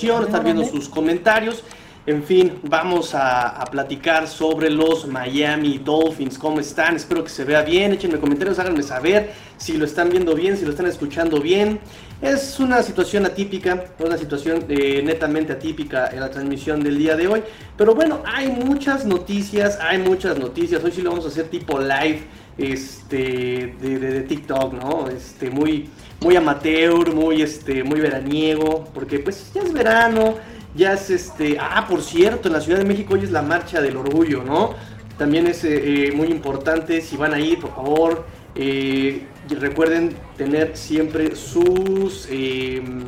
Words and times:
transmisión, 0.00 0.24
estar 0.24 0.44
viendo 0.44 0.64
sus 0.64 0.88
comentarios. 0.88 1.62
En 2.06 2.24
fin, 2.24 2.58
vamos 2.64 3.14
a, 3.14 3.62
platicar 3.70 4.26
sobre 4.26 4.70
los 4.70 5.06
Miami 5.06 5.78
Dolphins. 5.78 6.38
¿Cómo 6.38 6.58
están? 6.58 6.96
Espero 6.96 7.22
que 7.22 7.30
se 7.30 7.44
vea 7.44 7.62
bien. 7.62 7.92
Échenme 7.92 8.18
comentarios, 8.18 8.58
háganme 8.58 8.82
saber 8.82 9.32
si 9.58 9.76
lo 9.76 9.84
están 9.84 10.08
viendo 10.08 10.34
bien, 10.34 10.56
si 10.56 10.64
lo 10.64 10.70
están 10.70 10.86
escuchando 10.86 11.40
bien. 11.40 11.78
Es 12.22 12.58
una 12.58 12.82
situación 12.82 13.26
atípica, 13.26 13.84
una 13.98 14.16
situación 14.16 14.64
eh, 14.68 15.02
netamente 15.04 15.52
atípica 15.52 16.08
en 16.08 16.20
la 16.20 16.30
transmisión 16.30 16.82
del 16.82 16.98
día 16.98 17.16
de 17.16 17.28
hoy. 17.28 17.42
Pero 17.76 17.94
bueno, 17.94 18.22
hay 18.24 18.48
muchas 18.48 19.04
noticias, 19.04 19.78
hay 19.80 19.98
muchas 19.98 20.38
noticias. 20.38 20.82
Hoy 20.82 20.92
sí 20.92 21.02
lo 21.02 21.10
vamos 21.10 21.26
a 21.26 21.28
hacer 21.28 21.48
tipo 21.48 21.78
live 21.78 22.22
este, 22.56 23.74
de, 23.80 24.22
TikTok, 24.22 24.72
¿no? 24.72 25.08
Este, 25.08 25.50
muy, 25.50 25.88
muy 26.20 26.36
amateur, 26.36 27.14
muy, 27.14 27.42
este, 27.42 27.82
muy 27.82 28.00
veraniego, 28.00 28.88
porque 28.92 29.18
pues 29.18 29.50
ya 29.54 29.62
es 29.62 29.72
verano 29.72 30.36
ya 30.74 30.92
es 30.92 31.10
este, 31.10 31.56
ah, 31.58 31.86
por 31.88 32.02
cierto, 32.02 32.48
en 32.48 32.54
la 32.54 32.60
Ciudad 32.60 32.78
de 32.78 32.84
México 32.84 33.14
hoy 33.14 33.24
es 33.24 33.30
la 33.30 33.42
marcha 33.42 33.80
del 33.80 33.96
orgullo, 33.96 34.44
¿no? 34.44 34.74
También 35.18 35.46
es 35.46 35.64
eh, 35.64 36.08
eh, 36.08 36.12
muy 36.12 36.28
importante, 36.28 37.00
si 37.00 37.16
van 37.16 37.34
a 37.34 37.40
ir, 37.40 37.58
por 37.58 37.74
favor, 37.74 38.24
eh, 38.54 39.26
recuerden 39.48 40.14
tener 40.36 40.76
siempre 40.76 41.34
sus 41.34 42.28
em, 42.30 43.04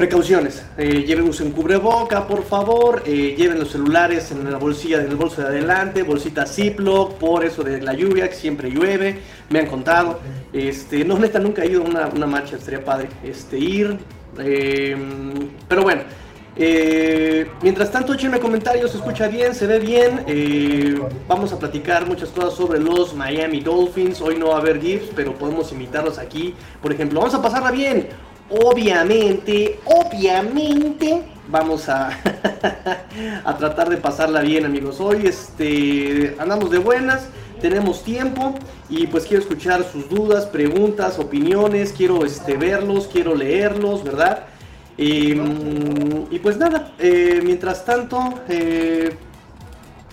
precauciones. 0.00 0.64
lleven 0.78 1.26
un 1.26 1.52
cubreboca, 1.52 2.26
por 2.26 2.42
favor, 2.42 3.04
lleven 3.04 3.58
los 3.58 3.70
celulares 3.70 4.30
en 4.30 4.50
la 4.50 4.56
bolsilla 4.56 4.98
del 4.98 5.14
bolso 5.14 5.42
de 5.42 5.48
adelante, 5.48 6.02
bolsita 6.02 6.46
Ziploc, 6.46 7.18
por 7.18 7.44
eso 7.44 7.62
de 7.62 7.82
la 7.82 7.92
lluvia, 7.92 8.26
que 8.26 8.34
siempre 8.34 8.70
llueve, 8.70 9.18
me 9.50 9.58
han 9.58 9.66
contado. 9.66 10.20
Este, 10.54 11.04
no, 11.04 11.18
neta, 11.18 11.38
nunca 11.38 11.64
he 11.64 11.70
ido 11.70 11.82
a 11.82 11.84
una, 11.84 12.06
una 12.06 12.26
marcha, 12.26 12.56
estaría 12.56 12.82
padre. 12.82 13.10
Este, 13.22 13.58
ir, 13.58 13.98
eh, 14.38 14.96
pero 15.68 15.82
bueno, 15.82 16.00
eh, 16.56 17.46
mientras 17.62 17.92
tanto, 17.92 18.14
échenme 18.14 18.40
comentarios, 18.40 18.90
se 18.92 18.96
escucha 18.96 19.28
bien, 19.28 19.54
se 19.54 19.66
ve 19.66 19.80
bien. 19.80 20.24
Eh, 20.26 20.98
vamos 21.28 21.52
a 21.52 21.58
platicar 21.58 22.06
muchas 22.06 22.30
cosas 22.30 22.54
sobre 22.54 22.80
los 22.80 23.14
Miami 23.14 23.60
Dolphins. 23.60 24.20
Hoy 24.22 24.36
no 24.36 24.48
va 24.48 24.56
a 24.56 24.58
haber 24.60 24.80
GIFs, 24.80 25.10
pero 25.14 25.34
podemos 25.34 25.70
imitarlos 25.72 26.18
aquí. 26.18 26.54
Por 26.80 26.90
ejemplo, 26.90 27.20
vamos 27.20 27.34
a 27.34 27.42
pasarla 27.42 27.70
bien. 27.70 28.08
Obviamente, 28.50 29.78
obviamente, 29.84 31.22
vamos 31.48 31.88
a, 31.88 32.08
a 33.44 33.56
tratar 33.56 33.88
de 33.88 33.96
pasarla 33.96 34.40
bien, 34.40 34.64
amigos. 34.64 35.00
Hoy 35.00 35.26
este, 35.26 36.36
andamos 36.38 36.70
de 36.70 36.78
buenas 36.78 37.28
tenemos 37.60 38.02
tiempo 38.02 38.54
y 38.88 39.06
pues 39.06 39.24
quiero 39.26 39.42
escuchar 39.42 39.84
sus 39.84 40.08
dudas, 40.08 40.46
preguntas, 40.46 41.18
opiniones, 41.18 41.92
quiero 41.96 42.24
este, 42.24 42.56
verlos, 42.56 43.06
quiero 43.06 43.34
leerlos, 43.34 44.02
¿verdad? 44.02 44.46
Em, 44.96 46.26
y 46.30 46.38
pues 46.40 46.56
nada, 46.56 46.92
eh, 46.98 47.40
mientras 47.44 47.84
tanto, 47.84 48.40
eh, 48.48 49.14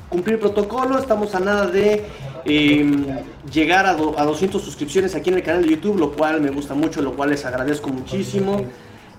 cumplir 0.09 0.39
protocolo, 0.39 0.99
estamos 0.99 1.33
a 1.35 1.39
nada 1.39 1.67
de 1.67 2.05
em, 2.47 3.05
llegar 3.51 3.85
a, 3.85 3.91
a 3.91 4.25
200 4.25 4.61
suscripciones 4.61 5.15
aquí 5.15 5.29
en 5.29 5.35
el 5.37 5.43
canal 5.43 5.63
de 5.63 5.69
YouTube, 5.69 5.99
lo 5.99 6.11
cual 6.13 6.41
me 6.41 6.49
gusta 6.49 6.73
mucho, 6.73 7.01
lo 7.01 7.13
cual 7.15 7.31
les 7.31 7.45
agradezco 7.45 7.89
muchísimo. 7.89 8.65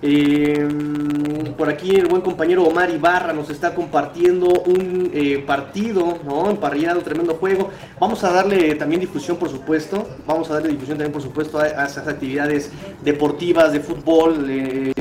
Em, 0.01 1.53
por 1.57 1.67
aquí 1.67 1.93
el 1.95 2.07
buen 2.07 2.21
compañero 2.21 2.63
Omar 2.63 2.89
Ibarra 2.89 3.33
nos 3.33 3.49
está 3.49 3.75
compartiendo 3.75 4.47
un 4.47 5.11
eh, 5.13 5.43
partido, 5.45 6.19
¿no? 6.25 6.49
Emparrillado, 6.49 7.01
tremendo 7.01 7.35
juego. 7.35 7.69
Vamos 7.99 8.23
a 8.23 8.31
darle 8.31 8.75
también 8.75 9.01
difusión, 9.01 9.35
por 9.35 9.49
supuesto. 9.49 10.07
Vamos 10.25 10.49
a 10.49 10.53
darle 10.53 10.69
difusión 10.69 10.97
también, 10.97 11.11
por 11.11 11.21
supuesto, 11.21 11.59
a, 11.59 11.67
esas 11.67 12.07
actividades 12.07 12.71
deportivas 13.03 13.73
de 13.73 13.81
fútbol 13.81 14.45
eh, 14.49 14.93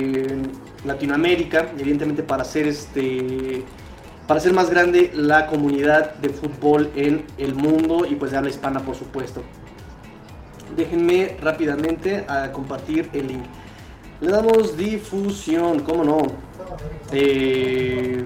Latinoamérica, 0.84 1.69
evidentemente 1.78 2.25
para 2.25 2.43
hacer 2.43 2.66
este 2.66 3.65
para 4.28 4.41
hacer 4.41 4.53
más 4.53 4.69
grande 4.69 5.11
la 5.15 5.47
comunidad 5.47 6.15
de 6.16 6.28
fútbol 6.28 6.91
en 6.94 7.25
el 7.39 7.55
mundo 7.55 8.05
y 8.05 8.15
pues 8.15 8.31
de 8.31 8.37
habla 8.37 8.50
hispana, 8.50 8.81
por 8.81 8.94
supuesto. 8.94 9.43
Déjenme 10.77 11.39
rápidamente 11.41 12.27
a 12.28 12.53
compartir 12.53 13.09
el 13.15 13.27
link. 13.27 13.44
Le 14.21 14.31
damos 14.31 14.77
difusión, 14.77 15.81
¿cómo 15.81 16.05
no? 16.05 16.19
Eh, 17.11 18.22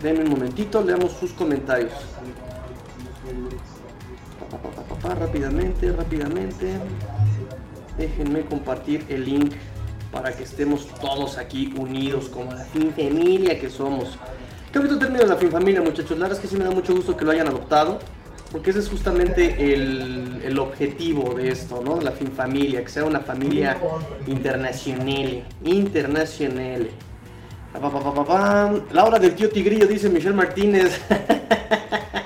denme 0.00 0.20
un 0.20 0.30
momentito, 0.30 0.80
leamos 0.80 1.10
sus 1.12 1.32
comentarios. 1.32 1.92
rápidamente, 5.02 5.90
rápidamente. 5.90 6.74
Déjenme 7.98 8.42
compartir 8.42 9.04
el 9.08 9.24
link 9.24 9.54
para 10.10 10.32
que 10.32 10.42
estemos 10.42 10.86
todos 11.00 11.38
aquí 11.38 11.72
unidos 11.76 12.28
como 12.28 12.52
la 12.52 12.64
fin 12.64 12.92
familia 12.92 13.58
que 13.58 13.70
somos. 13.70 14.18
Qué 14.72 14.78
bonito 14.78 14.98
término 14.98 15.24
la 15.24 15.36
fin 15.36 15.50
familia, 15.50 15.80
muchachos. 15.80 16.12
La 16.12 16.28
verdad 16.28 16.38
es 16.38 16.40
que 16.40 16.48
sí 16.48 16.56
me 16.56 16.64
da 16.64 16.70
mucho 16.70 16.94
gusto 16.94 17.16
que 17.16 17.24
lo 17.24 17.32
hayan 17.32 17.48
adoptado 17.48 17.98
porque 18.52 18.70
ese 18.70 18.80
es 18.80 18.88
justamente 18.88 19.72
el, 19.72 20.40
el, 20.44 20.58
objetivo 20.58 21.34
de 21.34 21.50
esto, 21.50 21.82
¿no? 21.84 22.00
La 22.00 22.10
fin 22.10 22.32
familia, 22.32 22.82
que 22.82 22.90
sea 22.90 23.04
una 23.04 23.20
familia 23.20 23.78
internacional, 24.26 25.44
internacional. 25.62 26.90
La 28.92 29.04
hora 29.04 29.18
del 29.20 29.36
tío 29.36 29.48
Tigrillo, 29.48 29.86
dice 29.86 30.08
Michelle 30.08 30.34
Martínez. 30.34 31.00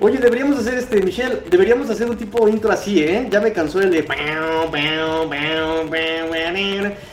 Oye, 0.00 0.18
deberíamos 0.18 0.58
hacer 0.58 0.78
este, 0.78 1.02
Michelle, 1.02 1.42
deberíamos 1.50 1.90
hacer 1.90 2.08
un 2.08 2.16
tipo 2.16 2.48
intro 2.48 2.72
así, 2.72 3.02
¿eh? 3.02 3.26
Ya 3.30 3.40
me 3.40 3.52
cansó 3.52 3.80
el 3.80 3.90
de... 3.90 4.02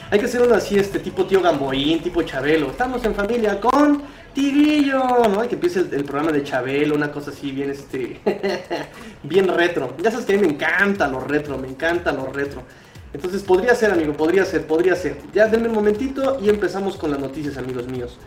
Hay 0.09 0.19
que 0.19 0.25
hacer 0.25 0.41
uno 0.41 0.55
así, 0.55 0.77
este 0.77 0.99
tipo 0.99 1.25
tío 1.25 1.41
Gamboín, 1.41 2.01
tipo 2.01 2.21
Chabelo. 2.21 2.71
Estamos 2.71 3.03
en 3.03 3.13
familia 3.13 3.59
con 3.59 4.03
Tigrillo, 4.33 5.03
¿no? 5.29 5.41
Hay 5.41 5.49
que 5.49 5.55
empiece 5.55 5.79
el, 5.79 6.05
programa 6.05 6.31
de 6.31 6.43
Chabelo, 6.43 6.95
una 6.95 7.11
cosa 7.11 7.31
así 7.31 7.51
bien, 7.51 7.71
este, 7.71 8.21
bien 9.23 9.47
retro. 9.47 9.95
Ya 10.01 10.11
sabes 10.11 10.25
que 10.25 10.33
a 10.33 10.37
mí 10.37 10.43
me 10.43 10.53
encanta 10.53 11.07
lo 11.07 11.19
retro, 11.19 11.57
me 11.57 11.67
encanta 11.67 12.13
lo 12.13 12.27
retro. 12.27 12.63
Entonces 13.13 13.43
podría 13.43 13.75
ser, 13.75 13.91
amigo, 13.91 14.13
podría 14.13 14.45
ser, 14.45 14.65
podría 14.65 14.95
ser. 14.95 15.17
Ya 15.33 15.47
denme 15.47 15.67
un 15.67 15.75
momentito 15.75 16.39
y 16.41 16.49
empezamos 16.49 16.95
con 16.95 17.11
las 17.11 17.19
noticias, 17.19 17.57
amigos 17.57 17.87
míos. 17.87 18.17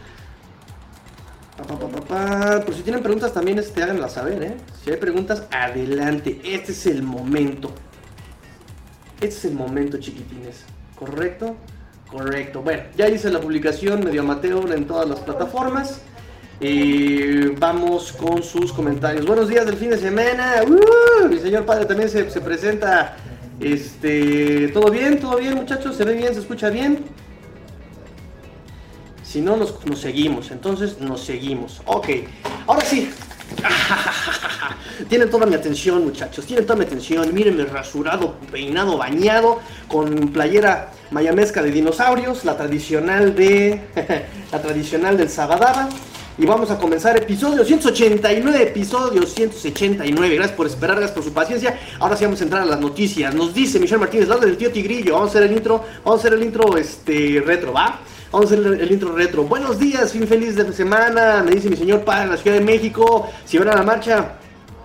Por 1.57 2.75
si 2.75 2.83
tienen 2.83 3.03
preguntas 3.03 3.33
también, 3.33 3.59
este, 3.59 3.83
háganlas 3.83 4.13
saber, 4.13 4.43
¿eh? 4.43 4.57
Si 4.85 4.91
hay 4.91 4.97
preguntas, 4.99 5.45
adelante. 5.51 6.41
Este 6.45 6.73
es 6.73 6.87
el 6.87 7.03
momento. 7.03 7.73
Este 9.21 9.27
es 9.27 9.45
el 9.47 9.55
momento, 9.55 9.99
chiquitines. 9.99 10.65
¿Correcto? 10.99 11.57
Correcto. 12.11 12.63
Bueno, 12.63 12.85
ya 12.97 13.09
hice 13.09 13.31
la 13.31 13.41
publicación 13.41 14.05
medio 14.05 14.21
amateur 14.21 14.73
en 14.73 14.87
todas 14.87 15.09
las 15.09 15.21
plataformas. 15.21 16.03
Eh, 16.61 17.55
vamos 17.59 18.13
con 18.13 18.43
sus 18.43 18.73
comentarios. 18.73 19.27
Buenos 19.27 19.49
días 19.49 19.67
del 19.67 19.77
fin 19.77 19.91
de 19.91 19.99
semana. 19.99 20.63
¡Uh! 20.67 21.29
mi 21.29 21.39
señor 21.39 21.65
padre 21.65 21.87
también 21.87 22.09
se, 22.09 22.25
presenta. 22.41 23.17
Este, 23.61 24.69
¿todo 24.69 24.91
bien? 24.91 25.19
¿Todo 25.19 25.39
bien, 25.39 25.55
muchachos? 25.55 25.97
¿Se 25.97 26.05
ve 26.05 26.15
bien? 26.15 26.35
¿Se 26.35 26.41
escucha 26.41 26.69
bien? 26.71 27.05
Si 29.27 29.41
no, 29.41 29.57
nos, 29.57 29.85
nos 29.87 30.01
seguimos. 30.01 30.51
Entonces, 30.51 31.01
nos 31.01 31.23
seguimos. 31.23 31.81
Ok. 31.87 32.09
Ahora 32.67 32.85
sí, 32.85 33.11
Tienen 35.09 35.31
toda 35.31 35.47
mi 35.47 35.55
atención, 35.55 36.05
muchachos. 36.05 36.47
Tienen 36.47 36.67
toda 36.67 36.79
mi 36.79 36.85
atención. 36.85 37.33
Mírenme 37.33 37.65
rasurado, 37.65 38.37
peinado, 38.51 38.97
bañado, 38.97 39.61
con 39.89 40.29
playera 40.29 40.93
mayamesca 41.11 41.63
de 41.63 41.71
dinosaurios, 41.71 42.45
la 42.45 42.57
tradicional 42.57 43.35
de 43.35 43.81
la 44.53 44.63
tradicional 44.63 45.17
del 45.17 45.31
Sabadaba. 45.31 45.89
Y 46.39 46.45
vamos 46.45 46.71
a 46.71 46.77
comenzar 46.77 47.17
episodio 47.17 47.65
189, 47.65 48.63
episodio 48.63 49.25
189. 49.27 50.35
Gracias 50.35 50.57
por 50.57 50.67
esperar, 50.67 50.97
gracias 50.97 51.15
por 51.15 51.25
su 51.25 51.33
paciencia. 51.33 51.79
Ahora 51.99 52.15
sí 52.15 52.25
vamos 52.25 52.41
a 52.43 52.45
entrar 52.45 52.63
a 52.63 52.67
las 52.67 52.79
noticias. 52.79 53.35
Nos 53.35 53.55
dice 53.55 53.81
Michelle 53.81 54.01
Martínez, 54.01 54.29
la 54.29 54.37
del 54.37 54.59
tío 54.59 54.71
Tigrillo. 54.71 55.15
Vamos 55.15 55.29
a 55.29 55.31
hacer 55.31 55.51
el 55.51 55.57
intro, 55.57 55.83
vamos 56.05 56.19
a 56.19 56.27
hacer 56.27 56.39
el 56.39 56.45
intro 56.45 56.77
este 56.77 57.43
retro, 57.45 57.73
¿va? 57.73 58.01
Vamos 58.33 58.51
a 58.51 58.55
hacer 58.55 58.67
el, 58.67 58.91
intro 58.91 59.15
retro. 59.15 59.45
Buenos 59.45 59.79
días, 59.79 60.11
fin 60.11 60.27
feliz 60.27 60.57
de 60.57 60.73
semana. 60.73 61.45
Me 61.45 61.53
dice 61.53 61.71
mi 61.71 61.77
señor 61.77 62.01
padre 62.01 62.25
en 62.25 62.31
la 62.31 62.37
Ciudad 62.37 62.59
de 62.59 62.65
México. 62.65 63.29
Si 63.45 63.57
van 63.57 63.69
a 63.69 63.77
la 63.77 63.85
marcha, 63.85 64.33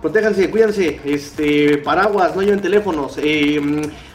protéjanse, 0.00 0.48
cuídense. 0.48 1.00
Este, 1.04 1.78
paraguas, 1.78 2.36
no 2.36 2.42
lleven 2.42 2.60
teléfonos. 2.60 3.18
Eh, 3.18 3.60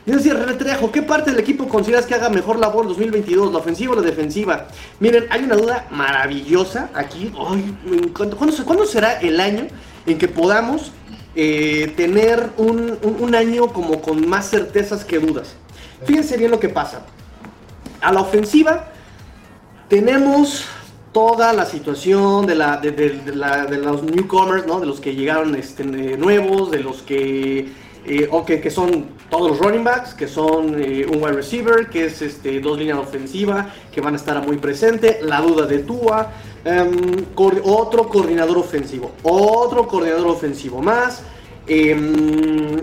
dice 0.06 0.34
Retrejo, 0.34 0.94
¿qué 0.94 1.02
parte 1.02 1.32
del 1.32 1.42
equipo 1.42 1.68
consideras 1.68 2.06
que 2.06 2.16
haga 2.16 2.30
mejor 2.30 2.58
labor 2.58 2.88
2022? 2.88 3.52
¿La 3.52 3.60
ofensiva 3.60 3.94
o 3.94 3.96
la 3.98 4.02
defensiva? 4.02 4.68
Miren, 5.02 5.26
hay 5.30 5.44
una 5.44 5.58
duda 5.58 5.88
maravillosa 5.92 6.90
aquí. 6.94 7.30
¿cuándo, 8.14 8.86
será 8.86 9.20
el 9.20 9.42
año 9.42 9.68
en 10.06 10.18
que 10.18 10.30
podamos 10.30 10.94
eh, 11.36 11.92
tener 11.98 12.52
un 12.56 13.36
año 13.36 13.68
como 13.74 14.02
con 14.02 14.26
más 14.28 14.50
certezas 14.50 15.04
que 15.04 15.20
dudas? 15.20 15.56
Fíjense 16.06 16.38
bien 16.38 16.50
lo 16.50 16.62
que 16.62 16.70
pasa. 16.70 17.02
A 18.00 18.14
la 18.14 18.22
ofensiva 18.22 18.94
tenemos 19.88 20.66
toda 21.12 21.54
la 21.54 21.66
situación 21.66 22.46
de, 22.46 22.56
la, 22.56 22.78
de, 22.78 23.78
los 23.78 24.04
newcomers, 24.04 24.68
¿no? 24.68 24.80
de 24.80 24.86
los 24.86 25.00
que 25.00 25.16
llegaron 25.16 25.56
este, 25.56 25.84
nuevos, 25.84 26.70
de 26.72 26.80
los 26.80 27.02
que 27.02 27.88
eh, 28.10 28.26
o 28.32 28.46
que, 28.46 28.62
que, 28.62 28.72
son 28.72 29.08
todos 29.30 29.52
los 29.52 29.60
running 29.60 29.84
backs, 29.84 30.14
que 30.14 30.30
son 30.30 30.82
eh, 30.82 31.06
un 31.06 31.22
wide 31.22 31.34
receiver, 31.34 31.90
que 31.90 32.06
es 32.06 32.22
este, 32.22 32.62
dos 32.62 32.78
líneas 32.78 33.00
ofensivas, 33.00 33.68
que 33.92 34.00
van 34.00 34.14
a 34.14 34.18
estar 34.18 34.46
muy 34.46 34.58
presente, 34.58 35.20
la 35.22 35.42
duda 35.42 35.66
de 35.66 35.80
Tua, 35.80 36.32
em, 36.64 37.26
otro 37.36 38.08
coordinador 38.08 38.60
ofensivo, 38.60 39.12
otro 39.24 39.88
coordinador 39.90 40.28
ofensivo 40.28 40.82
más. 40.82 41.22
Em, 41.68 42.78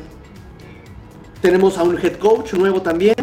tenemos 1.40 1.78
a 1.78 1.84
un 1.84 1.98
head 1.98 2.18
coach 2.18 2.52
nuevo 2.52 2.82
también. 2.82 3.14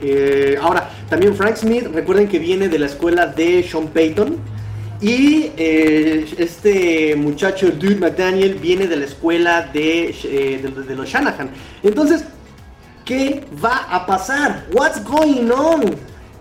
Eh, 0.00 0.58
ahora, 0.60 0.90
también 1.08 1.34
Frank 1.34 1.56
Smith, 1.56 1.88
recuerden 1.92 2.28
que 2.28 2.38
viene 2.38 2.68
de 2.68 2.78
la 2.78 2.86
escuela 2.86 3.26
de 3.26 3.62
Sean 3.62 3.88
Payton. 3.88 4.36
Y 5.00 5.50
eh, 5.56 6.26
este 6.38 7.16
muchacho, 7.16 7.70
Dude 7.70 7.96
McDaniel, 7.96 8.54
viene 8.54 8.86
de 8.86 8.96
la 8.96 9.04
escuela 9.04 9.62
de, 9.72 10.14
eh, 10.24 10.72
de, 10.88 10.94
los 10.94 11.08
Shanahan. 11.08 11.50
Entonces, 11.82 12.24
¿qué 13.04 13.44
va 13.62 13.86
a 13.90 14.06
pasar? 14.06 14.66
What's 14.72 15.04
going 15.04 15.50
on? 15.50 15.96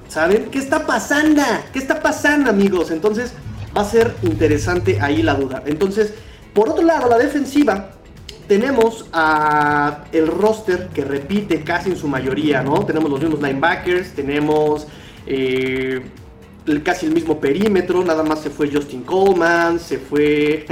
¿Saben? 0.07 0.45
¿Qué 0.51 0.59
está 0.59 0.85
pasando? 0.85 1.41
¿Qué 1.73 1.79
está 1.79 2.01
pasando, 2.01 2.49
amigos? 2.49 2.91
Entonces, 2.91 3.33
va 3.75 3.81
a 3.81 3.85
ser 3.85 4.15
interesante 4.21 4.99
ahí 5.01 5.21
la 5.21 5.33
duda. 5.33 5.63
Entonces, 5.65 6.13
por 6.53 6.69
otro 6.69 6.85
lado, 6.85 7.09
la 7.09 7.17
defensiva, 7.17 7.94
tenemos 8.47 9.05
a 9.11 10.05
el 10.11 10.27
roster 10.27 10.89
que 10.93 11.03
repite 11.03 11.63
casi 11.63 11.89
en 11.91 11.97
su 11.97 12.07
mayoría, 12.07 12.61
¿no? 12.61 12.85
Tenemos 12.85 13.09
los 13.09 13.19
mismos 13.21 13.41
linebackers, 13.41 14.13
tenemos... 14.13 14.87
Eh, 15.27 16.01
casi 16.83 17.05
el 17.05 17.13
mismo 17.13 17.39
perímetro, 17.39 18.03
nada 18.03 18.23
más 18.23 18.41
se 18.41 18.49
fue 18.49 18.71
Justin 18.71 19.03
Coleman, 19.03 19.79
se 19.79 19.99
fue... 19.99 20.65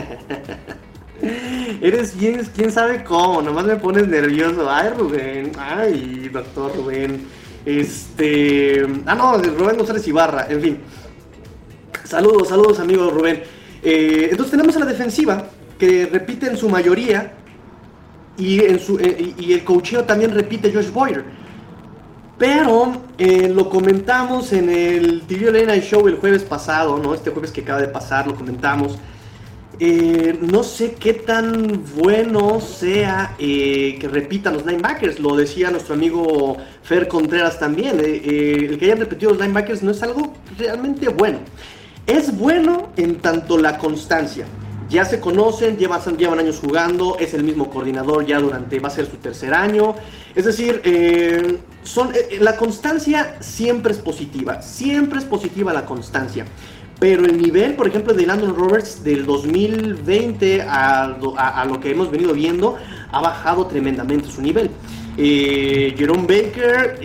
Eres 1.81 2.15
quién, 2.17 2.43
quién 2.53 2.71
sabe 2.71 3.03
cómo, 3.03 3.41
nomás 3.41 3.65
me 3.65 3.77
pones 3.77 4.07
nervioso. 4.07 4.69
Ay, 4.69 4.89
Rubén, 4.97 5.51
ay, 5.57 6.29
doctor 6.31 6.75
Rubén. 6.75 7.25
Este... 7.65 8.85
Ah, 9.05 9.15
no, 9.15 9.37
Rubén 9.37 9.77
González 9.77 10.05
Ibarra, 10.07 10.47
en 10.49 10.61
fin. 10.61 10.77
Saludos, 12.03 12.49
saludos, 12.49 12.79
amigo 12.79 13.09
Rubén. 13.09 13.43
Eh, 13.81 14.27
entonces 14.31 14.51
tenemos 14.51 14.75
a 14.75 14.79
la 14.79 14.85
defensiva, 14.85 15.47
que 15.79 16.07
repite 16.11 16.47
en 16.47 16.57
su 16.57 16.67
mayoría, 16.69 17.33
y, 18.37 18.61
en 18.63 18.79
su, 18.79 18.97
eh, 18.99 19.33
y 19.37 19.53
el 19.53 19.63
cocheo 19.63 20.03
también 20.03 20.31
repite 20.31 20.71
Josh 20.73 20.91
Boyer. 20.91 21.23
Pero 22.37 23.03
eh, 23.17 23.47
lo 23.47 23.69
comentamos 23.69 24.53
en 24.53 24.69
el 24.69 25.21
TV 25.21 25.65
Late 25.65 25.81
Show 25.81 26.07
el 26.07 26.15
jueves 26.15 26.43
pasado, 26.43 26.97
¿no? 26.97 27.13
Este 27.13 27.29
jueves 27.29 27.51
que 27.51 27.61
acaba 27.61 27.79
de 27.79 27.87
pasar, 27.87 28.27
lo 28.27 28.35
comentamos. 28.35 28.97
Eh, 29.79 30.37
no 30.41 30.63
sé 30.63 30.93
qué 30.93 31.13
tan 31.13 31.83
bueno 31.95 32.59
sea 32.59 33.35
eh, 33.39 33.97
que 33.99 34.07
repitan 34.07 34.55
los 34.55 34.65
linebackers. 34.65 35.19
Lo 35.19 35.35
decía 35.35 35.69
nuestro 35.69 35.93
amigo 35.93 36.57
Fer 36.81 37.07
Contreras 37.07 37.59
también. 37.59 37.99
el 37.99 38.77
que 38.77 38.85
hayan 38.85 38.99
repetido 38.99 39.31
los 39.31 39.39
linebackers 39.39 39.83
no 39.83 39.91
es 39.91 40.01
algo 40.01 40.33
realmente 40.57 41.09
bueno. 41.09 41.39
Es 42.07 42.35
bueno 42.37 42.89
en 42.97 43.19
tanto 43.19 43.57
la 43.57 43.77
constancia 43.77 44.45
ya 44.93 45.05
se 45.05 45.19
conocen, 45.19 45.75
llevan, 45.77 46.01
llevan 46.17 46.37
años 46.37 46.59
jugando, 46.61 47.17
es 47.19 47.33
el 47.33 47.43
mismo 47.43 47.71
coordinador 47.71 48.27
ya 48.27 48.39
durante, 48.39 48.79
va 48.79 48.89
a 48.89 48.91
ser 48.91 49.07
su 49.07 49.17
tercer 49.17 49.51
año. 49.51 49.95
Es 50.35 50.45
decir, 50.45 50.81
eh, 50.83 51.57
son, 51.81 52.11
eh, 52.13 52.37
la 52.39 52.55
constancia 52.57 53.37
siempre 53.39 53.91
es 53.91 53.97
positiva, 53.97 54.61
siempre 54.61 55.17
es 55.17 55.25
positiva 55.25 55.73
la 55.73 55.87
constancia. 55.87 56.45
Pero 56.99 57.25
el 57.25 57.41
nivel, 57.41 57.73
por 57.73 57.87
ejemplo, 57.87 58.13
de 58.13 58.27
Landon 58.27 58.55
Roberts 58.55 59.03
del 59.03 59.25
2020 59.25 60.61
a, 60.61 61.17
lo 61.67 61.79
que 61.79 61.89
hemos 61.89 62.11
venido 62.11 62.33
viendo, 62.33 62.77
ha 63.11 63.19
bajado 63.19 63.65
tremendamente 63.65 64.29
su 64.29 64.43
nivel. 64.43 64.69
Eh, 65.17 65.95
Jerome 65.97 66.27
Baker 66.27 66.99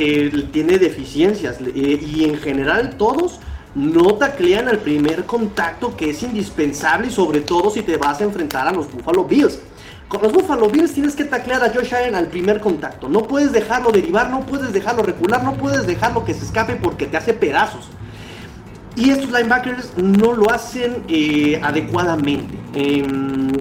tiene 0.52 0.79
deficiencias 0.79 1.56
y 1.75 2.25
en 2.25 2.37
general 2.37 2.96
todos 2.99 3.40
no 3.78 4.14
taclean 4.14 4.69
al 4.69 4.78
primer 4.78 5.25
contacto 5.25 5.96
que 5.96 6.10
es 6.10 6.22
indispensable 6.25 7.06
y 7.06 7.10
sobre 7.10 7.40
todo 7.40 7.70
si 7.70 7.82
te 7.82 7.96
vas 7.96 8.20
a 8.20 8.25
enfrentar 8.25 8.66
a 8.66 8.72
los 8.72 8.90
Buffalo 8.92 9.25
Bills. 9.25 9.60
Con 10.08 10.22
los 10.22 10.32
Buffalo 10.32 10.69
Bills 10.69 10.94
tienes 10.94 11.14
que 11.14 11.25
taclear 11.25 11.62
a 11.62 11.70
Josh 11.72 11.94
Allen 11.94 12.16
al 12.16 12.26
primer 12.26 12.60
contacto. 12.60 13.08
No 13.08 13.22
puedes 13.22 13.52
dejarlo 13.52 13.92
derivar, 13.92 14.30
no 14.30 14.40
puedes 14.40 14.72
dejarlo 14.72 15.04
recular, 15.04 15.44
no 15.44 15.54
puedes 15.54 15.86
dejarlo 15.86 16.25
que 16.25 16.34
se 16.34 16.44
escape 16.44 16.75
porque 16.76 17.06
te 17.06 17.19
hace 17.19 17.34
pedazos. 17.34 17.88
Y 18.96 19.10
estos 19.10 19.30
linebackers 19.30 19.96
no 19.96 20.32
lo 20.32 20.50
hacen 20.50 21.04
eh, 21.08 21.60
adecuadamente. 21.62 22.58
Em, 22.75 23.52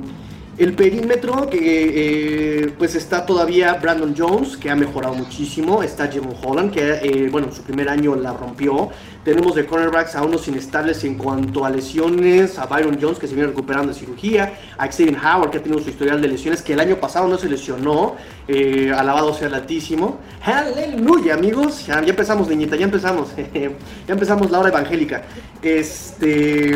el 0.58 0.74
perímetro, 0.74 1.48
que 1.48 2.64
eh, 2.64 2.74
pues 2.80 2.96
está 2.96 3.28
todavía 3.28 3.76
Brandon 3.76 4.16
Jones, 4.18 4.58
que 4.58 4.72
ha 4.72 4.76
mejorado 4.76 5.14
muchísimo. 5.14 5.84
Está 5.84 6.08
Jim 6.08 6.24
Holland, 6.44 6.74
que 6.74 6.94
eh, 7.04 7.30
bueno, 7.32 7.52
su 7.52 7.62
primer 7.62 7.88
año 7.90 8.16
la 8.16 8.34
rompió. 8.34 8.90
Tenemos 9.28 9.56
de 9.56 9.66
cornerbacks 9.66 10.16
a 10.16 10.24
unos 10.24 10.48
inestables 10.48 11.04
en 11.04 11.16
cuanto 11.16 11.66
a 11.66 11.70
lesiones. 11.70 12.58
A 12.58 12.66
Byron 12.66 12.98
Jones, 12.98 13.20
que 13.20 13.28
se 13.28 13.36
viene 13.36 13.50
recuperando 13.50 13.92
de 13.92 14.00
cirugía. 14.00 14.54
A 14.78 14.88
Xavier 14.88 15.18
Howard, 15.18 15.50
que 15.50 15.58
ha 15.58 15.62
tenido 15.62 15.84
su 15.84 15.90
historial 15.90 16.22
de 16.22 16.30
lesiones, 16.30 16.62
que 16.62 16.72
el 16.72 16.80
año 16.80 16.96
pasado 16.96 17.28
no 17.28 17.38
se 17.38 17.50
lesionó. 17.50 18.16
Eh, 18.48 18.90
alabado 18.96 19.34
sea 19.34 19.50
el 19.50 19.56
Altísimo. 19.56 20.20
Aleluya, 20.46 21.34
amigos. 21.34 21.86
Ya, 21.86 22.00
empezamos, 22.00 22.48
niñita, 22.48 22.78
ya 22.78 22.86
empezamos. 22.86 23.28
ya 24.08 24.14
empezamos 24.14 24.50
la 24.50 24.60
hora 24.60 24.70
evangélica. 24.70 25.24
Este, 25.62 26.76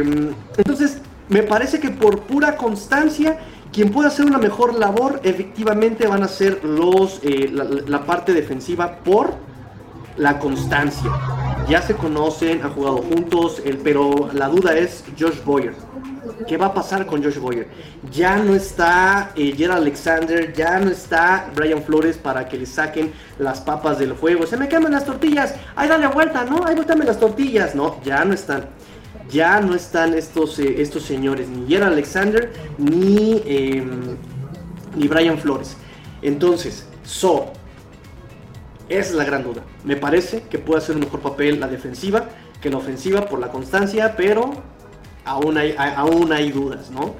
entonces, 0.57 0.97
me 1.29 1.43
parece 1.43 1.79
que 1.79 1.91
por 1.91 2.23
pura 2.23 2.57
constancia 2.57 3.39
quien 3.71 3.91
puede 3.91 4.09
hacer 4.09 4.25
una 4.25 4.39
mejor 4.39 4.77
labor, 4.77 5.21
efectivamente 5.23 6.05
van 6.05 6.23
a 6.23 6.27
ser 6.27 6.65
los, 6.65 7.21
eh, 7.23 7.49
la, 7.49 8.05
parte 8.05 8.33
defensiva 8.33 8.97
por 8.97 9.35
la 10.17 10.37
constancia. 10.37 11.09
Ya 11.71 11.81
se 11.81 11.95
conocen, 11.95 12.61
han 12.63 12.73
jugado 12.73 12.97
juntos, 12.97 13.61
el, 13.63 13.77
pero 13.77 14.29
la 14.33 14.49
duda 14.49 14.77
es 14.77 15.05
Josh 15.17 15.41
Boyer. 15.45 15.73
¿Qué 16.45 16.57
va 16.57 16.65
a 16.65 16.73
pasar 16.73 17.05
con 17.05 17.23
Josh 17.23 17.37
Boyer? 17.37 17.65
Ya 18.11 18.35
no 18.35 18.53
está 18.53 19.31
eh, 19.37 19.53
Gerald 19.55 19.83
Alexander, 19.83 20.51
ya 20.51 20.79
no 20.81 20.91
está 20.91 21.49
Brian 21.55 21.81
Flores 21.81 22.17
para 22.17 22.49
que 22.49 22.57
le 22.57 22.65
saquen 22.65 23.13
las 23.39 23.61
papas 23.61 23.99
del 23.99 24.15
fuego. 24.15 24.45
Se 24.45 24.57
me 24.57 24.67
queman 24.67 24.91
las 24.91 25.05
tortillas, 25.05 25.55
ay 25.77 25.87
dale 25.87 26.07
vuelta, 26.07 26.43
¿no? 26.43 26.59
Ay, 26.65 26.75
vuéltame 26.75 27.05
las 27.05 27.21
tortillas. 27.21 27.73
No, 27.73 28.03
ya 28.03 28.25
no 28.25 28.33
están 28.33 28.65
ya 29.29 29.61
no 29.61 29.73
están 29.73 30.13
estos, 30.13 30.59
eh, 30.59 30.81
estos 30.81 31.03
señores, 31.03 31.47
ni 31.47 31.69
Gerald 31.69 31.93
Alexander, 31.93 32.51
ni, 32.77 33.41
em, 33.45 34.17
ni 34.97 35.07
Brian 35.07 35.37
Flores. 35.37 35.77
Entonces, 36.21 36.85
So, 37.03 37.51
esa 38.97 39.09
es 39.11 39.15
la 39.15 39.25
gran 39.25 39.43
duda. 39.43 39.63
Me 39.83 39.95
parece 39.95 40.43
que 40.43 40.57
puede 40.59 40.79
hacer 40.79 40.95
un 40.95 41.01
mejor 41.01 41.19
papel 41.19 41.59
la 41.59 41.67
defensiva 41.67 42.29
que 42.61 42.69
la 42.69 42.77
ofensiva 42.77 43.25
por 43.25 43.39
la 43.39 43.49
constancia, 43.49 44.15
pero 44.15 44.51
aún 45.25 45.57
hay, 45.57 45.75
aún 45.77 46.31
hay 46.31 46.51
dudas, 46.51 46.91
¿no? 46.91 47.15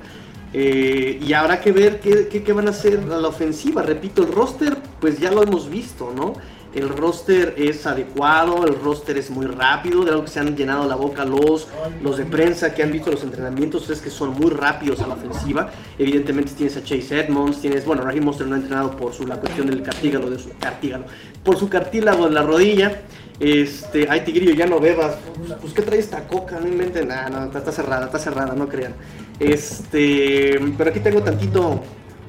Eh, 0.54 1.20
y 1.22 1.34
habrá 1.34 1.62
que 1.62 1.72
ver 1.72 2.00
qué, 2.00 2.28
qué, 2.28 2.44
qué, 2.44 2.54
van 2.54 2.68
a 2.68 2.72
hacer 2.72 3.00
a 3.12 3.18
la 3.18 3.28
ofensiva. 3.28 3.82
Repito, 3.82 4.22
el 4.22 4.32
roster, 4.32 4.78
pues 5.00 5.20
ya 5.20 5.32
lo 5.32 5.42
hemos 5.42 5.70
visto, 5.70 6.14
¿no? 6.16 6.34
El 6.74 6.90
roster 6.90 7.56
es 7.58 7.86
adecuado, 7.86 8.66
el 8.66 8.76
roster 8.76 9.18
es 9.18 9.30
muy 9.30 9.46
rápido, 9.46 10.06
de 10.06 10.12
algo 10.12 10.24
que 10.24 10.30
se 10.30 10.40
han 10.40 10.56
llenado 10.56 10.88
la 10.88 10.96
boca 10.96 11.26
los, 11.26 11.68
los 12.02 12.18
de 12.18 12.26
prensa 12.26 12.74
que 12.74 12.84
han 12.84 12.92
visto 12.92 13.12
los 13.12 13.24
entrenamientos, 13.24 13.90
es 13.90 14.02
que 14.02 14.10
son 14.10 14.32
muy 14.32 14.52
rápidos 14.52 15.02
a 15.02 15.08
la 15.08 15.16
ofensiva. 15.16 15.70
Evidentemente 15.98 16.54
tienes 16.54 16.78
a 16.78 16.84
Chase 16.84 17.20
Edmonds, 17.20 17.62
tienes, 17.62 17.86
bueno, 17.86 18.04
Raheem 18.04 18.24
Monster 18.24 18.48
no 18.48 18.56
ha 18.56 18.60
entrenado 18.60 18.92
por 18.92 19.14
su, 19.14 19.28
la 19.28 19.36
cuestión 19.36 19.68
del 19.68 19.84
cartílago, 19.84 20.30
de 20.30 20.40
su 20.40 20.50
cartílago, 20.58 21.06
por 21.44 21.58
su 21.58 21.68
cartílago 21.70 22.28
en 22.28 22.34
la 22.34 22.44
rodilla. 22.44 23.02
Este, 23.40 24.08
ay 24.08 24.22
Tigrillo, 24.22 24.54
ya 24.54 24.68
no 24.68 24.80
bebas. 24.80 25.18
Pues, 25.60 25.74
¿qué 25.74 25.82
trae 25.82 26.00
esta 26.00 26.28
coca? 26.28 26.60
No 26.60 26.68
inventen 26.68 27.08
nada, 27.08 27.30
no, 27.30 27.58
está 27.58 27.72
cerrada, 27.72 28.06
está 28.06 28.20
cerrada, 28.20 28.54
no 28.54 28.70
crean. 28.70 28.94
Este, 29.40 30.60
pero 30.78 30.92
aquí 30.92 31.00
tengo 31.00 31.24
tantito 31.24 31.82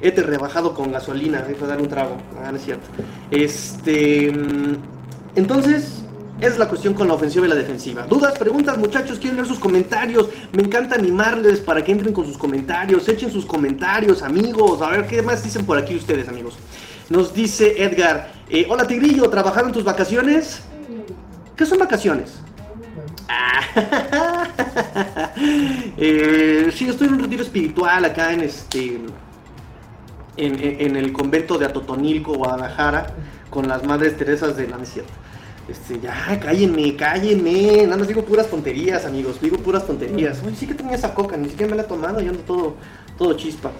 éter 0.03 0.27
rebajado 0.27 0.73
con 0.73 0.91
gasolina, 0.91 1.41
dejo 1.41 1.65
dar 1.65 1.81
un 1.81 1.87
trago. 1.87 2.17
Ah, 2.43 2.51
no 2.51 2.57
es 2.57 2.63
cierto. 2.63 2.87
Este. 3.31 4.31
Mm, 4.31 4.75
entonces, 5.35 6.03
es 6.41 6.57
la 6.57 6.67
cuestión 6.67 6.93
con 6.93 7.07
la 7.07 7.13
ofensiva 7.13 7.45
y 7.45 7.49
la 7.49 7.55
defensiva. 7.55 8.05
Dudas, 8.05 8.37
preguntas, 8.37 8.77
muchachos, 8.77 9.17
quiero 9.17 9.37
leer 9.37 9.47
sus 9.47 9.59
comentarios. 9.59 10.27
Me 10.51 10.61
encanta 10.63 10.95
animarles 10.95 11.59
para 11.61 11.83
que 11.83 11.91
entren 11.91 12.13
con 12.13 12.25
sus 12.25 12.37
comentarios. 12.37 13.07
Echen 13.07 13.31
sus 13.31 13.45
comentarios, 13.45 14.21
amigos. 14.21 14.81
A 14.81 14.89
ver 14.89 15.07
qué 15.07 15.21
más 15.21 15.43
dicen 15.43 15.65
por 15.65 15.77
aquí 15.77 15.95
ustedes, 15.95 16.27
amigos. 16.27 16.55
Nos 17.09 17.33
dice 17.33 17.81
Edgar: 17.83 18.31
eh, 18.49 18.67
Hola, 18.69 18.85
Tigrillo, 18.85 19.29
¿trabajaron 19.29 19.71
tus 19.71 19.83
vacaciones? 19.83 20.61
¿Qué 21.55 21.65
son 21.65 21.77
vacaciones? 21.79 22.33
Ah, 23.29 24.49
eh, 25.97 26.71
sí, 26.75 26.89
estoy 26.89 27.07
en 27.07 27.13
un 27.13 27.19
retiro 27.21 27.41
espiritual 27.43 28.03
acá 28.05 28.33
en 28.33 28.41
este 28.41 28.99
en, 30.37 30.95
el 30.95 31.13
convento 31.13 31.57
de 31.57 31.65
Atotonilco, 31.65 32.33
Guadalajara, 32.33 33.07
con 33.49 33.67
las 33.67 33.83
madres 33.83 34.17
Teresas 34.17 34.57
de 34.57 34.67
la 34.67 34.77
Este, 35.67 35.99
ya, 36.01 36.39
cállenme, 36.39 36.95
cállenme. 36.95 37.83
Nada 37.83 37.97
más 37.97 38.07
digo 38.07 38.23
puras 38.23 38.47
tonterías, 38.47 39.05
amigos. 39.05 39.39
Digo 39.41 39.57
puras 39.57 39.85
tonterías. 39.85 40.41
Uy, 40.45 40.55
sí 40.55 40.67
que 40.67 40.73
tenía 40.73 40.95
esa 40.95 41.13
coca, 41.13 41.37
ni 41.37 41.49
siquiera 41.49 41.71
me 41.71 41.77
la 41.77 41.83
he 41.83 41.87
tomado 41.87 42.21
y 42.21 42.27
ando 42.27 42.41
todo, 42.43 42.75
todo 43.17 43.33
chispa. 43.33 43.71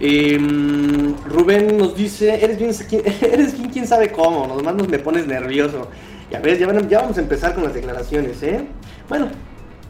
Em, 0.00 1.16
Rubén 1.26 1.76
nos 1.76 1.96
dice, 1.96 2.42
eres 2.42 2.58
bien, 2.58 2.70
eres 3.32 3.58
bien 3.58 3.70
quién 3.70 3.86
sabe 3.86 4.12
cómo, 4.12 4.46
nomás 4.46 4.74
nos 4.74 4.88
me 4.88 4.98
pones 4.98 5.26
nervioso. 5.26 5.88
Ya 6.30 6.40
ves, 6.40 6.58
ya, 6.58 7.00
vamos 7.00 7.16
a 7.16 7.20
empezar 7.20 7.54
con 7.54 7.64
las 7.64 7.74
declaraciones, 7.74 8.42
¿eh? 8.42 8.66
Bueno, 9.08 9.28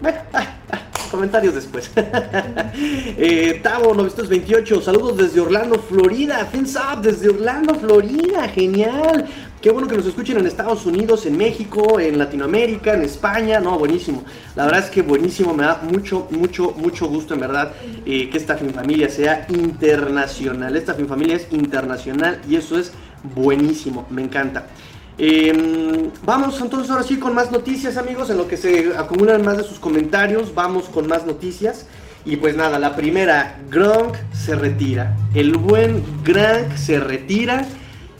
bueno, 0.00 0.18
ah, 0.32 0.56
ah, 0.70 0.87
comentarios 1.08 1.54
después. 1.54 1.90
eh, 1.96 3.60
Tavo 3.62 3.94
928, 3.94 4.80
saludos 4.82 5.16
desde 5.16 5.40
Orlando, 5.40 5.78
Florida. 5.78 6.46
Fins 6.46 6.76
up 6.76 7.02
desde 7.02 7.28
Orlando, 7.28 7.74
Florida, 7.74 8.48
genial. 8.48 9.26
Qué 9.60 9.70
bueno 9.70 9.88
que 9.88 9.96
nos 9.96 10.06
escuchen 10.06 10.38
en 10.38 10.46
Estados 10.46 10.86
Unidos, 10.86 11.26
en 11.26 11.36
México, 11.36 11.98
en 11.98 12.16
Latinoamérica, 12.16 12.94
en 12.94 13.02
España. 13.02 13.58
No, 13.58 13.76
buenísimo. 13.76 14.22
La 14.54 14.66
verdad 14.66 14.84
es 14.84 14.90
que 14.90 15.02
buenísimo. 15.02 15.52
Me 15.52 15.64
da 15.64 15.80
mucho, 15.82 16.28
mucho, 16.30 16.74
mucho 16.76 17.08
gusto, 17.08 17.34
en 17.34 17.40
verdad, 17.40 17.72
eh, 18.06 18.30
que 18.30 18.38
esta 18.38 18.56
familia 18.56 19.08
sea 19.08 19.46
internacional. 19.48 20.76
Esta 20.76 20.94
familia 20.94 21.36
es 21.36 21.48
internacional 21.50 22.40
y 22.48 22.54
eso 22.54 22.78
es 22.78 22.92
buenísimo. 23.34 24.06
Me 24.10 24.22
encanta. 24.22 24.66
Em, 25.18 26.10
vamos 26.24 26.60
entonces 26.60 26.90
ahora 26.90 27.02
sí 27.02 27.18
con 27.18 27.34
más 27.34 27.50
noticias, 27.50 27.96
amigos. 27.96 28.30
En 28.30 28.36
lo 28.36 28.46
que 28.46 28.56
se 28.56 28.96
acumulan 28.96 29.44
más 29.44 29.58
de 29.58 29.64
sus 29.64 29.78
comentarios, 29.78 30.54
vamos 30.54 30.84
con 30.84 31.08
más 31.08 31.26
noticias. 31.26 31.86
Y 32.24 32.36
pues 32.36 32.56
nada, 32.56 32.78
la 32.78 32.94
primera, 32.94 33.58
Gronk 33.68 34.14
se 34.32 34.54
retira. 34.54 35.16
El 35.34 35.56
buen 35.56 36.02
Gronk 36.24 36.76
se 36.76 37.00
retira. 37.00 37.66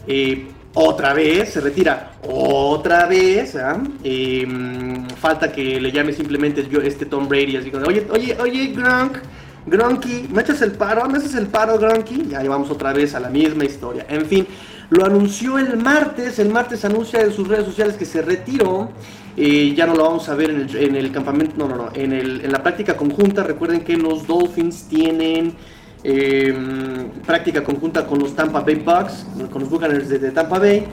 Eh, 0.07 0.47
otra 0.73 1.13
vez, 1.13 1.53
se 1.53 1.61
retira 1.61 2.13
otra 2.21 3.05
vez. 3.05 3.55
Em, 4.03 5.07
falta 5.09 5.51
que 5.51 5.79
le 5.79 5.91
llame 5.91 6.13
simplemente 6.13 6.67
este 6.83 7.05
Tom 7.05 7.27
Brady, 7.27 7.57
así 7.57 7.71
como, 7.71 7.85
oye, 7.85 8.07
oye, 8.11 8.37
oye, 8.39 8.67
Gronk, 8.67 9.17
Gronky, 9.65 10.27
¿me 10.31 10.41
echas 10.41 10.61
el 10.61 10.71
paro? 10.71 11.07
¿Me 11.07 11.17
haces 11.17 11.35
el 11.35 11.47
paro, 11.47 11.77
Gronky? 11.77 12.27
Ya 12.29 12.41
llevamos 12.41 12.69
otra 12.69 12.93
vez 12.93 13.13
a 13.15 13.19
la 13.19 13.29
misma 13.29 13.65
historia. 13.65 14.05
En 14.09 14.25
fin, 14.25 14.47
lo 14.89 15.05
anunció 15.05 15.57
el 15.57 15.77
martes, 15.77 16.39
el 16.39 16.49
martes 16.49 16.83
anuncia 16.85 17.21
en 17.21 17.31
sus 17.31 17.47
redes 17.47 17.65
sociales 17.65 17.95
que 17.95 18.05
se 18.05 18.21
retiró. 18.21 18.89
Eh, 19.37 19.73
ya 19.75 19.85
no 19.85 19.95
lo 19.95 20.03
vamos 20.03 20.27
a 20.27 20.35
ver 20.35 20.49
en 20.49 20.95
el, 20.95 21.11
campamento, 21.11 21.53
no, 21.57 21.67
no, 21.67 21.75
no, 21.75 21.89
en, 21.93 22.51
la 22.51 22.61
práctica 22.61 22.97
conjunta. 22.97 23.43
Recuerden 23.43 23.81
que 23.81 23.95
los 23.95 24.27
Dolphins 24.27 24.87
tienen 24.89 25.55
Em, 26.01 27.09
práctica 27.25 27.61
conjunta 27.61 28.07
con 28.07 28.19
los 28.19 28.33
Tampa 28.33 28.61
Bay 28.61 28.75
Bucks, 28.75 29.25
con 29.51 29.61
los 29.61 29.69
Buccaneers 29.69 30.07
de, 30.07 30.31
Tampa 30.31 30.57
Bay. 30.57 30.85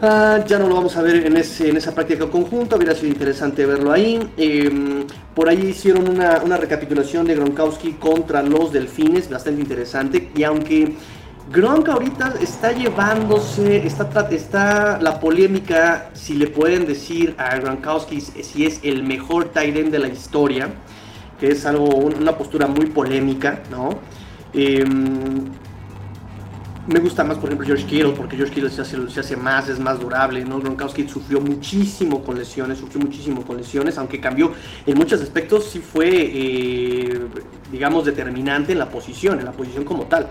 Ah, 0.00 0.42
ya 0.46 0.58
no 0.58 0.66
lo 0.66 0.76
vamos 0.76 0.96
a 0.96 1.02
ver 1.02 1.26
en 1.26 1.36
esa 1.36 1.94
práctica 1.94 2.26
conjunta, 2.26 2.76
hubiera 2.76 2.94
sido 2.94 3.08
interesante 3.08 3.66
verlo 3.66 3.92
ahí. 3.92 4.18
Em, 4.38 5.04
por 5.34 5.48
ahí 5.48 5.68
hicieron 5.68 6.08
una, 6.08 6.40
una, 6.42 6.56
recapitulación 6.56 7.26
de 7.26 7.34
Gronkowski 7.34 7.92
contra 7.94 8.42
los 8.42 8.72
Delfines, 8.72 9.28
bastante 9.28 9.60
interesante. 9.60 10.30
Y 10.34 10.42
aunque 10.42 10.94
Gronk 11.50 11.88
ahorita 11.88 12.34
está 12.40 12.70
llevándose, 12.70 13.84
está, 13.84 14.28
está 14.30 15.00
la 15.00 15.18
polémica, 15.18 16.10
si 16.14 16.34
le 16.34 16.46
pueden 16.46 16.86
decir 16.86 17.34
a 17.38 17.58
Gronkowski 17.58 18.20
si 18.20 18.66
es 18.66 18.78
el 18.84 19.02
mejor 19.02 19.46
tight 19.46 19.76
end 19.76 19.90
de 19.90 19.98
la 19.98 20.06
historia, 20.06 20.68
que 21.40 21.48
es 21.48 21.66
algo, 21.66 21.86
una 21.86 22.38
postura 22.38 22.68
muy 22.68 22.86
polémica, 22.86 23.64
¿no? 23.68 23.98
Em, 24.52 25.46
me 26.86 27.00
gusta 27.00 27.24
más, 27.24 27.36
por 27.38 27.46
ejemplo, 27.46 27.66
George 27.66 27.84
Kittle, 27.84 28.12
porque 28.16 28.36
George 28.36 28.54
Kittle 28.54 28.70
se 28.70 29.20
hace, 29.20 29.36
más, 29.36 29.68
es 29.68 29.80
más 29.80 29.98
durable, 29.98 30.44
¿no? 30.44 30.60
Gronkowski 30.60 31.08
sufrió 31.08 31.40
muchísimo 31.40 32.22
con 32.22 32.38
lesiones, 32.38 32.78
sufrió 32.78 33.00
muchísimo 33.00 33.44
con 33.44 33.56
lesiones, 33.56 33.98
aunque 33.98 34.20
cambió 34.20 34.52
en 34.86 34.96
muchos 34.96 35.20
aspectos, 35.20 35.64
sí 35.64 35.80
fue, 35.80 36.10
eh, 36.12 37.26
digamos, 37.72 38.04
determinante 38.04 38.70
en 38.70 38.78
la 38.78 38.88
posición, 38.88 39.40
en 39.40 39.46
la 39.46 39.52
posición 39.52 39.82
como 39.82 40.04
tal. 40.04 40.28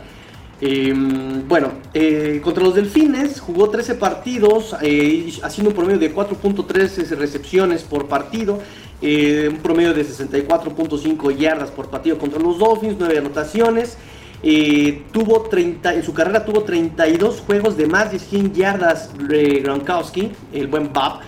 Em, 0.62 1.48
bueno, 1.48 1.72
eh, 1.94 2.42
contra 2.44 2.64
los 2.64 2.76
Delfines 2.76 3.40
jugó 3.40 3.70
13 3.70 3.96
partidos, 3.96 4.76
eh, 4.82 5.32
haciendo 5.42 5.70
un 5.70 5.76
promedio 5.76 6.00
de 6.00 6.14
4.3 6.14 7.10
recepciones 7.18 7.84
por 7.84 8.08
partido, 8.08 8.60
un 9.02 9.60
promedio 9.64 9.94
de 9.94 10.04
64.5 10.04 11.32
yardas 11.32 11.72
por 11.72 11.90
partido 11.90 12.18
contra 12.18 12.40
los 12.40 12.58
Dolphins, 12.60 12.96
9 13.00 13.18
anotaciones. 13.20 13.98
Eh, 14.42 15.04
tuvo 15.12 15.42
30, 15.42 15.96
en 15.96 16.04
su 16.04 16.14
carrera 16.14 16.46
tuvo 16.46 16.64
32 16.64 17.42
juegos 17.42 17.76
de 17.76 17.88
más 17.88 18.12
de 18.12 18.20
100 18.20 18.54
yardas 18.54 19.12
Gronkowski, 19.18 20.32
el 20.54 20.68
buen 20.68 20.94
Bob. 20.94 21.20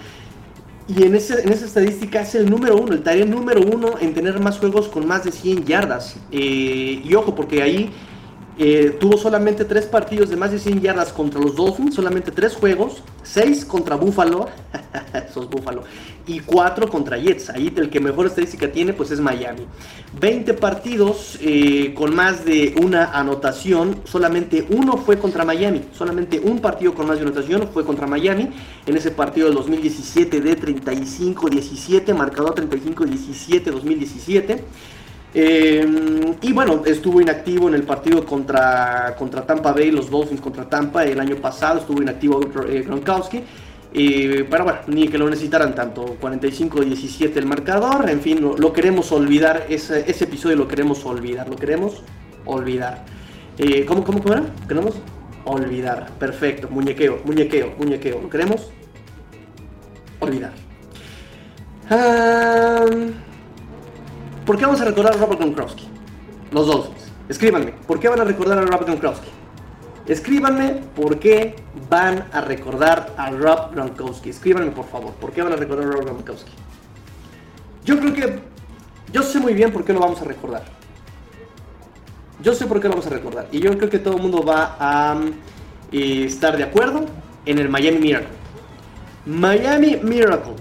Y 0.88 1.04
en, 1.04 1.16
ese, 1.16 1.42
en 1.42 1.52
esa 1.52 1.66
estadística 1.66 2.22
es 2.22 2.36
el 2.36 2.50
número 2.50 2.78
uno, 2.78 2.94
el 2.94 3.04
tarea 3.04 3.26
número 3.26 3.62
uno 3.62 3.96
en 4.00 4.14
tener 4.14 4.40
más 4.40 4.60
juegos 4.60 4.88
con 4.88 5.06
más 5.08 5.24
de 5.24 5.32
100 5.32 5.66
yardas. 5.66 6.16
Eh, 6.32 7.02
y 7.04 7.16
ojo, 7.16 7.36
porque 7.36 7.62
ahí 7.62 7.92
eh, 8.58 8.98
tuvo 9.00 9.18
solamente 9.18 9.66
tres 9.66 9.86
partidos 9.86 10.30
de 10.30 10.36
más 10.36 10.52
de 10.52 10.60
100 10.60 10.82
yardas 10.82 11.14
contra 11.14 11.40
los 11.40 11.56
Dolphins, 11.56 11.96
solamente 11.96 12.32
tres 12.32 12.56
juegos, 12.56 13.02
seis 13.24 13.64
contra 13.66 13.96
Buffalo, 13.96 14.50
Buffalo, 15.52 15.84
y 16.28 16.42
cuatro 16.42 16.88
contra 16.90 17.18
Jets. 17.18 17.50
Ahí 17.50 17.74
el 17.76 17.90
que 17.90 18.00
mejor 18.00 18.28
estadística 18.28 18.72
tiene 18.72 18.94
pues 18.94 19.12
es 19.12 19.20
Miami. 19.20 19.66
20 20.20 20.54
partidos 20.56 21.38
eh, 21.42 21.94
con 21.96 22.14
más 22.14 22.44
de 22.44 22.76
una 22.82 23.12
anotación, 23.12 24.02
solamente 24.04 24.66
uno 24.70 24.98
fue 24.98 25.18
contra 25.18 25.46
Miami, 25.46 25.84
solamente 25.94 26.40
un 26.40 26.60
partido 26.60 26.94
con 26.94 27.08
más 27.08 27.18
de 27.18 27.24
anotación 27.24 27.70
fue 27.74 27.86
contra 27.86 28.06
Miami, 28.06 28.50
en 28.86 28.98
ese 28.98 29.12
partido 29.12 29.48
del 29.48 29.56
2017 29.56 30.42
de 30.42 30.60
35-17, 30.60 32.14
marcador 32.14 32.56
35-17 32.56 33.72
2017. 33.72 34.64
Eh, 35.34 36.36
y 36.42 36.52
bueno, 36.52 36.84
estuvo 36.86 37.22
inactivo 37.22 37.70
en 37.70 37.76
el 37.76 37.84
partido 37.84 38.26
contra, 38.26 39.16
contra 39.18 39.46
Tampa 39.46 39.72
Bay, 39.72 39.92
los 39.92 40.10
Dolphins 40.10 40.42
contra 40.42 40.68
Tampa 40.68 41.06
el 41.06 41.20
año 41.20 41.38
pasado, 41.38 41.80
estuvo 41.80 42.02
inactivo 42.02 42.42
eh, 42.68 42.84
Gronkowski. 42.86 43.44
pero 43.94 44.64
bueno, 44.64 44.80
ni 44.88 45.08
que 45.08 45.18
lo 45.18 45.30
necesitaran 45.30 45.74
tanto. 45.74 46.18
45-17 46.20 47.38
el 47.38 47.46
marcador, 47.46 48.10
en 48.10 48.20
fin, 48.22 48.42
lo, 48.42 48.74
queremos 48.74 49.12
olvidar, 49.12 49.68
ese, 49.70 50.10
ese, 50.10 50.26
episodio 50.26 50.58
lo 50.58 50.68
queremos 50.68 51.06
olvidar, 51.06 51.48
lo 51.48 51.56
queremos 51.56 52.04
olvidar. 52.46 53.06
Eh, 53.58 53.86
¿cómo, 53.86 54.04
cómo, 54.04 54.22
cómo 54.22 54.34
era? 54.34 54.44
Queremos 54.68 54.96
olvidar, 55.46 56.12
perfecto, 56.20 56.68
muñequeo, 56.70 57.22
muñequeo, 57.26 57.74
muñequeo, 57.78 58.22
lo 58.22 58.30
queremos 58.30 58.70
olvidar. 60.20 60.52
Ah, 61.90 62.86
¿Por 64.52 64.60
qué 64.60 64.66
vamos 64.66 64.82
a 64.82 64.84
recordar 64.84 65.14
a 65.14 65.18
Robert 65.18 65.40
Gronkowski? 65.40 65.88
Los 66.52 66.68
Dolphins. 66.68 67.10
Escríbanme, 67.30 67.72
¿por 67.88 68.02
qué 68.02 68.10
van 68.10 68.20
a 68.20 68.26
recordar 68.26 68.58
a 68.58 68.62
Robert 68.64 68.86
Gronkowski? 68.86 69.30
Escríbanme 70.08 70.82
por 70.94 71.20
qué 71.20 71.56
van 71.90 72.26
a 72.34 72.42
recordar 72.42 73.14
a 73.16 73.32
Rob 73.32 73.72
Gronkowski. 73.72 74.30
Escríbanme 74.30 74.72
por 74.72 74.84
favor, 74.90 75.14
¿por 75.14 75.32
qué 75.32 75.42
van 75.42 75.54
a 75.54 75.56
recordar 75.56 75.88
a 75.88 75.92
Rob 75.92 76.04
Gronkowski? 76.04 76.52
Yo 77.86 77.98
creo 77.98 78.14
que 78.14 78.40
yo 79.14 79.24
sé 79.24 79.40
muy 79.40 79.54
bien 79.54 79.72
por 79.72 79.86
qué 79.86 79.94
lo 79.94 80.02
vamos 80.02 80.22
a 80.22 80.26
recordar. 80.26 80.66
Yo 82.44 82.54
sé 82.54 82.66
por 82.66 82.82
qué 82.82 82.90
lo 82.90 82.96
vamos 82.96 83.08
a 83.08 83.12
recordar. 83.12 83.48
Y 83.54 83.62
yo 83.62 83.78
creo 83.78 83.90
que 83.90 84.00
todo 84.00 84.18
el 84.18 84.22
mundo 84.22 84.44
va 84.44 84.76
a 84.78 85.18
eh, 85.94 86.26
estar 86.26 86.58
de 86.58 86.64
acuerdo 86.64 87.06
en 87.46 87.58
el 87.58 87.70
Miami 87.70 88.00
Miracle. 88.00 88.28
Miami 89.26 89.96
Miracle 90.04 90.56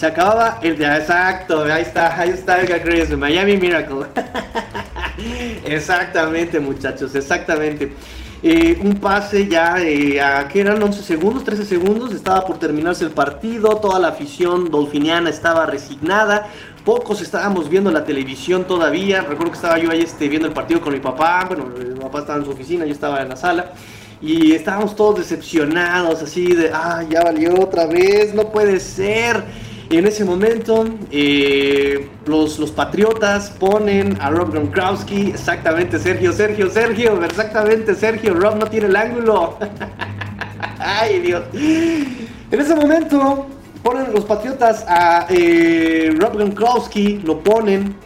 se 0.00 0.06
acababa 0.06 0.58
el 0.62 0.78
de 0.78 0.86
exacto, 0.86 1.64
ahí 1.64 1.82
está, 1.82 2.18
ahí 2.18 2.30
está 2.30 2.58
el 2.58 2.82
Chris, 2.82 3.14
Miami 3.14 3.58
Miracle. 3.58 4.06
exactamente, 5.66 6.58
muchachos, 6.58 7.14
exactamente. 7.14 7.92
Eh, 8.42 8.78
un 8.82 8.94
pase 8.94 9.46
ya 9.46 9.78
eh, 9.78 10.18
a 10.18 10.48
que 10.48 10.62
eran 10.62 10.82
11 10.82 11.02
segundos, 11.02 11.44
13 11.44 11.66
segundos, 11.66 12.14
estaba 12.14 12.46
por 12.46 12.58
terminarse 12.58 13.04
el 13.04 13.10
partido, 13.10 13.76
toda 13.76 13.98
la 13.98 14.08
afición 14.08 14.70
dolfiniana 14.70 15.28
estaba 15.28 15.66
resignada, 15.66 16.48
pocos 16.82 17.20
estábamos 17.20 17.68
viendo 17.68 17.90
la 17.90 18.02
televisión 18.02 18.64
todavía, 18.64 19.20
recuerdo 19.20 19.52
que 19.52 19.56
estaba 19.56 19.78
yo 19.78 19.90
ahí 19.90 20.00
este, 20.00 20.30
viendo 20.30 20.48
el 20.48 20.54
partido 20.54 20.80
con 20.80 20.94
mi 20.94 21.00
papá, 21.00 21.44
bueno, 21.46 21.66
mi 21.66 22.00
papá 22.00 22.20
estaba 22.20 22.38
en 22.38 22.46
su 22.46 22.52
oficina, 22.52 22.86
yo 22.86 22.92
estaba 22.92 23.20
en 23.20 23.28
la 23.28 23.36
sala, 23.36 23.72
y 24.22 24.52
estábamos 24.52 24.96
todos 24.96 25.18
decepcionados, 25.18 26.22
así 26.22 26.54
de, 26.54 26.70
ah, 26.72 27.04
ya 27.06 27.22
valió 27.22 27.60
otra 27.60 27.84
vez, 27.84 28.32
no 28.32 28.50
puede 28.50 28.80
ser. 28.80 29.44
Y 29.90 29.96
en 29.96 30.06
ese 30.06 30.24
momento, 30.24 30.84
eh, 31.10 32.08
los, 32.24 32.60
los 32.60 32.70
Patriotas 32.70 33.50
ponen 33.50 34.16
a 34.20 34.30
Rob 34.30 34.52
Gronkowski. 34.52 35.30
Exactamente, 35.30 35.98
Sergio, 35.98 36.32
Sergio, 36.32 36.70
Sergio. 36.70 37.24
Exactamente, 37.24 37.96
Sergio. 37.96 38.34
Rob 38.34 38.56
no 38.56 38.66
tiene 38.66 38.86
el 38.86 38.94
ángulo. 38.94 39.58
Ay, 40.78 41.18
Dios. 41.18 41.42
En 41.52 42.60
ese 42.60 42.76
momento, 42.76 43.48
ponen 43.82 44.12
los 44.12 44.24
Patriotas 44.26 44.84
a 44.86 45.26
eh, 45.28 46.14
Rob 46.20 46.36
Gronkowski. 46.36 47.22
Lo 47.24 47.40
ponen 47.40 47.96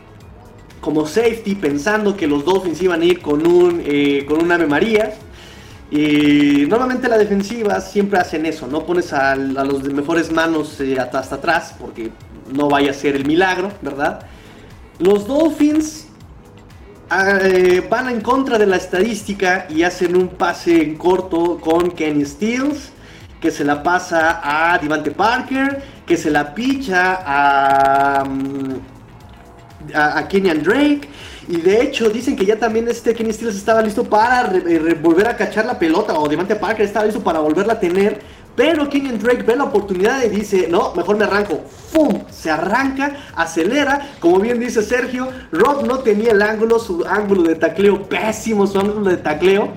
como 0.81 1.07
safety, 1.07 1.55
pensando 1.55 2.17
que 2.17 2.27
los 2.27 2.47
Dolphins 2.47 2.81
iban 2.81 3.03
a 3.03 3.05
ir 3.05 3.21
con 3.21 3.47
un, 3.47 3.83
eh, 3.85 4.25
con 4.27 4.43
un 4.43 4.51
Ave 4.51 4.67
María. 4.67 5.19
Y 5.91 6.67
normalmente 6.67 7.09
la 7.09 7.19
defensiva 7.19 7.81
siempre 7.81 8.19
hacen 8.19 8.47
eso, 8.47 8.67
no 8.67 8.85
pones 8.85 9.13
a, 9.13 9.37
los 9.37 9.83
de 9.83 9.93
mejores 9.93 10.33
manos 10.33 10.81
eh, 10.81 10.99
hasta, 10.99 11.37
atrás, 11.37 11.75
porque 11.79 12.11
no 12.53 12.69
vaya 12.69 12.91
a 12.91 12.95
ser 12.95 13.17
el 13.17 13.27
milagro, 13.27 13.71
¿verdad? 13.83 14.27
Los 14.99 15.27
Dolphins 15.27 16.07
ah, 17.11 17.39
eh, 17.43 17.87
van 17.89 18.09
en 18.09 18.21
contra 18.23 18.59
de 18.59 18.67
la 18.67 18.77
estadística 18.77 19.67
y 19.69 19.83
hacen 19.83 20.17
un 20.17 20.29
pase 20.29 20.83
en 20.83 20.97
corto 20.97 21.59
con 21.61 21.91
Kenny 21.91 22.25
Stills, 22.25 22.91
que 23.41 23.51
se 23.51 23.63
la 23.63 23.83
pasa 23.83 24.41
a 24.43 24.79
Devante 24.79 25.11
Parker, 25.11 25.83
que 26.07 26.17
se 26.17 26.31
la 26.31 26.55
picha 26.55 27.21
a, 27.25 28.25
mm, 28.25 28.75
a, 29.95 30.19
a 30.19 30.29
Kenyan 30.29 30.63
Drake. 30.63 31.09
Y 31.49 31.61
de 31.61 31.83
hecho 31.83 32.09
dicen 32.09 32.37
que 32.37 32.47
ya 32.47 32.59
también 32.59 32.89
este 32.89 33.15
Kenny 33.15 33.33
Stills 33.33 33.57
estaba 33.57 33.83
listo 33.83 34.05
para 34.05 34.53
volver 35.03 35.29
a 35.29 35.37
cachar 35.37 35.67
la 35.67 35.79
pelota 35.79 36.19
o 36.19 36.29
Devante 36.29 36.57
Parker 36.57 36.87
estaba 36.87 37.05
listo 37.05 37.23
para 37.23 37.41
volverla 37.41 37.75
a 37.75 37.81
tener. 37.81 38.21
Pero 38.57 38.89
Kenyan 38.89 39.19
Drake 39.19 39.43
ve 39.43 39.57
la 39.57 39.65
oportunidad 39.65 40.23
y 40.23 40.29
dice, 40.29 40.69
no, 40.69 40.95
mejor 40.95 41.17
me 41.17 41.25
arranco. 41.25 41.61
¡Fum! 41.93 42.23
Se 42.31 42.51
arranca, 42.51 43.17
acelera. 43.35 44.13
Como 44.21 44.39
bien 44.39 44.61
dice 44.61 44.83
Sergio, 44.83 45.29
Rob 45.51 45.85
no 45.85 45.99
tenía 45.99 46.31
el 46.31 46.41
ángulo, 46.41 46.79
su 46.79 47.05
ángulo 47.05 47.43
de 47.43 47.57
tacleo, 47.57 48.03
pésimo 48.09 48.67
su 48.67 48.79
ángulo 48.79 49.11
de 49.11 49.17
tacleo. 49.17 49.73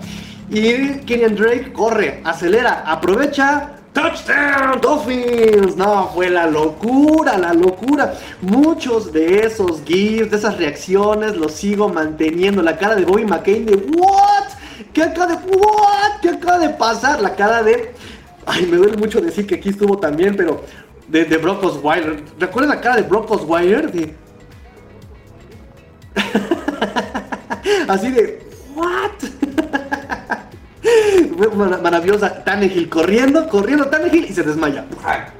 Y 0.49 0.99
Kenyan 0.99 1.35
Drake 1.35 1.73
corre, 1.73 2.21
acelera, 2.23 2.83
aprovecha, 2.85 3.76
Touchdown 3.97 4.79
Dolphins. 4.79 5.75
No, 5.75 6.11
fue 6.13 6.29
la 6.29 6.45
locura, 6.45 7.35
la 7.35 7.51
locura. 7.51 8.13
Muchos 8.41 9.11
de 9.11 9.39
esos 9.39 9.83
gifs, 9.83 10.29
de 10.29 10.37
esas 10.37 10.55
reacciones, 10.55 11.35
los 11.35 11.53
sigo 11.53 11.89
manteniendo. 11.89 12.61
La 12.61 12.77
cara 12.77 12.95
de 12.95 13.05
Bobby 13.05 13.25
McCain 13.25 13.65
de 13.65 13.75
What? 13.75 14.49
¿Qué 14.93 15.01
acaba 15.01 15.35
de 15.35 15.57
What? 15.57 16.19
¿Qué 16.21 16.29
acaba 16.29 16.59
de 16.59 16.69
pasar? 16.69 17.21
La 17.21 17.35
cara 17.35 17.63
de 17.63 17.95
Ay, 18.45 18.67
me 18.67 18.77
duele 18.77 18.97
mucho 18.97 19.19
decir 19.19 19.47
que 19.47 19.55
aquí 19.55 19.69
estuvo 19.69 19.97
también, 19.97 20.35
pero 20.37 20.63
de, 21.07 21.25
de 21.25 21.37
Brock 21.37 21.63
Osweiler. 21.63 22.23
¿Recuerdan 22.39 22.75
la 22.75 22.81
cara 22.81 22.97
de 22.97 23.01
Brock 23.01 23.31
Osweiler? 23.31 23.91
De... 23.91 24.15
Así 27.87 28.11
de 28.11 28.45
What? 28.75 29.46
Maravillosa. 31.81 32.43
Tannehill 32.43 32.89
corriendo, 32.89 33.47
corriendo 33.47 33.87
Tannehill 33.87 34.25
y 34.25 34.33
se 34.33 34.43
desmaya. 34.43 34.85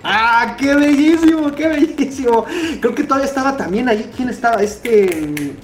¡Ah, 0.04 0.56
qué 0.58 0.76
bellísimo, 0.76 1.54
qué 1.54 1.68
bellísimo! 1.68 2.46
Creo 2.80 2.96
que 2.96 3.04
todavía 3.04 3.28
estaba 3.28 3.56
también 3.56 3.90
ahí. 3.90 4.10
¿Quién 4.16 4.30
estaba? 4.30 4.62
Este 4.62 5.56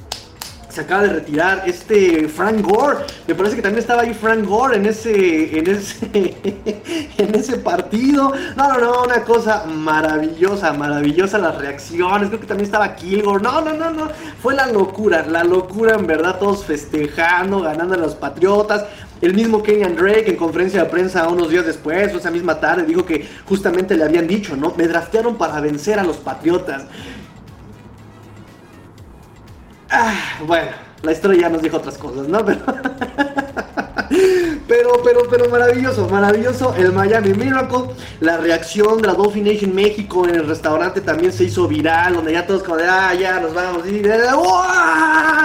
se 0.74 0.82
acaba 0.82 1.04
de 1.04 1.10
retirar 1.10 1.64
este 1.68 2.28
Frank 2.28 2.62
Gore. 2.62 3.06
Me 3.28 3.36
parece 3.36 3.56
que 3.56 3.62
también 3.62 3.80
estaba 3.80 4.02
ahí 4.02 4.14
Frank 4.16 4.44
Gore 4.44 4.78
en 4.78 4.88
ese 4.88 5.60
en 5.60 5.68
ese 5.68 6.02
en 7.20 7.36
ese 7.36 7.58
partido. 7.58 8.34
No, 8.56 8.74
no, 8.74 8.80
no, 8.80 9.04
una 9.04 9.22
cosa 9.22 9.66
maravillosa, 9.68 10.74
maravillosa 10.74 11.38
las 11.38 11.60
reacciones. 11.60 12.30
Creo 12.30 12.40
que 12.40 12.48
también 12.48 12.66
estaba 12.66 12.96
Kilgore. 12.96 13.44
No, 13.44 13.62
no, 13.62 13.74
no, 13.74 13.92
no. 13.92 14.10
Fue 14.42 14.56
la 14.56 14.66
locura, 14.66 15.24
la 15.28 15.44
locura 15.44 15.94
en 15.94 16.08
verdad 16.08 16.40
todos 16.40 16.66
festejando, 16.66 17.62
ganando 17.62 17.94
a 17.94 17.98
los 17.98 18.16
Patriotas. 18.16 18.86
El 19.24 19.34
mismo 19.34 19.64
Kenyan 19.64 19.96
Drake 19.96 20.30
en 20.32 20.36
conferencia 20.36 20.84
de 20.84 20.90
prensa 20.90 21.30
unos 21.30 21.50
días 21.50 21.66
después, 21.66 22.14
o 22.14 22.18
esa 22.18 22.30
misma 22.30 22.60
tarde, 22.60 22.84
dijo 22.84 23.06
que 23.06 23.26
justamente 23.46 23.96
le 23.96 24.04
habían 24.04 24.28
dicho, 24.28 24.58
¿no? 24.58 24.74
Me 24.76 24.86
draftearon 24.86 25.38
para 25.38 25.62
vencer 25.62 25.98
a 25.98 26.04
los 26.04 26.18
Patriotas. 26.18 26.84
Ah, 29.90 30.14
bueno, 30.46 30.72
la 31.04 31.14
historia 31.14 31.44
ya 31.44 31.50
nos 31.50 31.62
dijo 31.62 31.78
otras 31.78 31.98
cosas, 31.98 32.28
¿no? 32.28 32.44
Pero, 32.44 32.66
pero, 34.68 35.02
pero, 35.04 35.28
pero 35.30 35.50
maravilloso, 35.50 36.08
maravilloso 36.10 36.74
el 36.76 36.92
Miami 36.92 37.34
Miracle. 37.34 37.94
La 38.22 38.38
reacción 38.38 39.02
de 39.02 39.08
la 39.08 39.14
Dolphin 39.14 39.44
Nation 39.44 39.74
México 39.74 40.28
en 40.28 40.36
el 40.36 40.48
restaurante 40.48 41.02
también 41.02 41.32
se 41.32 41.44
hizo 41.44 41.68
viral, 41.68 42.16
donde 42.16 42.34
ya 42.34 42.48
todos 42.48 42.64
como 42.64 42.78
de, 42.78 42.86
ah, 42.88 43.14
ya 43.14 43.40
nos 43.40 43.54
vamos. 43.54 43.86
Y 43.88 44.02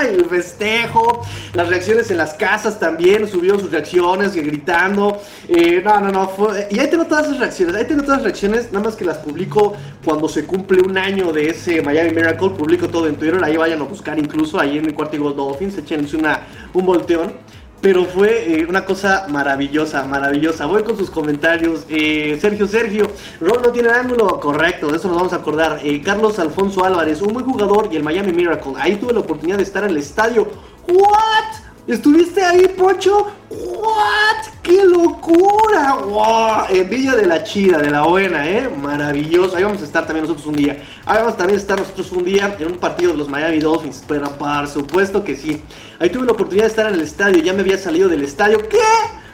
el 0.09 0.25
festejo, 0.27 1.23
las 1.53 1.69
reacciones 1.69 2.11
en 2.11 2.17
las 2.17 2.35
casas 2.35 2.79
también, 2.79 3.29
subieron 3.29 3.61
sus 3.61 3.71
reacciones, 3.71 4.35
gritando. 4.35 5.21
Eh, 5.49 5.83
no, 5.85 6.01
no, 6.01 6.11
no, 6.11 6.33
y 6.71 6.79
ahí 6.79 6.89
tengo 6.89 7.05
todas 7.05 7.27
esas 7.27 7.39
reacciones, 7.39 7.75
ahí 7.75 7.85
tengo 7.87 8.03
todas 8.03 8.19
las 8.19 8.25
reacciones, 8.25 8.73
nada 8.73 8.87
más 8.87 8.97
que 8.97 9.05
las 9.05 9.19
publico 9.19 9.75
cuando 10.05 10.29
se 10.29 10.47
cumple 10.47 10.81
un 10.81 10.97
año 10.97 11.33
de 11.33 11.51
ese 11.51 11.83
Miami 11.83 12.13
Miracle, 12.13 12.51
publico 12.51 12.89
todo 12.89 13.09
en 13.09 13.17
Twitter, 13.17 13.43
ahí 13.43 13.57
vayan 13.57 13.81
a 13.81 13.85
buscar 13.85 14.19
incluso, 14.19 14.59
ahí 14.59 14.79
en 14.79 14.87
el 14.87 14.95
cuarto 14.95 15.19
Dolphins, 15.19 15.77
échense 15.79 16.17
una, 16.17 16.47
un 16.73 16.87
volteón. 16.87 17.48
Pero 17.81 18.05
fue 18.07 18.61
eh, 18.61 18.67
una 18.69 18.85
cosa 18.85 19.27
maravillosa, 19.29 20.05
maravillosa. 20.05 20.67
Voy 20.67 20.83
con 20.83 20.97
sus 20.97 21.11
comentarios. 21.11 21.85
Eh, 21.89 22.37
Sergio, 22.41 22.67
Sergio, 22.67 23.11
Rob 23.41 23.63
no 23.63 23.71
tiene 23.71 23.91
ángulo. 23.91 24.41
Correcto, 24.41 24.89
de 24.89 24.97
eso 24.97 25.09
nos 25.09 25.17
vamos 25.17 25.33
a 25.33 25.37
acordar. 25.37 25.81
Eh, 25.85 26.03
Carlos 26.03 26.39
Alfonso 26.41 26.85
Álvarez, 26.85 27.23
un 27.23 27.33
buen 27.33 27.47
jugador 27.47 27.89
y 27.93 27.97
el 27.97 28.03
Miami 28.03 28.33
Miracle. 28.33 28.73
Ahí 28.79 28.97
tuve 28.97 29.13
la 29.13 29.21
oportunidad 29.21 29.59
de 29.59 29.63
estar 29.63 29.85
en 29.85 29.91
el 29.91 29.99
estadio. 29.99 30.49
¿What? 30.89 31.68
¿Estuviste 31.89 32.45
ahí, 32.45 32.69
Pocho? 32.77 33.29
¿What? 33.49 34.45
¡Qué 34.63 34.85
locura! 34.85 35.95
¡Wow! 35.95 36.67
Envidia 36.69 37.15
de 37.17 37.25
la 37.25 37.43
chida, 37.43 37.79
de 37.79 37.89
la 37.89 38.03
buena, 38.03 38.47
¿eh? 38.47 38.69
Maravilloso. 38.69 39.57
Ahí 39.57 39.65
vamos 39.65 39.81
a 39.81 39.87
estar 39.87 40.05
también 40.05 40.25
nosotros 40.25 40.47
un 40.49 40.57
día. 40.57 40.85
Ahí 41.07 41.17
vamos 41.17 41.39
también 41.39 41.59
a 41.59 41.63
estar 41.63 41.79
nosotros 41.79 42.13
un 42.13 42.25
día 42.25 42.55
en 42.59 42.73
un 42.73 42.79
partido 42.79 43.13
de 43.13 43.17
los 43.17 43.31
Miami 43.31 43.61
Dolphins. 43.61 44.05
Pero 44.07 44.31
por 44.33 44.69
supuesto 44.69 45.25
que 45.25 45.35
sí. 45.35 45.63
Ahí 45.99 46.11
tuve 46.11 46.27
la 46.27 46.33
oportunidad 46.33 46.65
de 46.65 46.69
estar 46.69 46.89
en 46.89 46.95
el 46.95 47.01
estadio. 47.01 47.43
Ya 47.43 47.55
me 47.55 47.63
había 47.63 47.79
salido 47.79 48.07
del 48.11 48.23
estadio. 48.23 48.69
¿Qué? 48.69 48.77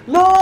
¡No! 0.06 0.32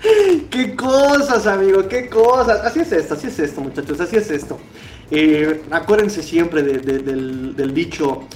¡Qué 0.48 0.76
cosas, 0.76 1.44
amigo! 1.48 1.88
¡Qué 1.88 2.08
cosas! 2.08 2.60
Así 2.64 2.78
es 2.82 2.92
esto, 2.92 3.14
así 3.14 3.26
es 3.26 3.38
esto, 3.40 3.62
muchachos. 3.62 4.00
Así 4.00 4.14
es 4.14 4.30
esto. 4.30 4.60
Eh, 5.10 5.64
acuérdense 5.72 6.22
siempre 6.22 6.62
del, 6.62 7.56
del 7.56 7.74
dicho 7.74 8.28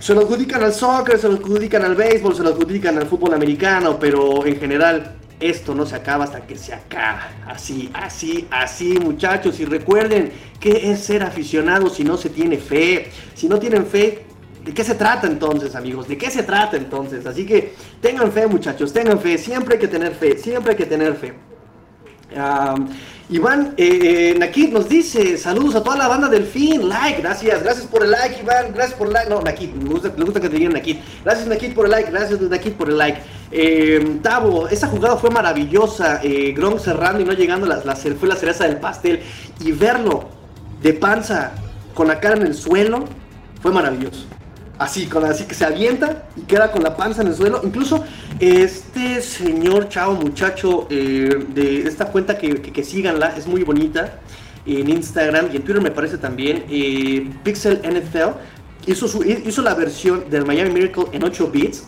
se 0.00 0.14
lo 0.14 0.22
adjudican 0.22 0.62
al 0.62 0.72
soccer, 0.72 1.18
se 1.18 1.28
lo 1.28 1.34
adjudican 1.34 1.84
al 1.84 1.94
béisbol, 1.94 2.34
se 2.34 2.42
lo 2.42 2.48
adjudican 2.48 2.96
al 2.96 3.06
fútbol 3.06 3.34
americano, 3.34 3.98
pero 3.98 4.46
en 4.46 4.58
general 4.58 5.14
esto 5.38 5.74
no 5.74 5.84
se 5.84 5.94
acaba 5.94 6.24
hasta 6.24 6.46
que 6.46 6.56
se 6.56 6.72
acaba. 6.72 7.28
Así, 7.46 7.90
así, 7.92 8.48
así, 8.50 8.98
muchachos. 8.98 9.60
Y 9.60 9.66
recuerden, 9.66 10.32
¿qué 10.58 10.90
es 10.90 11.00
ser 11.00 11.22
aficionado 11.22 11.90
si 11.90 12.02
no 12.02 12.16
se 12.16 12.30
tiene 12.30 12.56
fe? 12.56 13.10
Si 13.34 13.46
no 13.46 13.58
tienen 13.58 13.84
fe, 13.86 14.24
¿de 14.64 14.72
qué 14.72 14.84
se 14.84 14.94
trata 14.94 15.26
entonces, 15.26 15.74
amigos? 15.74 16.08
¿De 16.08 16.16
qué 16.16 16.30
se 16.30 16.44
trata 16.44 16.78
entonces? 16.78 17.26
Así 17.26 17.44
que 17.44 17.74
tengan 18.00 18.32
fe, 18.32 18.46
muchachos, 18.46 18.94
tengan 18.94 19.20
fe. 19.20 19.36
Siempre 19.36 19.74
hay 19.74 19.80
que 19.80 19.88
tener 19.88 20.14
fe, 20.14 20.38
siempre 20.38 20.72
hay 20.72 20.78
que 20.78 20.86
tener 20.86 21.14
fe. 21.14 21.34
Iván 23.30 23.74
eh, 23.76 24.34
Nakit 24.36 24.72
nos 24.72 24.88
dice, 24.88 25.38
saludos 25.38 25.76
a 25.76 25.84
toda 25.84 25.96
la 25.96 26.08
banda 26.08 26.28
del 26.28 26.44
fin, 26.44 26.88
like, 26.88 27.22
gracias, 27.22 27.62
gracias 27.62 27.86
por 27.86 28.02
el 28.02 28.10
like, 28.10 28.40
Iván, 28.40 28.72
gracias 28.74 28.98
por 28.98 29.06
el 29.06 29.12
like, 29.12 29.30
no, 29.30 29.40
Nakit, 29.40 29.72
me 29.72 29.88
gusta, 29.88 30.12
me 30.16 30.24
gusta 30.24 30.40
que 30.40 30.48
te 30.48 30.56
digan 30.56 30.72
Nakit, 30.72 30.98
gracias 31.24 31.46
Nakit 31.46 31.72
por 31.72 31.84
el 31.84 31.92
like, 31.92 32.10
gracias 32.10 32.40
Nakit 32.40 32.74
por 32.74 32.88
el 32.88 32.98
like. 32.98 33.20
Eh, 33.52 34.18
Tavo, 34.20 34.66
esa 34.66 34.88
jugada 34.88 35.16
fue 35.16 35.30
maravillosa, 35.30 36.20
eh, 36.24 36.52
Gronk 36.56 36.80
cerrando 36.80 37.20
y 37.20 37.24
no 37.24 37.32
llegando, 37.32 37.66
la, 37.66 37.80
fue 37.94 38.28
la 38.28 38.34
cereza 38.34 38.64
del 38.66 38.78
pastel, 38.78 39.20
y 39.60 39.70
verlo 39.70 40.28
de 40.82 40.92
panza, 40.94 41.52
con 41.94 42.08
la 42.08 42.18
cara 42.18 42.34
en 42.36 42.42
el 42.42 42.54
suelo, 42.54 43.04
fue 43.62 43.70
maravilloso 43.70 44.26
así, 44.80 45.06
con 45.06 45.24
así 45.24 45.44
que 45.44 45.54
se 45.54 45.66
avienta 45.66 46.24
y 46.36 46.40
queda 46.42 46.72
con 46.72 46.82
la 46.82 46.96
panza 46.96 47.20
en 47.20 47.28
el 47.28 47.34
suelo. 47.34 47.60
Incluso 47.62 48.02
este 48.40 49.20
señor 49.20 49.88
chavo 49.88 50.14
muchacho 50.14 50.86
eh, 50.90 51.46
de 51.48 51.82
esta 51.82 52.06
cuenta 52.06 52.38
que, 52.38 52.62
que, 52.62 52.82
síganla, 52.82 53.36
es 53.36 53.46
muy 53.46 53.62
bonita 53.62 54.18
en 54.64 54.88
Instagram 54.88 55.50
y 55.52 55.56
en 55.56 55.62
Twitter 55.62 55.82
me 55.82 55.90
parece 55.90 56.16
también, 56.16 56.64
eh, 56.70 57.30
Pixel 57.44 57.80
NFL, 57.84 58.38
hizo, 58.86 59.06
su, 59.06 59.22
hizo 59.22 59.62
la 59.62 59.74
versión 59.74 60.30
del 60.30 60.46
Miami 60.46 60.70
Miracle 60.70 61.04
en 61.12 61.24
8 61.24 61.50
bits. 61.50 61.84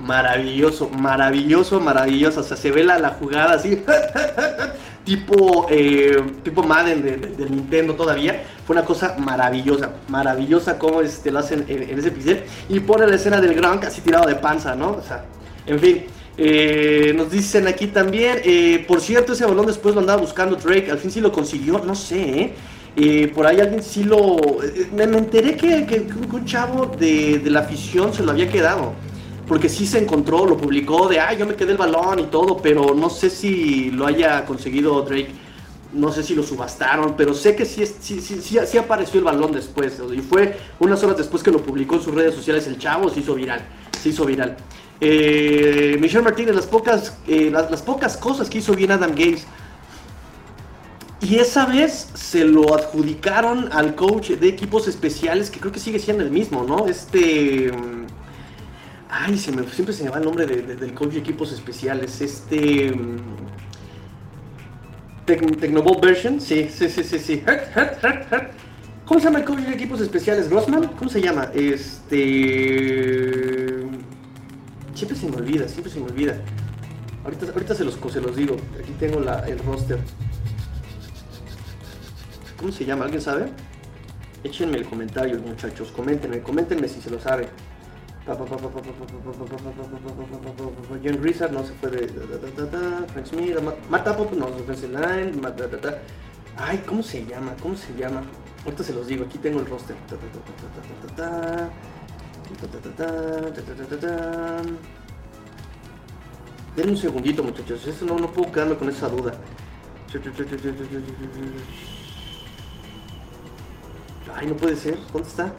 Maravilloso, 0.00 0.88
maravilloso, 0.88 1.78
maravilloso. 1.80 2.40
O 2.40 2.42
sea, 2.42 2.56
se 2.56 2.72
ve 2.72 2.82
la, 2.82 2.98
la 2.98 3.10
jugada 3.10 3.54
así. 3.54 3.84
tipo, 5.04 5.66
eh, 5.70 6.16
tipo 6.42 6.62
Madden 6.62 7.02
de, 7.02 7.50
Nintendo 7.50 7.94
todavía. 7.94 8.44
Fue 8.66 8.74
una 8.74 8.84
cosa 8.84 9.16
maravillosa, 9.18 9.90
maravillosa 10.08 10.78
como 10.78 11.00
este, 11.00 11.30
lo 11.30 11.40
hacen 11.40 11.64
en, 11.68 11.98
ese 11.98 12.10
pixel. 12.10 12.44
Y 12.68 12.80
pone 12.80 13.06
la 13.06 13.16
escena 13.16 13.40
del 13.40 13.54
Gronk 13.54 13.84
así 13.84 14.00
tirado 14.00 14.26
de 14.28 14.36
panza, 14.36 14.74
¿no? 14.74 14.92
O 14.92 15.02
sea, 15.02 15.24
en 15.66 15.78
fin. 15.78 16.04
Eh, 16.38 17.12
nos 17.14 17.30
dicen 17.30 17.66
aquí 17.68 17.88
también, 17.88 18.40
eh, 18.42 18.82
por 18.88 19.02
cierto, 19.02 19.34
ese 19.34 19.44
balón 19.44 19.66
después 19.66 19.94
lo 19.94 20.00
andaba 20.00 20.18
buscando 20.18 20.56
Drake, 20.56 20.90
al 20.90 20.96
fin 20.96 21.10
sí 21.10 21.20
lo 21.20 21.30
consiguió, 21.30 21.78
no 21.84 21.94
sé, 21.94 22.54
¿eh? 22.96 23.28
por 23.34 23.46
ahí 23.46 23.60
alguien 23.60 23.82
sí 23.82 24.04
lo... 24.04 24.38
Me, 24.94 25.04
enteré 25.04 25.58
que, 25.58 25.84
que, 25.84 26.06
un 26.32 26.44
chavo 26.46 26.86
de, 26.86 27.38
de 27.38 27.50
la 27.50 27.60
afición 27.60 28.14
se 28.14 28.22
lo 28.22 28.30
había 28.30 28.48
quedado 28.48 28.94
porque 29.46 29.68
sí 29.68 29.86
se 29.86 29.98
encontró, 29.98 30.46
lo 30.46 30.56
publicó 30.56 31.08
de, 31.08 31.20
ay, 31.20 31.36
yo 31.38 31.46
me 31.46 31.54
quedé 31.54 31.72
el 31.72 31.78
balón 31.78 32.18
y 32.18 32.24
todo, 32.24 32.58
pero 32.58 32.94
no 32.94 33.10
sé 33.10 33.30
si 33.30 33.90
lo 33.90 34.06
haya 34.06 34.44
conseguido 34.44 35.02
Drake, 35.02 35.30
no 35.92 36.10
sé 36.12 36.22
si 36.22 36.34
lo 36.34 36.42
subastaron, 36.42 37.14
pero 37.16 37.34
sé 37.34 37.54
que 37.54 37.66
sí, 37.66 37.84
sí, 37.86 38.20
sí, 38.20 38.40
sí, 38.40 38.78
apareció 38.78 39.18
el 39.18 39.24
balón 39.24 39.52
después, 39.52 40.00
y 40.14 40.20
fue 40.20 40.58
unas 40.78 41.02
horas 41.02 41.18
después 41.18 41.42
que 41.42 41.50
lo 41.50 41.62
publicó 41.62 41.96
en 41.96 42.02
sus 42.02 42.14
redes 42.14 42.34
sociales 42.34 42.66
el 42.66 42.78
chavo, 42.78 43.10
se 43.10 43.20
hizo 43.20 43.34
viral, 43.34 43.60
se 44.00 44.10
hizo 44.10 44.24
viral. 44.24 44.56
Eh, 45.00 45.98
Michelle 46.00 46.22
Martínez, 46.22 46.54
las 46.54 46.66
pocas, 46.66 47.18
eh, 47.26 47.50
las, 47.50 47.82
pocas 47.82 48.16
cosas 48.16 48.48
que 48.48 48.58
hizo 48.58 48.72
bien 48.72 48.92
Adam 48.92 49.10
Gates 49.10 49.46
Y 51.20 51.40
esa 51.40 51.66
vez 51.66 52.08
se 52.14 52.44
lo 52.44 52.72
adjudicaron 52.72 53.68
al 53.72 53.96
coach 53.96 54.30
de 54.30 54.46
equipos 54.46 54.86
especiales, 54.86 55.50
que 55.50 55.58
creo 55.58 55.72
que 55.72 55.80
sigue 55.80 55.98
siendo 55.98 56.22
el 56.22 56.30
mismo, 56.30 56.62
¿no? 56.62 56.86
Este... 56.86 57.72
mm, 57.72 58.21
Ay, 59.14 59.32
me, 59.32 59.38
siempre 59.68 59.92
se 59.94 60.04
me 60.04 60.10
va 60.10 60.16
el 60.18 60.24
nombre 60.24 60.46
de- 60.46 60.62
de- 60.62 60.74
del 60.76 60.94
coach 60.94 61.12
de 61.12 61.18
equipos 61.18 61.52
especiales. 61.52 62.18
Este... 62.22 62.90
mm, 62.92 63.18
Tec- 65.26 65.60
Tecnoball 65.60 66.00
Version, 66.00 66.40
sí, 66.40 66.68
sí, 66.74 66.88
sí, 66.88 67.04
sí, 67.04 67.18
sí. 67.18 67.42
¿Cómo 69.04 69.20
se 69.20 69.26
llama 69.26 69.40
el 69.40 69.44
coach 69.44 69.60
de 69.60 69.74
equipos 69.74 70.00
especiales? 70.00 70.48
¿Grossman? 70.48 70.88
¿Cómo 70.96 71.10
se 71.10 71.20
llama? 71.20 71.50
Este... 71.54 72.16
Siempre 74.94 75.16
se 75.18 75.28
me 75.28 75.36
olvida, 75.36 75.68
siempre 75.68 75.92
se 75.92 76.00
me 76.00 76.06
olvida. 76.06 76.36
Ahorita, 77.24 77.46
ahorita 77.52 77.74
se, 77.74 77.84
los, 77.84 77.98
se 78.10 78.20
los 78.20 78.34
digo. 78.34 78.56
Aquí 78.80 78.92
tengo 78.98 79.20
la, 79.20 79.40
el 79.40 79.58
roster. 79.58 79.98
¿Cómo 82.56 82.72
se 82.72 82.84
llama? 82.86 83.04
¿Alguien 83.04 83.20
sabe? 83.20 83.50
Échenme 84.42 84.78
el 84.78 84.86
comentario, 84.86 85.38
muchachos. 85.38 85.92
Coméntenme, 85.92 86.40
coméntenme 86.40 86.88
si 86.88 87.00
se 87.02 87.10
lo 87.10 87.20
saben. 87.20 87.48
John 91.04 91.20
Grizzard 91.20 91.52
no 91.52 91.64
se 91.64 91.72
fue 91.74 91.90
de. 91.90 92.08
Frank 93.08 93.26
Smith, 93.26 93.56
Matt 93.90 94.06
Apple 94.06 94.28
no 94.36 94.50
de 94.50 94.88
line. 94.88 95.32
Matt-. 95.40 95.98
Ay, 96.56 96.82
¿cómo 96.86 97.02
se 97.02 97.24
llama? 97.26 97.54
¿Cómo 97.60 97.76
se 97.76 97.92
llama? 97.94 98.22
Ahorita 98.64 98.84
se 98.84 98.92
los 98.92 99.08
digo, 99.08 99.24
aquí 99.24 99.38
tengo 99.38 99.58
el 99.58 99.66
roster. 99.66 99.96
Denme 106.76 106.92
un 106.92 106.96
segundito, 106.96 107.42
muchachos. 107.42 107.86
Eso 107.86 108.04
no, 108.04 108.18
no 108.18 108.32
puedo 108.32 108.52
quedarme 108.52 108.76
con 108.76 108.88
esa 108.88 109.08
duda. 109.08 109.32
Ay, 114.34 114.46
no 114.46 114.54
puede 114.54 114.76
ser. 114.76 114.96
¿Dónde 115.12 115.28
está? 115.28 115.52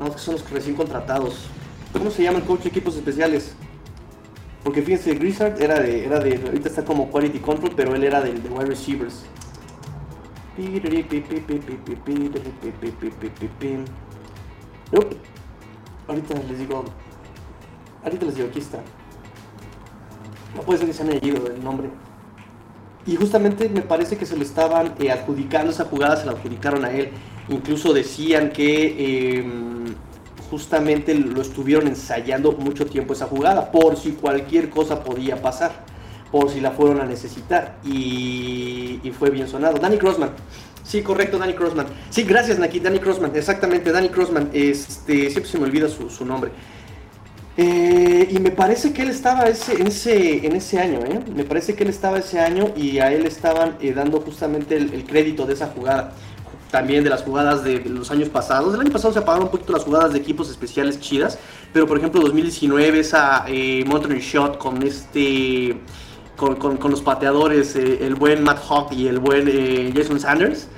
No, 0.00 0.06
es 0.06 0.14
que 0.14 0.18
son 0.18 0.34
los 0.34 0.50
recién 0.50 0.74
contratados. 0.74 1.46
¿Cómo 1.92 2.10
se 2.10 2.22
llama 2.22 2.38
el 2.38 2.44
coach 2.44 2.62
de 2.62 2.70
equipos 2.70 2.96
especiales? 2.96 3.54
Porque 4.64 4.82
fíjense, 4.82 5.14
Grizzard 5.14 5.60
era 5.60 5.78
de, 5.78 6.06
era 6.06 6.18
de, 6.18 6.36
ahorita 6.36 6.68
está 6.68 6.84
como 6.84 7.10
quality 7.10 7.38
control, 7.38 7.72
pero 7.76 7.94
él 7.94 8.04
era 8.04 8.20
del 8.20 8.42
de 8.42 8.48
wide 8.48 8.66
receivers. 8.66 9.24
Nope. 14.92 15.16
Ahorita 16.08 16.34
les 16.48 16.58
digo, 16.58 16.84
ahorita 18.02 18.26
les 18.26 18.34
digo, 18.34 18.48
aquí 18.48 18.58
está. 18.58 18.78
No 20.56 20.62
puede 20.62 20.78
ser 20.78 20.88
que 20.88 20.94
se 20.94 21.04
me 21.04 21.12
haya 21.12 21.26
ido 21.26 21.46
el 21.46 21.62
nombre. 21.62 21.88
Y 23.06 23.16
justamente 23.16 23.68
me 23.68 23.82
parece 23.82 24.16
que 24.16 24.26
se 24.26 24.36
le 24.36 24.44
estaban 24.44 24.94
eh, 24.98 25.10
adjudicando 25.10 25.70
esa 25.70 25.84
jugada, 25.84 26.16
se 26.16 26.26
la 26.26 26.32
adjudicaron 26.32 26.84
a 26.84 26.90
él. 26.90 27.10
Incluso 27.50 27.92
decían 27.92 28.50
que 28.50 28.94
eh, 28.96 29.44
justamente 30.50 31.14
lo 31.14 31.42
estuvieron 31.42 31.88
ensayando 31.88 32.52
mucho 32.52 32.86
tiempo 32.86 33.12
esa 33.12 33.26
jugada, 33.26 33.70
por 33.70 33.96
si 33.96 34.12
cualquier 34.12 34.70
cosa 34.70 35.02
podía 35.02 35.42
pasar, 35.42 35.72
por 36.30 36.50
si 36.50 36.60
la 36.60 36.70
fueron 36.70 37.00
a 37.00 37.04
necesitar. 37.04 37.76
Y, 37.84 39.12
fue 39.18 39.30
bien 39.30 39.48
sonado. 39.48 39.78
Danny 39.78 39.98
Crossman. 39.98 40.30
Sí, 40.84 41.02
correcto, 41.02 41.38
Danny 41.38 41.54
Crossman. 41.54 41.86
Sí, 42.08 42.22
gracias, 42.22 42.58
Naki. 42.58 42.80
Danny 42.80 43.00
Crossman, 43.00 43.32
exactamente, 43.34 43.92
Danny 43.92 44.08
Crossman. 44.08 44.50
Este, 44.52 45.28
siempre 45.28 45.50
se 45.50 45.58
me 45.58 45.64
olvida 45.64 45.88
su, 45.88 46.08
su 46.08 46.24
nombre. 46.24 46.52
Eh, 47.56 48.28
y 48.30 48.38
me 48.38 48.50
parece 48.50 48.92
que 48.92 49.02
él 49.02 49.10
estaba 49.10 49.44
ese, 49.44 49.74
en, 49.74 49.88
ese, 49.88 50.46
en 50.46 50.56
ese 50.56 50.78
año, 50.78 51.00
¿eh? 51.00 51.20
Me 51.34 51.44
parece 51.44 51.74
que 51.74 51.82
él 51.84 51.90
estaba 51.90 52.18
ese 52.18 52.40
año 52.40 52.72
y 52.76 53.00
a 53.00 53.12
él 53.12 53.26
estaban 53.26 53.76
eh, 53.80 53.92
dando 53.92 54.20
justamente 54.20 54.76
el, 54.76 54.94
el 54.94 55.04
crédito 55.04 55.44
de 55.46 55.54
esa 55.54 55.66
jugada. 55.66 56.14
También 56.70 57.02
de 57.02 57.10
las 57.10 57.22
jugadas 57.22 57.64
de, 57.64 57.80
los 57.86 58.10
años 58.10 58.28
pasados. 58.28 58.74
El 58.74 58.80
año 58.80 58.90
pasado 58.90 59.12
se 59.12 59.18
apagaron 59.18 59.46
un 59.46 59.50
poquito 59.50 59.72
las 59.72 59.84
jugadas 59.84 60.12
de 60.12 60.18
equipos 60.18 60.48
especiales 60.50 61.00
chidas. 61.00 61.38
Pero 61.72 61.86
por 61.86 61.98
ejemplo 61.98 62.20
2019 62.20 63.00
esa 63.00 63.44
eh, 63.48 63.84
Shot 64.20 64.58
con 64.58 64.82
este... 64.82 65.80
Con, 66.36 66.56
con- 66.56 66.90
los 66.90 67.02
pateadores, 67.02 67.76
eh, 67.76 67.98
el 68.00 68.14
buen 68.14 68.42
Matt 68.42 68.60
Hawk 68.66 68.92
y 68.92 69.08
el 69.08 69.18
buen 69.18 69.46
eh, 69.46 69.92
Jason 69.94 70.18
Sanders. 70.18 70.68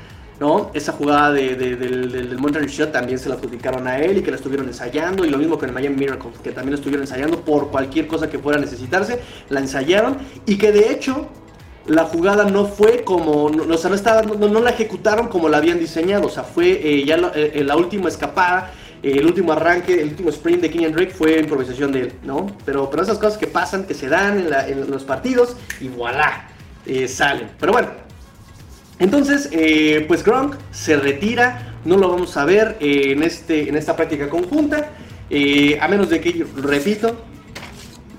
¿no? 0.40 0.70
Esa 0.74 0.90
jugada 0.92 1.31
de- 1.31 1.55
de- 1.55 1.76
del, 1.76 2.11
del, 2.11 2.66
Shot 2.66 2.90
también 2.90 3.16
se 3.18 3.28
la 3.28 3.37
adjudicaron 3.37 3.87
a 3.87 3.98
él 3.98 4.18
y 4.18 4.22
que 4.22 4.31
la 4.33 4.38
estuvieron 4.38 4.66
ensayando. 4.66 5.24
Y 5.24 5.31
lo 5.31 5.38
mismo 5.38 5.57
con 5.57 5.68
el 5.68 5.74
Miami 5.74 5.94
Miracle, 5.96 6.33
que 6.42 6.50
también 6.50 6.72
la 6.72 6.76
estuvieron 6.76 7.02
ensayando 7.05 7.38
por 7.44 7.70
cualquier 7.70 8.09
cosa 8.09 8.28
que 8.28 8.40
fuera 8.40 8.59
a 8.59 8.61
necesitarse. 8.61 9.20
La 9.50 9.61
ensayaron 9.61 10.18
y 10.46 10.57
que 10.59 10.72
de 10.72 10.90
hecho 10.90 11.28
la 11.87 12.05
jugada 12.05 12.45
no 12.45 12.66
fue 12.66 13.05
como, 13.05 13.51
no, 13.51 13.75
o 13.75 13.79
sea, 13.79 13.90
no, 13.90 13.97
estaba, 13.97 14.23
no, 14.23 14.61
la 14.61 14.71
ejecutaron 14.71 15.29
como 15.29 15.49
la 15.49 15.59
habían 15.59 15.79
diseñado. 15.79 16.27
O 16.27 16.31
sea, 16.31 16.45
fue 16.45 16.71
eh, 16.71 17.05
ya 17.05 17.16
la, 17.16 17.33
eh, 17.35 17.62
la 17.64 17.77
última 17.77 18.09
escapada. 18.09 18.73
eh, 19.03 19.14
el 19.18 19.27
último 19.27 19.53
arranque, 19.53 20.01
el 20.01 20.11
último 20.11 20.31
sprint 20.31 20.62
de 20.62 20.71
Kenyan 20.71 20.92
Drake 20.92 21.12
fue 21.12 21.38
improvisación 21.40 21.92
de 21.92 22.01
él, 22.01 22.12
¿no? 22.23 22.47
Pero, 22.64 22.88
pero 22.90 23.03
esas 23.03 23.18
cosas 23.18 23.37
que 23.37 23.47
pasan, 23.47 23.85
que 23.85 23.95
se 23.95 24.09
dan 24.09 24.47
en, 24.68 24.90
los 24.90 25.05
partidos 25.05 25.57
y 25.81 25.88
voilà, 25.88 26.49
eh, 26.87 27.09
salen. 27.09 27.51
Pero 27.59 27.73
bueno, 27.73 27.88
entonces, 29.03 29.49
eh, 29.51 30.05
pues 30.07 30.23
Gronk 30.23 30.55
se 30.71 30.97
retira, 30.97 31.75
no 31.85 31.97
lo 31.97 32.09
vamos 32.09 32.37
a 32.37 32.45
ver 32.45 32.77
eh, 32.79 33.11
en, 33.11 33.25
este, 33.25 33.68
en 33.68 33.77
esta 33.77 33.97
práctica 33.97 34.29
conjunta, 34.29 34.92
eh, 35.29 35.77
a 35.81 35.88
menos 35.88 36.09
de 36.09 36.21
que, 36.21 36.47
repito, 36.55 37.16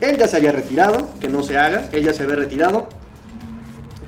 él 0.02 0.18
ya 0.18 0.28
se 0.28 0.36
haya 0.36 0.52
retirado, 0.52 1.10
que 1.22 1.30
no 1.30 1.42
se 1.42 1.58
haga, 1.58 1.88
él 1.94 2.04
ya 2.04 2.12
se 2.12 2.24
había 2.24 2.36
retirado, 2.36 2.90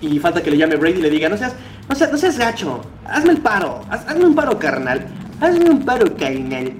y 0.02 0.20
falta 0.20 0.42
que 0.44 0.52
le 0.52 0.58
llame 0.58 0.76
Brady 0.76 1.00
y 1.00 1.02
le 1.02 1.10
diga, 1.10 1.30
no 1.30 1.38
seas, 1.38 1.54
no 1.90 1.96
seas, 1.96 2.12
no 2.12 2.18
seas 2.18 2.38
gacho, 2.38 2.82
hazme 3.06 3.32
el 3.32 3.38
paro, 3.40 3.82
haz- 3.90 4.06
hazme 4.08 4.26
un 4.26 4.36
paro 4.36 4.58
carnal, 4.60 5.06
hazme 5.42 5.70
un 5.70 5.84
paro 5.86 6.16
carnal. 6.18 6.74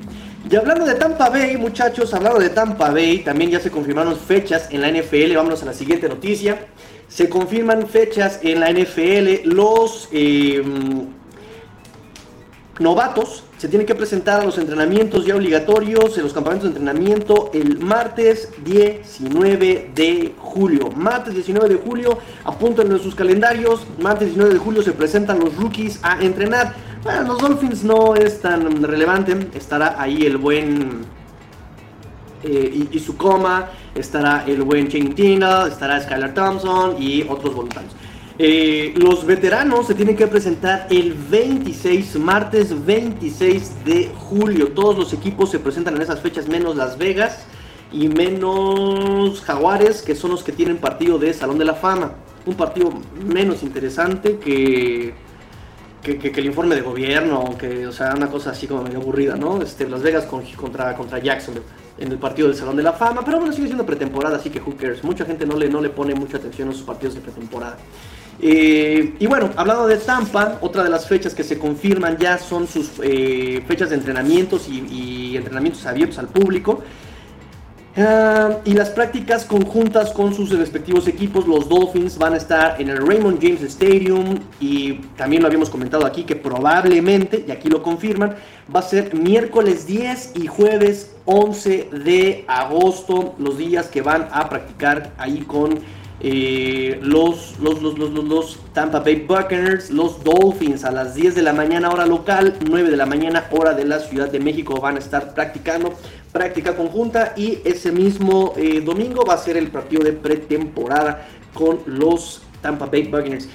Y 0.50 0.56
hablando 0.56 0.86
de 0.86 0.94
Tampa 0.96 1.30
Bay, 1.30 1.58
muchachos, 1.58 2.14
hablando 2.14 2.40
de 2.40 2.50
Tampa 2.50 2.92
Bay, 2.92 3.20
también 3.20 3.50
ya 3.52 3.60
se 3.60 3.72
confirmaron 3.72 4.16
fechas 4.16 4.68
en 4.72 4.82
la 4.82 4.90
NFL, 4.92 5.36
vámonos 5.36 5.64
a 5.64 5.66
la 5.66 5.74
siguiente 5.74 6.08
noticia. 6.08 6.68
Se 7.08 7.30
confirman 7.30 7.88
fechas 7.88 8.40
en 8.44 8.60
la 8.60 8.70
NFL, 8.72 9.48
los 9.48 10.08
eh, 10.12 10.62
novatos 12.80 13.44
se 13.66 13.70
tienen 13.70 13.88
que 13.88 13.96
presentar 13.96 14.42
a 14.42 14.46
los 14.46 14.60
entrenamientos 14.60 15.26
ya 15.26 15.36
obligatorios, 15.36 16.16
en 16.20 16.24
los 16.26 16.34
campamentos 16.34 16.70
de 16.70 16.78
entrenamiento, 16.78 17.50
el 17.52 17.80
martes 17.80 18.52
19 18.64 19.90
de 19.96 20.36
julio. 20.38 20.92
Martes 20.92 21.34
19 21.34 21.70
de 21.70 21.76
julio, 21.78 22.20
apúntenlo 22.44 22.98
en 22.98 23.02
sus 23.02 23.16
calendarios. 23.16 23.88
Martes 24.00 24.28
19 24.28 24.54
de 24.54 24.60
julio 24.60 24.84
se 24.84 24.92
presentan 24.92 25.40
los 25.40 25.56
rookies 25.56 26.00
a 26.04 26.24
entrenar. 26.24 26.76
Bueno, 27.02 27.24
los 27.24 27.40
Dolphins 27.40 27.84
no 27.84 28.14
es 28.14 28.40
tan 28.40 28.84
relevante. 28.84 29.36
Estará 29.56 30.00
ahí 30.00 30.28
el 30.28 30.38
buen 30.38 31.02
eh, 32.44 32.88
y 32.92 33.00
su 33.00 33.18
coma, 33.18 33.72
estará 33.96 34.44
el 34.46 34.62
buen 34.62 34.90
Shane 34.90 35.16
Tina, 35.16 35.66
estará 35.66 36.00
Skylar 36.04 36.36
Thompson 36.36 37.02
y 37.02 37.24
otros 37.24 37.56
voluntarios. 37.56 37.96
Eh, 38.38 38.94
los 38.98 39.26
veteranos 39.26 39.88
se 39.88 39.96
tienen 39.96 40.18
que 40.18 40.28
presentar 40.28 40.88
el 40.90 41.14
26, 41.14 42.20
martes 42.20 42.86
26 42.86 43.86
de 43.86 44.12
julio. 44.14 44.70
Todos 44.74 44.98
los 44.98 45.14
equipos 45.14 45.50
se 45.52 45.60
presentan 45.60 45.96
en 45.96 46.02
esas 46.02 46.20
fechas, 46.20 46.48
menos 46.48 46.76
Las 46.76 46.98
Vegas 46.98 47.46
y 47.94 48.10
menos 48.10 49.40
Jaguares, 49.42 50.02
que 50.02 50.16
son 50.16 50.32
los 50.32 50.44
que 50.44 50.52
tienen 50.52 50.78
partido 50.78 51.18
de 51.18 51.34
Salón 51.34 51.58
de 51.58 51.66
la 51.66 51.76
Fama. 51.76 52.12
Un 52.46 52.56
partido 52.56 52.92
menos 53.26 53.64
interesante 53.64 54.38
que, 54.38 55.14
que, 56.04 56.28
el 56.36 56.46
informe 56.46 56.76
de 56.76 56.82
gobierno, 56.82 57.56
que, 57.58 57.88
o 57.88 57.92
sea, 57.94 58.14
una 58.16 58.28
cosa 58.30 58.52
así 58.52 58.68
como 58.68 58.84
medio 58.84 59.00
aburrida, 59.00 59.38
¿no? 59.38 59.62
Este, 59.62 59.88
Las 59.88 60.04
Vegas 60.04 60.26
con- 60.26 60.44
contra, 60.58 60.94
contra 60.96 61.20
Jacksonville 61.20 61.66
en 61.98 62.12
el 62.12 62.18
partido 62.18 62.50
del 62.50 62.58
Salón 62.58 62.76
de 62.76 62.84
la 62.84 62.92
Fama, 62.92 63.22
pero 63.24 63.38
bueno, 63.38 63.54
sigue 63.54 63.68
siendo 63.68 63.86
pretemporada, 63.86 64.36
así 64.36 64.50
que 64.50 64.60
who 64.60 64.76
cares. 64.76 65.02
Mucha 65.06 65.24
gente 65.24 65.46
no 65.46 65.56
le, 65.56 65.70
no 65.70 65.80
le 65.80 65.90
pone 65.90 66.14
mucha 66.14 66.36
atención 66.36 66.68
a 66.68 66.74
sus 66.74 66.82
partidos 66.84 67.16
de 67.16 67.22
pretemporada. 67.22 67.78
Eh, 68.42 69.16
y 69.18 69.28
bueno, 69.28 69.52
hablando 69.56 69.88
de 69.88 69.98
Tampa, 69.98 70.58
otra 70.62 70.84
de 70.84 70.90
las 70.90 71.08
fechas 71.08 71.34
que 71.34 71.44
se 71.44 71.58
confirman 71.58 72.18
ya 72.18 72.38
son 72.38 72.68
sus 72.68 72.92
eh, 73.02 73.64
fechas 73.68 73.90
de 73.90 73.96
entrenamientos 73.96 74.68
y, 74.68 75.38
entrenamientos 75.38 75.86
abiertos 75.86 76.20
al 76.20 76.28
público. 76.28 76.84
Ah, 77.98 78.58
y 78.66 78.74
las 78.74 78.90
prácticas 78.90 79.46
conjuntas 79.46 80.12
con 80.12 80.34
sus 80.34 80.50
respectivos 80.50 81.08
equipos, 81.08 81.48
los 81.48 81.70
Dolphins 81.70 82.18
van 82.18 82.34
a 82.34 82.38
estar 82.38 82.82
en 82.82 82.90
el 82.90 82.98
Raymond 82.98 83.42
James 83.42 83.62
Stadium 83.62 84.38
y 84.60 84.96
también 85.16 85.42
lo 85.42 85.48
habíamos 85.48 85.70
comentado 85.70 86.06
aquí 86.06 86.26
que 86.26 86.36
probablemente, 86.36 87.46
y 87.48 87.52
aquí 87.52 87.70
lo 87.70 87.82
confirman, 87.82 88.36
va 88.74 88.82
a 88.82 88.84
ser 88.84 89.16
miércoles 89.16 89.88
10 89.88 90.34
y 90.36 90.48
jueves 90.48 91.16
11 91.24 91.90
de 92.04 92.44
agosto, 92.50 93.34
los 93.40 93.58
días 93.58 93.88
que 93.88 94.02
van 94.02 94.28
a 94.30 94.50
practicar 94.50 95.14
ahí 95.18 95.40
con 95.40 95.80
los, 96.22 97.60
los, 97.60 97.82
los, 97.82 97.98
los, 98.00 98.12
los- 98.12 98.24
los 98.26 98.60
Tampa 98.74 99.00
Bay 99.00 99.26
Buccaneers, 99.28 99.92
los 99.92 100.24
Dolphins 100.24 100.84
a 100.84 100.92
las 100.92 101.14
10 101.16 101.36
de 101.36 101.42
la 101.42 101.54
mañana 101.54 101.90
hora 101.90 102.06
local, 102.06 102.56
9 102.68 102.90
de 102.90 102.98
la 102.98 103.06
mañana 103.06 103.46
hora 103.52 103.74
de 103.74 103.86
la 103.86 104.00
Ciudad 104.00 104.30
de 104.30 104.40
México 104.40 104.80
van 104.80 104.96
a 104.96 105.00
estar 105.00 105.34
practicando 105.34 105.94
práctica 106.32 106.76
conjunta 106.76 107.34
y 107.38 107.60
ese 107.64 107.92
mismo 107.92 108.54
eh, 108.58 108.82
domingo 108.82 109.24
va 109.26 109.36
a 109.36 109.38
ser 109.38 109.58
el 109.58 109.68
partido 109.68 110.04
de 110.04 110.14
pretemporada 110.14 111.28
con 111.54 111.80
los 111.86 112.42
Tampa 112.62 112.86
Bay 112.88 113.04
Buccaneers. 113.04 113.48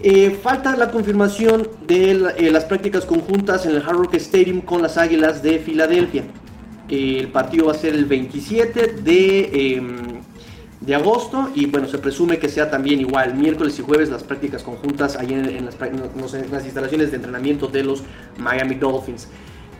Eh, 0.00 0.38
falta 0.42 0.76
la 0.76 0.90
confirmación 0.90 1.68
de 1.86 2.12
eh, 2.36 2.50
las 2.50 2.64
prácticas 2.64 3.04
conjuntas 3.04 3.66
en 3.66 3.72
el 3.72 3.78
Hard 3.82 3.96
Rock 3.96 4.14
Stadium 4.14 4.60
con 4.60 4.80
las 4.80 4.96
Águilas 4.96 5.42
de 5.42 5.58
Filadelfia. 5.58 6.24
el 6.88 7.28
partido 7.28 7.66
va 7.66 7.72
a 7.72 7.74
ser 7.74 7.94
el 7.94 8.04
27 8.06 8.94
de, 9.02 9.74
em, 9.76 10.17
de 10.80 10.94
agosto 10.94 11.50
y 11.54 11.66
bueno, 11.66 11.88
se 11.88 11.98
presume 11.98 12.38
que 12.38 12.48
sea 12.48 12.70
también 12.70 13.00
igual 13.00 13.34
miércoles 13.34 13.78
y 13.78 13.82
jueves 13.82 14.10
las 14.10 14.22
prácticas 14.22 14.62
conjuntas 14.62 15.16
ahí 15.16 15.32
en, 15.32 15.64
las, 15.64 15.74
en 15.80 16.50
las 16.50 16.64
instalaciones 16.64 17.10
de 17.10 17.16
entrenamiento 17.16 17.66
de 17.66 17.84
los 17.84 18.02
Miami 18.38 18.76
Dolphins. 18.76 19.28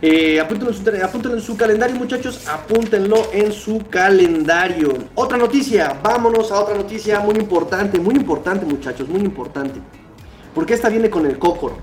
Eh, 0.01 0.39
apúntenlo, 0.39 1.35
en 1.35 1.41
su 1.41 1.57
calendario, 1.57 1.95
muchachos. 1.97 2.47
Apúntenlo 2.47 3.33
en 3.33 3.51
su 3.51 3.85
calendario. 3.89 4.93
Otra 5.15 5.37
noticia. 5.37 5.99
Vámonos 6.01 6.51
a 6.51 6.61
otra 6.61 6.75
noticia 6.75 7.19
muy 7.19 7.35
importante. 7.35 7.99
Muy 7.99 8.15
importante, 8.15 8.65
muchachos. 8.65 9.09
Muy 9.09 9.21
importante. 9.21 9.79
Porque 10.55 10.73
esta 10.73 10.87
viene 10.89 11.09
con 11.09 11.25
el 11.25 11.37
cocor. 11.37 11.73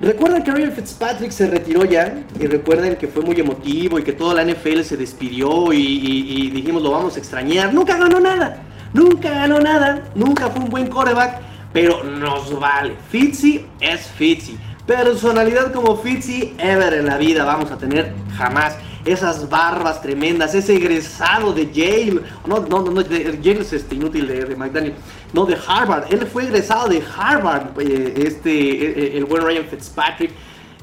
Recuerdan 0.00 0.42
que 0.42 0.50
Ryan 0.50 0.72
Fitzpatrick 0.72 1.30
se 1.30 1.46
retiró 1.46 1.84
ya. 1.84 2.22
Y 2.38 2.46
recuerden 2.46 2.96
que 2.96 3.08
fue 3.08 3.22
muy 3.22 3.38
emotivo 3.38 3.98
y 3.98 4.02
que 4.02 4.12
toda 4.12 4.34
la 4.34 4.44
NFL 4.44 4.82
se 4.82 4.96
despidió. 4.96 5.72
Y, 5.72 6.50
dijimos 6.50 6.82
lo 6.82 6.90
vamos 6.92 7.16
a 7.16 7.18
extrañar. 7.18 7.72
Nunca 7.74 7.96
ganó 7.96 8.18
nada. 8.20 8.62
Nunca 8.92 9.30
ganó 9.30 9.60
nada. 9.60 10.04
Nunca 10.14 10.48
fue 10.48 10.62
un 10.62 10.70
buen 10.70 10.86
coreback. 10.88 11.40
Pero 11.72 12.02
nos 12.02 12.58
vale. 12.58 12.96
Fitzy 13.10 13.64
es 13.80 14.06
Fitzy 14.06 14.58
personalidad 14.90 15.72
como 15.72 15.96
Fitzy 15.98 16.52
ever 16.58 16.94
en 16.94 17.06
la 17.06 17.16
vida 17.16 17.44
vamos 17.44 17.70
a 17.70 17.78
tener 17.78 18.12
jamás. 18.36 18.76
Esas 19.04 19.48
barbas 19.48 20.02
tremendas, 20.02 20.54
ese 20.54 20.76
egresado 20.76 21.52
de 21.52 21.70
Yale, 21.70 22.20
no, 22.46 22.60
no, 22.60 22.82
no, 22.82 23.00
Yale 23.00 23.60
es 23.60 23.72
este, 23.72 23.94
inútil 23.94 24.26
de, 24.26 24.44
de, 24.44 24.56
McDaniel, 24.56 24.94
no, 25.32 25.46
de 25.46 25.56
Harvard, 25.66 26.12
él 26.12 26.26
fue 26.26 26.44
egresado 26.44 26.88
de 26.88 27.02
Harvard, 27.16 27.80
eh, 27.80 28.14
este, 28.26 28.50
eh, 28.50 28.94
eh, 28.96 29.18
el, 29.18 29.24
buen 29.24 29.42
Ryan 29.42 29.64
Fitzpatrick. 29.64 30.32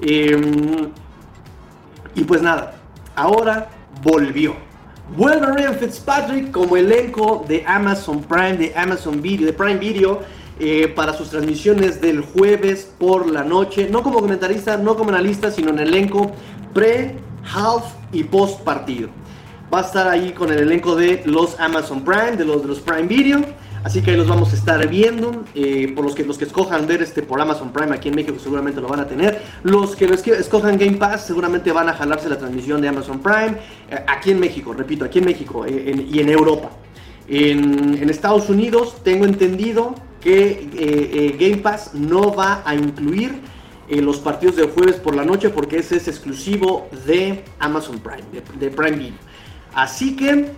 Em, 0.02 0.90
y 2.16 2.24
pues 2.24 2.42
nada, 2.42 2.76
ahora 3.16 3.70
volvió. 4.02 4.56
Vuelve 5.16 5.46
Ryan 5.48 5.76
Fitzpatrick 5.76 6.52
como 6.52 6.76
elenco 6.76 7.46
de 7.48 7.64
Amazon 7.66 8.22
Prime, 8.24 8.58
de 8.58 8.74
Amazon 8.76 9.22
Video, 9.22 9.46
de 9.46 9.54
Prime 9.54 9.78
Video 9.78 10.22
eh, 10.60 10.88
para 10.90 11.14
sus 11.14 11.30
transmisiones 11.30 12.02
del 12.02 12.22
jueves 12.22 12.92
por 12.98 13.32
la 13.32 13.44
noche, 13.44 13.88
no 13.90 14.04
como 14.04 14.20
comentarista, 14.20 14.76
no 14.76 14.96
como 14.96 15.10
analista, 15.12 15.52
sino 15.52 15.70
en 15.70 15.80
elenco 15.80 16.32
pre, 16.74 17.16
half 17.54 17.84
y 18.12 18.24
post 18.24 18.62
partido. 18.62 19.10
Va 19.74 19.80
a 19.80 19.82
estar 19.82 20.08
ahí 20.08 20.32
con 20.32 20.52
el 20.52 20.60
elenco 20.60 20.96
de 20.96 21.24
los 21.26 21.60
Amazon 21.60 22.04
Prime, 22.04 22.38
de 22.38 22.46
los, 22.46 22.62
de 22.62 22.68
los 22.68 22.80
Prime 22.80 23.08
Video. 23.08 23.44
Así 23.84 24.02
que 24.02 24.12
ahí 24.12 24.18
los 24.18 24.28
vamos 24.28 24.52
a 24.54 24.56
estar 24.56 24.88
viendo. 24.88 25.44
Eh, 25.56 25.92
por 25.96 26.06
los 26.06 26.16
que, 26.16 26.24
los 26.24 26.38
que 26.38 26.46
escojan 26.46 26.88
ver 26.88 27.02
este 27.02 27.22
por 27.22 27.40
Amazon 27.40 27.72
Prime 27.72 27.96
aquí 27.96 28.10
en 28.10 28.16
México 28.16 28.38
seguramente 28.42 28.82
lo 28.82 28.88
van 28.88 29.02
a 29.02 29.08
tener. 29.08 29.42
Los 29.64 29.96
que 29.96 30.06
escojan 30.06 30.78
Game 30.78 30.98
Pass 30.98 31.26
seguramente 31.26 31.72
van 31.72 31.90
a 31.90 31.94
jalarse 31.94 32.30
la 32.30 32.38
transmisión 32.38 32.82
de 32.82 32.88
Amazon 32.88 33.20
Prime. 33.20 33.58
Eh, 33.90 34.04
aquí 34.08 34.32
en 34.32 34.40
México, 34.40 34.74
repito, 34.74 35.06
aquí 35.06 35.20
en 35.20 35.26
México 35.26 35.66
y 35.68 36.20
en 36.20 36.30
Europa. 36.30 36.70
En, 37.28 38.02
en, 38.02 38.10
Estados 38.10 38.50
Unidos 38.50 39.04
tengo 39.04 39.26
entendido 39.26 39.96
que 40.22 40.50
eh, 40.50 40.70
eh, 40.74 41.36
Game 41.40 41.62
Pass 41.62 41.94
no 41.94 42.34
va 42.34 42.62
a 42.66 42.74
incluir 42.74 43.42
eh, 43.89 44.02
los 44.02 44.17
partidos 44.17 44.56
de 44.56 44.67
jueves 44.67 44.95
por 44.97 45.15
la 45.15 45.23
noche 45.23 45.50
porque 45.50 45.78
ese 45.78 45.97
es 45.97 46.08
exclusivo 46.08 46.89
de 47.06 47.43
Amazon 47.60 48.00
Prime, 48.00 48.23
de, 48.60 48.69
Prime 48.69 48.97
Video. 48.97 49.17
Así 49.73 50.15
que 50.15 50.52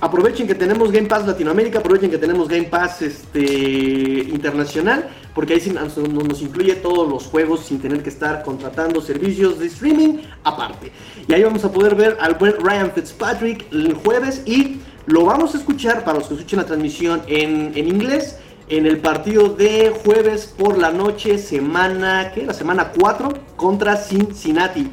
aprovechen 0.00 0.46
que 0.46 0.54
tenemos 0.54 0.92
Game 0.92 1.08
Pass 1.08 1.26
Latinoamérica, 1.26 1.78
aprovechen 1.78 2.10
que 2.10 2.18
tenemos 2.18 2.48
Game 2.48 2.64
Pass 2.64 3.02
este, 3.02 3.40
internacional, 3.40 5.08
porque 5.34 5.54
ahí 5.54 5.70
nos, 5.70 6.42
incluye 6.42 6.76
todos 6.76 7.08
los 7.08 7.24
juegos 7.24 7.60
sin 7.66 7.80
tener 7.80 8.02
que 8.02 8.10
estar 8.10 8.42
contratando 8.42 9.00
servicios 9.00 9.58
de 9.58 9.66
streaming 9.66 10.18
aparte. 10.44 10.92
Y 11.26 11.32
ahí 11.32 11.42
vamos 11.42 11.64
a 11.64 11.72
poder 11.72 11.94
ver 11.94 12.16
al 12.20 12.34
buen 12.34 12.54
Ryan 12.60 12.92
Fitzpatrick 12.92 13.72
el 13.72 13.94
jueves 13.94 14.42
y 14.46 14.80
lo 15.06 15.24
vamos 15.24 15.54
a 15.54 15.58
escuchar 15.58 16.04
para 16.04 16.18
los 16.18 16.28
que 16.28 16.34
escuchen 16.34 16.58
la 16.58 16.66
transmisión 16.66 17.22
en, 17.26 17.76
inglés 17.76 18.38
en 18.68 18.86
el 18.86 18.98
partido 18.98 19.50
de 19.50 19.94
jueves 20.04 20.52
por 20.56 20.78
la 20.78 20.90
noche, 20.90 21.38
semana, 21.38 22.32
¿qué? 22.34 22.46
La 22.46 22.54
semana 22.54 22.92
4 22.98 23.32
contra 23.56 23.96
Cincinnati. 23.96 24.90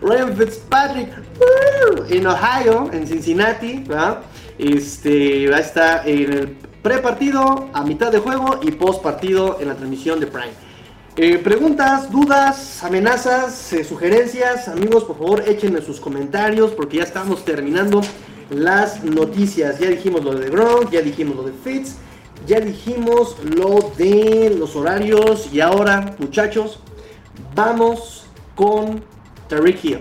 Ryan 0.00 0.36
Fitzpatrick 0.36 1.10
en 2.10 2.26
Ohio, 2.26 2.90
en 2.92 3.06
Cincinnati. 3.06 3.84
Este, 4.58 5.48
va 5.48 5.58
a 5.58 5.60
estar 5.60 6.08
en 6.08 6.32
el 6.32 6.56
pre-partido, 6.82 7.68
a 7.72 7.84
mitad 7.84 8.10
de 8.10 8.18
juego 8.18 8.60
y 8.62 8.72
post-partido 8.72 9.58
en 9.60 9.68
la 9.68 9.74
transmisión 9.74 10.20
de 10.20 10.26
Prime. 10.26 10.66
Eh, 11.18 11.38
preguntas, 11.38 12.10
dudas, 12.12 12.84
amenazas, 12.84 13.72
eh, 13.72 13.84
sugerencias, 13.84 14.68
amigos, 14.68 15.04
por 15.04 15.16
favor 15.16 15.44
échenme 15.48 15.80
sus 15.80 15.98
comentarios 15.98 16.72
porque 16.72 16.98
ya 16.98 17.04
estamos 17.04 17.44
terminando 17.44 18.02
las 18.50 19.02
noticias. 19.02 19.78
Ya 19.78 19.88
dijimos 19.88 20.22
lo 20.22 20.34
de 20.34 20.50
Gronk, 20.50 20.90
ya 20.90 21.00
dijimos 21.00 21.36
lo 21.36 21.44
de 21.44 21.52
Fitz, 21.64 21.96
ya 22.46 22.60
dijimos 22.60 23.36
lo 23.42 23.92
de 23.96 24.54
los 24.56 24.76
horarios. 24.76 25.52
Y 25.52 25.60
ahora, 25.60 26.14
muchachos, 26.18 26.78
vamos 27.54 28.26
con 28.54 29.02
Tariq 29.48 29.84
Hill. 29.84 30.00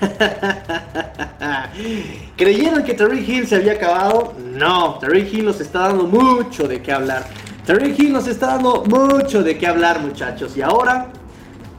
¿Creyeron 2.36 2.84
que 2.84 2.94
Tariq 2.94 3.28
Hill 3.28 3.46
se 3.46 3.56
había 3.56 3.72
acabado? 3.72 4.34
No, 4.38 4.98
Tariq 4.98 5.32
Hill 5.32 5.44
nos 5.44 5.60
está 5.60 5.88
dando 5.88 6.04
mucho 6.04 6.66
de 6.66 6.82
qué 6.82 6.92
hablar. 6.92 7.26
Tariq 7.66 7.98
Hill 7.98 8.12
nos 8.12 8.26
está 8.26 8.48
dando 8.48 8.84
mucho 8.84 9.42
de 9.42 9.56
qué 9.56 9.66
hablar, 9.66 10.00
muchachos. 10.00 10.56
Y 10.56 10.62
ahora, 10.62 11.08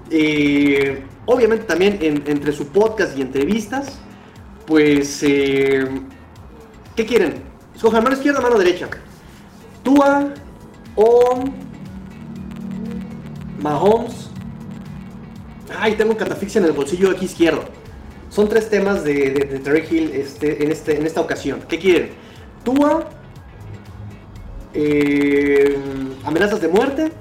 eh, 0.09 1.03
obviamente 1.25 1.65
también 1.65 1.99
entre 2.01 2.51
su 2.51 2.67
podcast 2.67 3.17
y 3.17 3.21
entrevistas, 3.21 3.99
pues, 4.65 5.21
eh, 5.23 5.87
¿qué 6.95 7.05
quieren? 7.05 7.44
Escojan 7.75 8.03
mano 8.03 8.15
izquierda, 8.15 8.41
mano 8.41 8.57
derecha. 8.57 8.87
Tua 9.83 10.33
o 10.95 11.43
Mahomes. 13.61 14.29
Ay, 15.77 15.95
tengo 15.95 16.15
catafixia 16.15 16.59
en 16.59 16.65
el 16.65 16.71
bolsillo 16.71 17.11
aquí 17.11 17.25
izquierdo. 17.25 17.65
Son 18.29 18.47
tres 18.49 18.69
temas 18.69 19.03
de, 19.03 19.61
de, 19.63 19.87
Hill 19.89 20.11
este, 20.13 20.63
en, 20.63 20.71
este, 20.71 20.97
en 20.97 21.05
esta 21.05 21.21
ocasión. 21.21 21.61
¿Qué 21.67 21.79
quieren? 21.79 22.11
Tua, 22.63 23.09
eh, 24.73 25.77
amenazas 26.23 26.61
de 26.61 26.67
muerte 26.67 27.11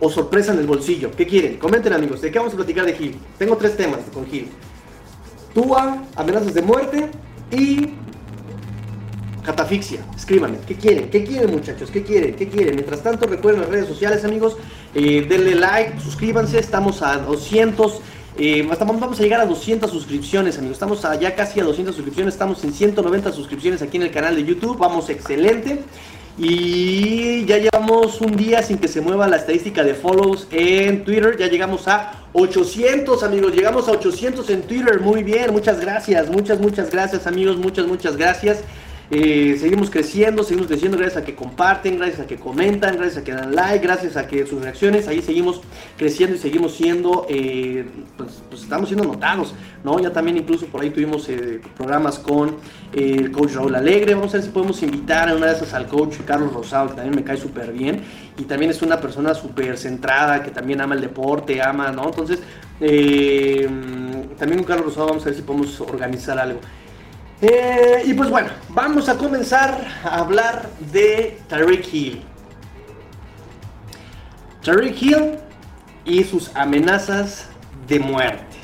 o 0.00 0.10
sorpresa 0.10 0.52
en 0.52 0.58
el 0.58 0.66
bolsillo. 0.66 1.10
¿Qué 1.12 1.26
quieren? 1.26 1.58
Comenten 1.58 1.92
amigos, 1.92 2.20
¿de 2.20 2.30
qué 2.30 2.38
vamos 2.38 2.52
a 2.54 2.56
platicar 2.56 2.84
de 2.84 2.92
Hill? 2.92 3.16
Tengo 3.38 3.56
tres 3.56 3.76
temas 3.76 4.00
con 4.12 4.26
Hill. 4.30 4.48
Tua, 5.54 6.04
amenazas 6.16 6.54
de 6.54 6.62
muerte 6.62 7.10
y 7.50 7.94
catafixia. 9.42 10.00
Escríbanme, 10.16 10.58
¿qué 10.66 10.76
quieren? 10.76 11.10
¿Qué 11.10 11.24
quieren 11.24 11.50
muchachos? 11.50 11.90
¿Qué 11.90 12.02
quieren? 12.02 12.34
¿Qué 12.34 12.48
quieren? 12.48 12.74
Mientras 12.74 13.02
tanto, 13.02 13.26
recuerden 13.26 13.62
las 13.62 13.70
redes 13.70 13.88
sociales 13.88 14.24
amigos, 14.24 14.56
eh, 14.94 15.26
denle 15.28 15.54
like, 15.54 16.00
suscríbanse, 16.00 16.58
estamos 16.58 17.02
a 17.02 17.18
200. 17.18 18.00
Eh, 18.38 18.66
vamos 18.66 19.20
a 19.20 19.22
llegar 19.22 19.40
a 19.40 19.46
200 19.46 19.90
suscripciones, 19.90 20.56
amigos. 20.58 20.76
Estamos 20.76 21.02
ya 21.20 21.34
casi 21.34 21.60
a 21.60 21.64
200 21.64 21.94
suscripciones. 21.94 22.34
Estamos 22.34 22.64
en 22.64 22.72
190 22.72 23.32
suscripciones 23.32 23.82
aquí 23.82 23.98
en 23.98 24.04
el 24.04 24.10
canal 24.10 24.36
de 24.36 24.44
YouTube. 24.44 24.78
Vamos 24.78 25.10
excelente. 25.10 25.82
Y 26.38 27.44
ya 27.44 27.58
llevamos 27.58 28.22
un 28.22 28.34
día 28.36 28.62
sin 28.62 28.78
que 28.78 28.88
se 28.88 29.02
mueva 29.02 29.28
la 29.28 29.36
estadística 29.36 29.84
de 29.84 29.94
follows 29.94 30.46
en 30.50 31.04
Twitter. 31.04 31.36
Ya 31.36 31.48
llegamos 31.48 31.86
a 31.88 32.24
800 32.32 33.22
amigos. 33.22 33.54
Llegamos 33.54 33.86
a 33.88 33.92
800 33.92 34.48
en 34.48 34.62
Twitter. 34.62 35.00
Muy 35.00 35.22
bien. 35.22 35.52
Muchas 35.52 35.78
gracias. 35.78 36.30
Muchas, 36.30 36.58
muchas 36.58 36.90
gracias 36.90 37.26
amigos. 37.26 37.58
Muchas, 37.58 37.86
muchas 37.86 38.16
gracias. 38.16 38.64
Eh, 39.14 39.58
seguimos 39.60 39.90
creciendo, 39.90 40.42
seguimos 40.42 40.68
creciendo 40.68 40.96
gracias 40.96 41.22
a 41.22 41.26
que 41.26 41.34
comparten, 41.34 41.98
gracias 41.98 42.20
a 42.20 42.26
que 42.26 42.36
comentan, 42.36 42.96
gracias 42.96 43.18
a 43.18 43.24
que 43.24 43.32
dan 43.32 43.54
like, 43.54 43.86
gracias 43.86 44.16
a 44.16 44.26
que 44.26 44.46
sus 44.46 44.62
reacciones, 44.62 45.06
ahí 45.06 45.20
seguimos 45.20 45.60
creciendo 45.98 46.34
y 46.34 46.38
seguimos 46.38 46.72
siendo, 46.72 47.26
eh, 47.28 47.84
pues, 48.16 48.42
pues, 48.48 48.62
estamos 48.62 48.88
siendo 48.88 49.06
notados, 49.06 49.54
¿no? 49.84 50.00
Ya 50.00 50.14
también 50.14 50.38
incluso 50.38 50.64
por 50.64 50.80
ahí 50.80 50.88
tuvimos 50.88 51.28
eh, 51.28 51.60
programas 51.76 52.18
con 52.18 52.56
el 52.94 53.30
coach 53.32 53.52
Raúl 53.52 53.74
Alegre, 53.74 54.14
vamos 54.14 54.32
a 54.32 54.38
ver 54.38 54.46
si 54.46 54.50
podemos 54.50 54.82
invitar 54.82 55.28
a 55.28 55.34
una 55.34 55.48
de 55.48 55.56
esas 55.56 55.74
al 55.74 55.88
coach 55.88 56.16
Carlos 56.24 56.50
Rosado, 56.54 56.88
que 56.88 56.94
también 56.94 57.14
me 57.14 57.22
cae 57.22 57.36
súper 57.36 57.70
bien 57.70 58.00
y 58.38 58.44
también 58.44 58.70
es 58.70 58.80
una 58.80 58.98
persona 58.98 59.34
súper 59.34 59.76
centrada, 59.76 60.42
que 60.42 60.52
también 60.52 60.80
ama 60.80 60.94
el 60.94 61.02
deporte, 61.02 61.60
ama, 61.60 61.92
¿no? 61.92 62.06
Entonces, 62.06 62.38
también 62.78 64.60
con 64.60 64.64
Carlos 64.64 64.86
Rosado 64.86 65.08
vamos 65.08 65.22
a 65.24 65.26
ver 65.26 65.34
si 65.34 65.42
podemos 65.42 65.78
organizar 65.82 66.38
algo. 66.38 66.60
Eh, 67.42 68.04
y 68.06 68.14
pues 68.14 68.30
bueno, 68.30 68.50
vamos 68.68 69.08
a 69.08 69.18
comenzar 69.18 69.84
a 70.04 70.18
hablar 70.20 70.70
de 70.92 71.40
Tariq 71.48 71.92
Hill. 71.92 72.22
Tariq 74.62 75.02
Hill 75.02 75.38
y 76.04 76.22
sus 76.22 76.54
amenazas 76.54 77.48
de 77.88 77.98
muerte. 77.98 78.56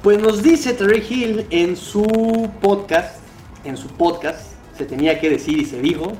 Pues 0.00 0.20
nos 0.20 0.44
dice 0.44 0.74
Tariq 0.74 1.10
Hill 1.10 1.46
en 1.50 1.76
su 1.76 2.50
podcast, 2.60 3.18
en 3.64 3.76
su 3.76 3.88
podcast, 3.88 4.52
se 4.76 4.84
tenía 4.84 5.18
que 5.18 5.28
decir 5.28 5.58
y 5.58 5.64
se 5.64 5.82
dijo, 5.82 6.12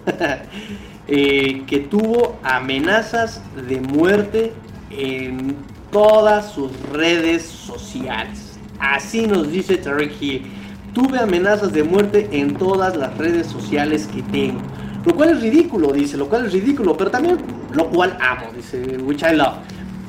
eh, 1.07 1.63
que 1.69 1.79
tuvo 1.79 2.41
amenazas 2.43 3.41
de 3.69 3.81
muerte 3.81 4.53
en 4.91 5.57
todas 5.93 6.53
sus 6.53 6.73
redes 6.91 7.45
sociales. 7.45 8.59
Así 8.81 9.29
nos 9.29 9.51
dice 9.51 9.77
Tarek 9.77 10.21
Hill. 10.21 10.58
Tuve 10.99 11.21
amenazas 11.21 11.73
de 11.73 11.85
muerte 11.85 12.29
en 12.33 12.57
todas 12.57 12.97
las 12.97 13.17
redes 13.17 13.47
sociales 13.47 14.09
que 14.13 14.21
tengo. 14.21 14.61
Lo 15.05 15.15
cual 15.15 15.31
es 15.31 15.41
ridículo, 15.41 15.93
dice, 15.93 16.17
lo 16.17 16.29
cual 16.29 16.47
es 16.47 16.53
ridículo, 16.53 16.97
pero 16.97 17.09
también 17.09 17.39
lo 17.73 17.89
cual 17.89 18.19
amo, 18.21 18.47
dice, 18.53 18.99
which 19.05 19.23
I 19.23 19.37
love. 19.37 19.59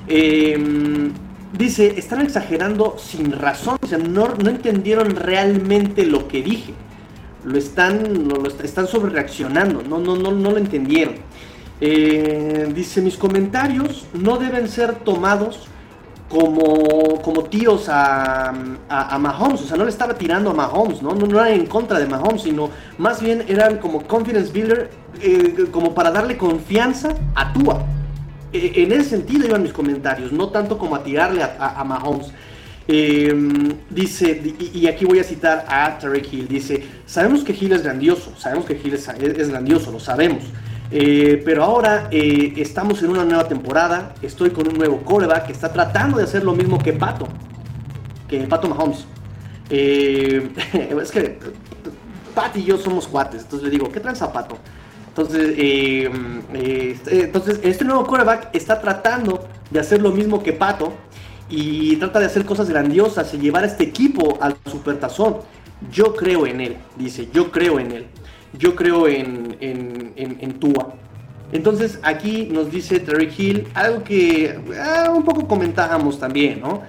Em, 0.07 1.11
dice, 1.55 1.93
están 1.95 2.21
exagerando 2.21 2.95
sin 2.97 3.31
razón, 3.33 3.77
o 3.79 3.85
sea, 3.85 3.99
no, 3.99 4.33
no 4.43 4.49
entendieron 4.49 5.15
realmente 5.15 6.07
lo 6.07 6.27
que 6.27 6.41
dije. 6.41 6.73
Lo 7.43 7.55
están, 7.55 8.27
lo, 8.27 8.47
están 8.47 8.87
sobre 8.87 9.11
reaccionando, 9.11 9.83
no, 9.83 9.99
no, 9.99 10.15
no, 10.15 10.31
no 10.31 10.49
lo 10.49 10.57
entendieron. 10.57 11.17
Eh, 11.81 12.67
dice, 12.73 13.03
mis 13.03 13.15
comentarios 13.15 14.07
no 14.13 14.37
deben 14.37 14.67
ser 14.67 14.95
tomados 14.95 15.67
como, 16.29 17.19
como 17.23 17.43
tíos 17.45 17.89
a, 17.89 18.53
a, 18.87 19.17
Mahomes, 19.17 19.61
o 19.61 19.65
sea, 19.65 19.77
no 19.77 19.83
le 19.83 19.89
estaba 19.89 20.13
tirando 20.13 20.51
a 20.51 20.53
Mahomes, 20.53 21.01
¿no? 21.01 21.13
No, 21.13 21.25
no 21.25 21.39
era 21.43 21.53
en 21.53 21.65
contra 21.65 21.99
de 21.99 22.05
Mahomes, 22.05 22.43
sino 22.43 22.69
más 22.99 23.19
bien 23.19 23.43
eran 23.47 23.79
como 23.79 24.03
confidence 24.03 24.51
builder, 24.51 24.91
eh, 25.21 25.65
como 25.71 25.93
para 25.95 26.11
darle 26.11 26.37
confianza 26.37 27.15
a 27.33 27.51
Tua. 27.51 27.83
E, 28.53 28.83
en 28.83 28.91
ese 28.91 29.09
sentido 29.09 29.47
iban 29.47 29.63
mis 29.63 29.73
comentarios, 29.73 30.31
no 30.31 30.49
tanto 30.49 30.77
como 30.77 30.95
a 30.95 31.03
tirarle 31.03 31.43
a, 31.43 31.83
Mahomes. 31.83 32.27
Em, 32.87 33.73
dice, 33.89 34.55
y, 34.73 34.85
aquí 34.85 35.05
voy 35.05 35.19
a 35.19 35.23
citar 35.23 35.65
a 35.67 35.97
Tarek 35.97 36.31
Hill, 36.31 36.47
dice, 36.47 36.83
sabemos 37.07 37.43
que 37.43 37.53
Hill 37.53 37.73
es 37.73 37.83
grandioso, 37.83 38.33
sabemos 38.37 38.65
que 38.65 38.73
Hill 38.73 38.93
es 38.93 39.49
grandioso, 39.49 39.91
lo 39.91 39.99
sabemos. 39.99 40.43
Eh, 40.91 41.41
pero 41.45 41.63
ahora 41.63 42.07
eh, 42.11 42.53
estamos 42.57 43.01
en 43.03 43.11
una 43.11 43.23
nueva 43.23 43.47
temporada. 43.47 44.15
Estoy 44.21 44.49
con 44.49 44.67
un 44.67 44.75
nuevo 44.77 45.01
coreback 45.01 45.47
que 45.47 45.51
está 45.51 45.71
tratando 45.71 46.17
de 46.17 46.23
hacer 46.23 46.43
lo 46.43 46.53
mismo 46.53 46.79
que 46.79 46.93
Pato. 46.93 47.27
Que 48.27 48.39
Pato 48.47 48.69
Mahomes. 48.69 49.05
Eh, 49.69 50.51
es 51.01 51.11
que 51.11 51.39
Pat 52.33 52.55
y 52.57 52.63
yo 52.63 52.77
somos 52.77 53.07
cuates. 53.07 53.43
Entonces 53.43 53.65
le 53.65 53.71
digo, 53.71 53.91
¿qué 53.91 53.99
tranza 53.99 54.31
Pato? 54.33 54.57
Entonces, 55.09 55.53
este, 56.53 57.23
entonces, 57.23 57.59
este 57.63 57.83
nuevo 57.83 58.05
coreback 58.05 58.49
está 58.53 58.79
tratando 58.79 59.47
de 59.69 59.79
hacer 59.79 60.01
lo 60.01 60.11
mismo 60.11 60.41
que 60.41 60.53
Pato. 60.53 60.93
Y 61.51 61.95
trata 61.95 62.19
de 62.19 62.27
hacer 62.27 62.45
cosas 62.45 62.69
grandiosas 62.69 63.33
y 63.33 63.37
llevar 63.37 63.63
a 63.63 63.67
este 63.67 63.83
equipo 63.83 64.37
al 64.39 64.55
supertazón. 64.69 65.37
Yo 65.91 66.15
creo 66.15 66.45
en 66.45 66.61
él, 66.61 66.77
dice, 66.95 67.29
yo 67.33 67.51
creo 67.51 67.79
en 67.79 67.91
él 67.91 68.07
yo 68.57 68.75
creo 68.75 69.07
en, 69.07 69.57
en, 69.59 70.13
en, 70.15 70.53
Tua. 70.59 70.93
Entonces 71.51 71.99
aquí 72.03 72.47
nos 72.51 72.71
dice 72.71 72.99
Terry 72.99 73.31
Hill 73.35 73.67
algo 73.73 74.03
que 74.03 74.59
ah, 74.79 75.11
un 75.15 75.23
poco 75.23 75.47
comentábamos 75.47 76.19
también, 76.19 76.59
¿no? 76.59 76.83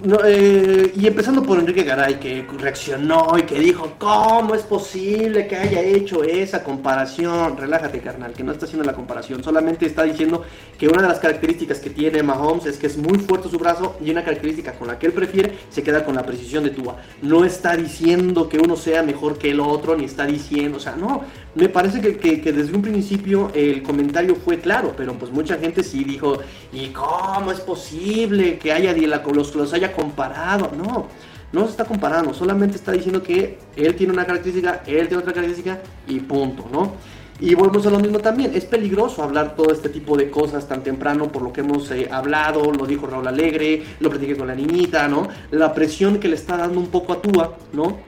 No, 0.00 0.16
eh, 0.24 0.92
y 0.94 1.08
empezando 1.08 1.42
por 1.42 1.58
Enrique 1.58 1.82
Garay, 1.82 2.20
que 2.20 2.46
reaccionó 2.56 3.36
y 3.36 3.42
que 3.42 3.58
dijo, 3.58 3.94
¿cómo 3.98 4.54
es 4.54 4.62
posible 4.62 5.48
que 5.48 5.56
haya 5.56 5.80
hecho 5.80 6.22
esa 6.22 6.62
comparación? 6.62 7.56
Relájate, 7.56 7.98
carnal, 7.98 8.32
que 8.32 8.44
no 8.44 8.52
está 8.52 8.66
haciendo 8.66 8.84
la 8.84 8.94
comparación, 8.94 9.42
solamente 9.42 9.86
está 9.86 10.04
diciendo 10.04 10.44
que 10.78 10.86
una 10.86 11.02
de 11.02 11.08
las 11.08 11.18
características 11.18 11.80
que 11.80 11.90
tiene 11.90 12.22
Mahomes 12.22 12.66
es 12.66 12.78
que 12.78 12.86
es 12.86 12.96
muy 12.96 13.18
fuerte 13.18 13.48
su 13.48 13.58
brazo 13.58 13.96
y 14.00 14.12
una 14.12 14.22
característica 14.22 14.72
con 14.74 14.86
la 14.86 15.00
que 15.00 15.06
él 15.06 15.12
prefiere 15.12 15.58
se 15.68 15.82
queda 15.82 16.04
con 16.04 16.14
la 16.14 16.22
precisión 16.24 16.62
de 16.62 16.70
Tua. 16.70 16.98
No 17.22 17.44
está 17.44 17.76
diciendo 17.76 18.48
que 18.48 18.58
uno 18.58 18.76
sea 18.76 19.02
mejor 19.02 19.36
que 19.36 19.50
el 19.50 19.58
otro, 19.58 19.96
ni 19.96 20.04
está 20.04 20.26
diciendo, 20.26 20.76
o 20.76 20.80
sea, 20.80 20.94
no, 20.94 21.24
me 21.54 21.68
parece 21.68 22.00
que, 22.00 22.52
desde 22.52 22.74
un 22.74 22.82
principio 22.82 23.50
el 23.54 23.82
comentario 23.82 24.36
fue 24.36 24.58
claro, 24.58 24.94
pero 24.96 25.14
pues 25.14 25.30
mucha 25.32 25.58
gente 25.58 25.82
sí 25.82 26.04
dijo, 26.04 26.38
¿y 26.72 26.88
cómo 26.88 27.50
es 27.50 27.60
posible 27.60 28.58
que 28.58 28.72
haya 28.72 28.94
los, 28.94 29.54
los 29.54 29.72
haya 29.72 29.92
comparado? 29.92 30.70
No, 30.76 31.08
no 31.52 31.64
se 31.64 31.70
está 31.70 31.84
comparando, 31.84 32.34
solamente 32.34 32.76
está 32.76 32.92
diciendo 32.92 33.22
que 33.22 33.58
él 33.76 33.94
tiene 33.96 34.12
una 34.12 34.26
característica, 34.26 34.82
él 34.86 35.08
tiene 35.08 35.22
otra 35.22 35.32
característica 35.32 35.80
y 36.06 36.20
punto, 36.20 36.66
¿no? 36.70 36.92
Y 37.40 37.54
volvemos 37.54 37.86
a 37.86 37.90
lo 37.90 38.00
mismo 38.00 38.18
también, 38.18 38.50
es 38.54 38.64
peligroso 38.64 39.22
hablar 39.22 39.54
todo 39.54 39.72
este 39.72 39.88
tipo 39.88 40.16
de 40.16 40.28
cosas 40.28 40.66
tan 40.66 40.82
temprano 40.82 41.30
por 41.30 41.42
lo 41.42 41.52
que 41.52 41.60
hemos 41.60 41.88
eh, 41.92 42.08
hablado, 42.10 42.72
lo 42.72 42.84
dijo 42.84 43.06
Raúl 43.06 43.28
Alegre, 43.28 43.84
lo 44.00 44.10
platiqué 44.10 44.36
con 44.36 44.48
la 44.48 44.56
niñita, 44.56 45.06
¿no? 45.06 45.28
La 45.52 45.72
presión 45.72 46.18
que 46.18 46.26
le 46.26 46.34
está 46.34 46.56
dando 46.56 46.80
un 46.80 46.88
poco 46.88 47.12
a 47.12 47.22
Túa, 47.22 47.56
¿no? 47.72 47.98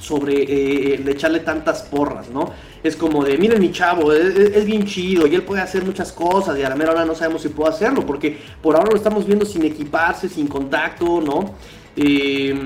Sobre 0.00 0.42
eh, 0.42 0.98
de 0.98 1.12
echarle 1.12 1.40
tantas 1.40 1.82
porras, 1.82 2.30
¿no? 2.30 2.50
Es 2.82 2.96
como 2.96 3.22
de, 3.22 3.36
miren 3.36 3.60
mi 3.60 3.70
chavo, 3.70 4.12
es, 4.12 4.64
bien 4.64 4.86
chido 4.86 5.26
y 5.26 5.34
él 5.34 5.42
puede 5.42 5.60
hacer 5.60 5.84
muchas 5.84 6.10
cosas 6.12 6.58
y 6.58 6.62
a 6.62 6.70
la 6.70 6.76
mera 6.76 6.92
hora 6.92 7.04
no 7.04 7.14
sabemos 7.14 7.42
si 7.42 7.50
puede 7.50 7.70
hacerlo 7.70 8.06
porque 8.06 8.38
por 8.62 8.74
ahora 8.74 8.90
lo 8.90 8.96
estamos 8.96 9.26
viendo 9.26 9.44
sin 9.44 9.64
equiparse, 9.64 10.28
sin 10.28 10.46
contacto, 10.46 11.20
¿no? 11.20 11.54
Eh, 11.96 12.58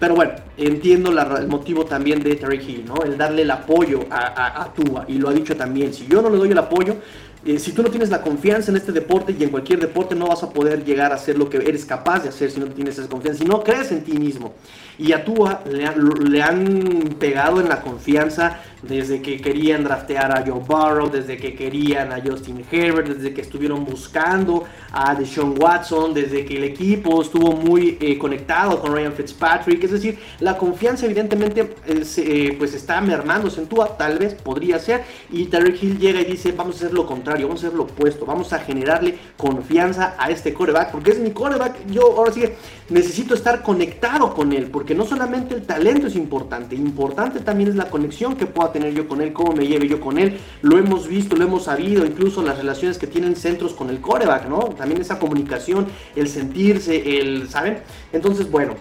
pero 0.00 0.16
bueno, 0.16 0.32
entiendo 0.56 1.10
el 1.10 1.46
motivo 1.46 1.84
también 1.84 2.20
de 2.22 2.34
Terry 2.34 2.56
Hill, 2.56 2.84
¿no? 2.86 3.02
El 3.04 3.16
darle 3.16 3.42
el 3.42 3.50
apoyo 3.50 4.00
a, 4.10 4.62
a, 4.62 4.72
y 5.06 5.18
lo 5.18 5.28
ha 5.28 5.32
dicho 5.32 5.56
también, 5.56 5.94
si 5.94 6.06
yo 6.06 6.20
no 6.20 6.30
le 6.30 6.38
doy 6.38 6.50
el 6.50 6.58
apoyo, 6.58 6.96
eh, 7.44 7.58
si 7.58 7.72
tú 7.72 7.82
no 7.82 7.90
tienes 7.90 8.10
la 8.10 8.20
confianza 8.20 8.70
en 8.70 8.76
este 8.76 8.92
deporte 8.92 9.34
y 9.38 9.42
en 9.42 9.48
cualquier 9.50 9.80
deporte 9.80 10.14
no 10.14 10.26
vas 10.26 10.42
a 10.42 10.50
poder 10.50 10.84
llegar 10.84 11.10
a 11.10 11.14
hacer 11.14 11.38
lo 11.38 11.48
que 11.48 11.56
eres 11.56 11.86
capaz 11.86 12.22
de 12.22 12.28
hacer 12.28 12.50
si 12.50 12.60
no 12.60 12.66
tienes 12.66 12.98
esa 12.98 13.08
confianza, 13.08 13.42
si 13.42 13.48
no 13.48 13.62
crees 13.64 13.90
en 13.92 14.04
ti 14.04 14.12
mismo. 14.12 14.52
Y 14.98 15.12
a 15.12 15.24
Tua 15.24 15.62
le, 15.64 16.42
han 16.42 17.16
pegado 17.18 17.62
en 17.62 17.70
la 17.70 17.80
confianza 17.80 18.60
desde 18.82 19.20
que 19.20 19.40
querían 19.40 19.84
draftear 19.84 20.32
a 20.32 20.44
Joe 20.44 20.60
Burrow, 20.60 21.10
desde 21.10 21.36
que 21.36 21.54
querían 21.54 22.12
a 22.12 22.20
Justin 22.20 22.64
Herbert, 22.70 23.08
desde 23.08 23.34
que 23.34 23.40
estuvieron 23.40 23.84
buscando 23.84 24.64
a 24.92 25.14
Deshaun 25.14 25.54
Watson, 25.60 26.14
desde 26.14 26.44
que 26.44 26.56
el 26.56 26.64
equipo 26.64 27.22
estuvo 27.22 27.52
muy 27.52 27.98
eh, 28.00 28.18
conectado 28.18 28.80
con 28.80 28.94
Ryan 28.94 29.12
Fitzpatrick. 29.12 29.84
Es 29.84 29.92
decir, 29.92 30.18
la 30.40 30.56
confianza 30.56 31.06
evidentemente 31.06 31.74
eh, 31.86 32.04
eh, 32.16 32.56
pues 32.58 32.74
está 32.74 33.00
mermándose 33.00 33.60
en 33.60 33.66
Tua, 33.66 33.96
tal 33.96 34.18
vez 34.18 34.34
podría 34.34 34.78
ser. 34.78 35.02
Y 35.30 35.46
Tarek 35.46 35.82
Hill 35.82 35.98
llega 35.98 36.20
y 36.20 36.24
dice, 36.24 36.52
vamos 36.52 36.76
a 36.76 36.78
hacer 36.78 36.94
lo 36.94 37.06
contrario, 37.06 37.46
vamos 37.48 37.62
a 37.62 37.66
hacer 37.66 37.76
lo 37.76 37.84
opuesto, 37.84 38.24
vamos 38.26 38.52
a 38.52 38.60
generarle 38.60 39.18
confianza 39.36 40.14
a 40.18 40.30
este 40.30 40.54
coreback, 40.54 40.90
porque 40.90 41.10
es 41.10 41.18
mi 41.18 41.30
coreback. 41.30 41.86
Yo 41.86 42.02
ahora 42.16 42.32
sí 42.32 42.44
necesito 42.90 43.34
estar 43.34 43.62
conectado 43.62 44.34
con 44.34 44.52
él, 44.52 44.66
porque 44.70 44.94
no 44.94 45.06
solamente 45.06 45.54
el 45.54 45.62
talento 45.62 46.08
es 46.08 46.16
importante, 46.16 46.74
importante 46.74 47.40
también 47.40 47.70
es 47.70 47.76
la 47.76 47.88
conexión 47.88 48.36
que 48.36 48.46
pueda 48.46 48.72
tener 48.72 48.92
yo 48.92 49.08
con 49.08 49.20
él, 49.20 49.32
cómo 49.32 49.52
me 49.52 49.66
lleve 49.66 49.88
yo 49.88 50.00
con 50.00 50.18
él. 50.18 50.38
Lo 50.62 50.76
hemos 50.76 51.06
visto, 51.06 51.36
lo 51.36 51.44
hemos 51.44 51.64
sabido, 51.64 52.04
incluso 52.04 52.42
las 52.42 52.58
relaciones 52.58 52.98
que 52.98 53.06
tienen 53.06 53.36
centros 53.36 53.72
con 53.72 53.90
el 53.90 54.00
coreback, 54.00 54.48
¿no? 54.48 54.58
También 54.76 55.00
esa 55.00 55.18
comunicación, 55.18 55.86
el 56.16 56.28
sentirse, 56.28 57.20
el, 57.20 57.48
¿saben? 57.48 57.78
Entonces, 58.12 58.50
bueno. 58.50 58.74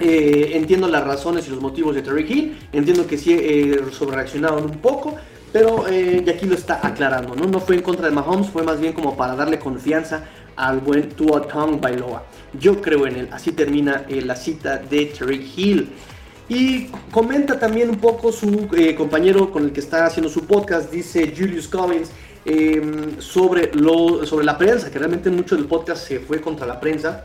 Eh, 0.00 0.56
entiendo 0.56 0.88
las 0.88 1.04
razones 1.04 1.46
y 1.46 1.50
los 1.50 1.60
motivos 1.60 1.94
de 1.94 2.02
Terry 2.02 2.26
Hill, 2.28 2.58
entiendo 2.72 3.06
que 3.06 3.16
sí 3.16 3.36
eh, 3.38 3.78
sobrereaccionaron 3.92 4.64
un 4.64 4.78
poco, 4.78 5.14
pero 5.52 5.86
eh, 5.86 6.24
aquí 6.28 6.46
lo 6.46 6.56
está 6.56 6.80
aclarando, 6.82 7.36
¿no? 7.36 7.46
No 7.46 7.60
fue 7.60 7.76
en 7.76 7.82
contra 7.82 8.08
de 8.08 8.12
Mahomes, 8.12 8.48
fue 8.48 8.64
más 8.64 8.80
bien 8.80 8.94
como 8.94 9.16
para 9.16 9.36
darle 9.36 9.60
confianza 9.60 10.24
al 10.56 10.80
buen 10.80 11.10
Tua 11.10 11.42
Tong 11.42 11.80
Bailoa. 11.80 12.24
Yo 12.58 12.80
creo 12.80 13.06
en 13.06 13.16
él. 13.16 13.28
Así 13.32 13.52
termina 13.52 14.04
eh, 14.08 14.22
la 14.22 14.36
cita 14.36 14.78
de 14.78 15.06
Terry 15.06 15.50
Hill. 15.56 15.90
Y 16.48 16.86
comenta 17.10 17.58
también 17.58 17.88
un 17.88 17.96
poco 17.96 18.30
su 18.32 18.68
eh, 18.76 18.94
compañero 18.94 19.50
con 19.50 19.64
el 19.64 19.72
que 19.72 19.80
está 19.80 20.04
haciendo 20.06 20.28
su 20.28 20.44
podcast, 20.44 20.90
dice 20.90 21.32
Julius 21.36 21.68
Collins, 21.68 22.10
em, 22.44 23.18
sobre, 23.20 23.70
sobre 24.26 24.44
la 24.44 24.58
prensa, 24.58 24.90
que 24.90 24.98
realmente 24.98 25.30
mucho 25.30 25.56
del 25.56 25.66
podcast 25.66 26.06
se 26.06 26.20
fue 26.20 26.40
contra 26.40 26.66
la 26.66 26.78
prensa. 26.78 27.24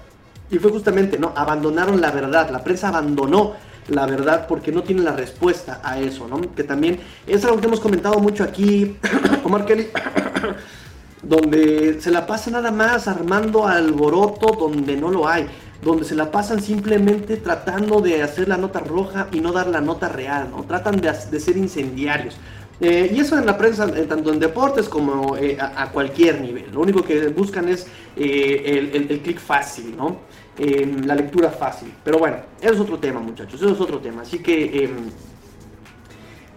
Y 0.50 0.60
fue 0.60 0.72
justamente, 0.72 1.20
¿no? 1.20 1.34
Abandonaron 1.36 2.00
la 2.00 2.12
verdad. 2.12 2.50
La 2.50 2.64
prensa 2.64 2.88
abandonó 2.88 3.56
la 3.90 4.06
verdad 4.06 4.48
porque 4.48 4.72
no 4.72 4.84
tiene 4.84 5.02
la 5.02 5.12
respuesta 5.12 5.82
a 5.84 6.00
eso, 6.00 6.28
¿no? 6.28 6.40
Que 6.56 6.64
también 6.64 7.00
es 7.26 7.44
algo 7.44 7.60
que 7.60 7.68
hemos 7.68 7.80
comentado 7.82 8.20
mucho 8.20 8.44
aquí, 8.44 8.96
Omar 9.44 9.66
Kelly 9.66 9.88
donde 11.24 12.00
se 12.02 12.12
la 12.12 12.26
pasa 12.26 12.52
nada 12.52 12.72
más 12.72 13.08
armando 13.08 13.68
alboroto 13.68 14.54
donde 14.54 14.96
no 14.96 15.10
lo 15.10 15.28
hay, 15.28 15.48
donde 15.82 16.06
se 16.06 16.16
la 16.16 16.32
pasan 16.32 16.62
simplemente 16.62 17.38
tratando 17.38 18.02
de 18.02 18.22
hacer 18.22 18.48
la 18.48 18.58
nota 18.58 18.80
roja 18.80 19.28
y 19.32 19.40
no 19.40 19.52
dar 19.52 19.68
la 19.68 19.82
nota 19.82 20.10
real, 20.10 20.50
¿no? 20.52 20.64
Tratan 20.64 21.00
de, 21.00 21.40
ser 21.40 21.58
incendiarios. 21.58 22.38
Eh, 22.80 23.12
y 23.14 23.20
eso 23.20 23.38
en 23.38 23.46
la 23.46 23.58
prensa, 23.58 23.88
eh, 23.96 24.04
tanto 24.04 24.32
en 24.32 24.40
deportes 24.40 24.88
como 24.88 25.36
eh, 25.36 25.58
a, 25.60 25.90
cualquier 25.92 26.42
nivel. 26.42 26.72
Lo 26.72 26.82
único 26.82 27.04
que 27.04 27.30
buscan 27.30 27.68
es 27.70 27.88
el, 28.16 29.10
el, 29.10 29.20
clic 29.22 29.40
fácil, 29.40 29.96
¿no? 29.98 30.28
la 30.58 31.16
lectura 31.16 31.50
fácil. 31.50 31.94
Pero 32.04 32.18
bueno, 32.18 32.38
eso 32.60 32.74
es 32.74 32.80
otro 32.80 32.98
tema, 33.00 33.20
muchachos. 33.20 33.62
Eso 33.62 33.74
es 33.74 33.80
otro 33.80 34.00
tema. 34.00 34.24
Así 34.24 34.40
que 34.40 34.84
em, 34.84 35.10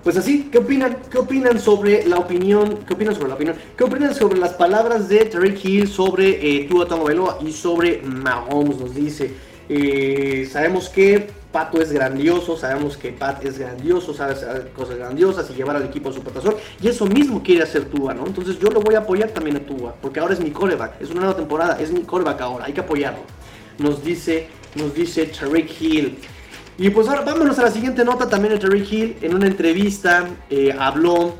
pues 0.02 0.16
así, 0.16 0.48
¿qué 0.50 0.58
opinan? 0.58 0.96
¿Qué 1.10 1.18
opinan 1.18 1.60
sobre 1.60 2.06
la 2.06 2.16
opinión? 2.18 2.78
¿Qué 2.86 2.94
opinan 2.94 3.14
sobre 3.14 3.28
la 3.28 3.34
opinión? 3.34 3.56
¿Qué 3.76 3.84
opinan 3.84 4.14
sobre 4.14 4.38
las 4.38 4.54
palabras 4.54 5.08
de 5.08 5.26
Terry 5.26 5.58
Hill 5.62 5.88
sobre 5.88 6.28
eh, 6.28 6.66
Tua 6.68 6.86
Tagovailoa 6.86 7.38
y 7.44 7.52
sobre 7.52 8.00
Mahomes? 8.02 8.78
Nos 8.78 8.94
dice, 8.94 9.34
eh, 9.68 10.48
sabemos 10.50 10.88
que 10.88 11.28
Pato 11.52 11.82
es 11.82 11.92
grandioso, 11.92 12.56
sabemos 12.56 12.96
que 12.96 13.12
Pat 13.12 13.44
es 13.44 13.58
grandioso, 13.58 14.14
sabe 14.14 14.32
hacer 14.32 14.70
cosas 14.74 14.96
grandiosas 14.96 15.50
y 15.50 15.54
llevar 15.54 15.76
al 15.76 15.84
equipo 15.84 16.08
a 16.08 16.12
su 16.12 16.22
patasor. 16.22 16.58
Y 16.80 16.88
eso 16.88 17.04
mismo 17.06 17.42
quiere 17.42 17.62
hacer 17.64 17.84
Tua, 17.86 18.14
¿no? 18.14 18.26
Entonces 18.26 18.58
yo 18.58 18.70
lo 18.70 18.80
voy 18.80 18.94
a 18.94 19.00
apoyar 19.00 19.30
también 19.30 19.56
a 19.56 19.60
Tua, 19.60 19.94
porque 20.00 20.20
ahora 20.20 20.32
es 20.32 20.40
mi 20.40 20.50
coreback, 20.50 21.00
es 21.00 21.10
una 21.10 21.20
nueva 21.20 21.36
temporada, 21.36 21.78
es 21.80 21.92
mi 21.92 22.02
coreback 22.02 22.40
ahora, 22.40 22.64
hay 22.64 22.72
que 22.72 22.80
apoyarlo. 22.80 23.20
Nos 23.78 24.02
dice, 24.02 24.48
nos 24.76 24.94
dice 24.94 25.26
Tariq 25.26 25.70
Hill. 25.80 26.18
Y 26.82 26.88
pues 26.88 27.08
ahora 27.08 27.20
vámonos 27.20 27.58
a 27.58 27.64
la 27.64 27.70
siguiente 27.70 28.06
nota 28.06 28.26
también 28.26 28.54
de 28.54 28.58
Tariq 28.58 28.90
Hill. 28.90 29.16
En 29.20 29.34
una 29.34 29.46
entrevista 29.46 30.26
eh, 30.48 30.74
habló 30.78 31.34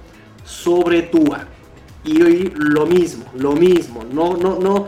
sobre 0.45 1.01
Tua. 1.01 1.47
Y 2.05 2.21
hoy 2.21 2.53
lo 2.55 2.85
mismo, 2.85 3.25
lo 3.35 3.53
mismo. 3.53 4.05
No, 4.05 4.37
no, 4.37 4.59
no 4.59 4.87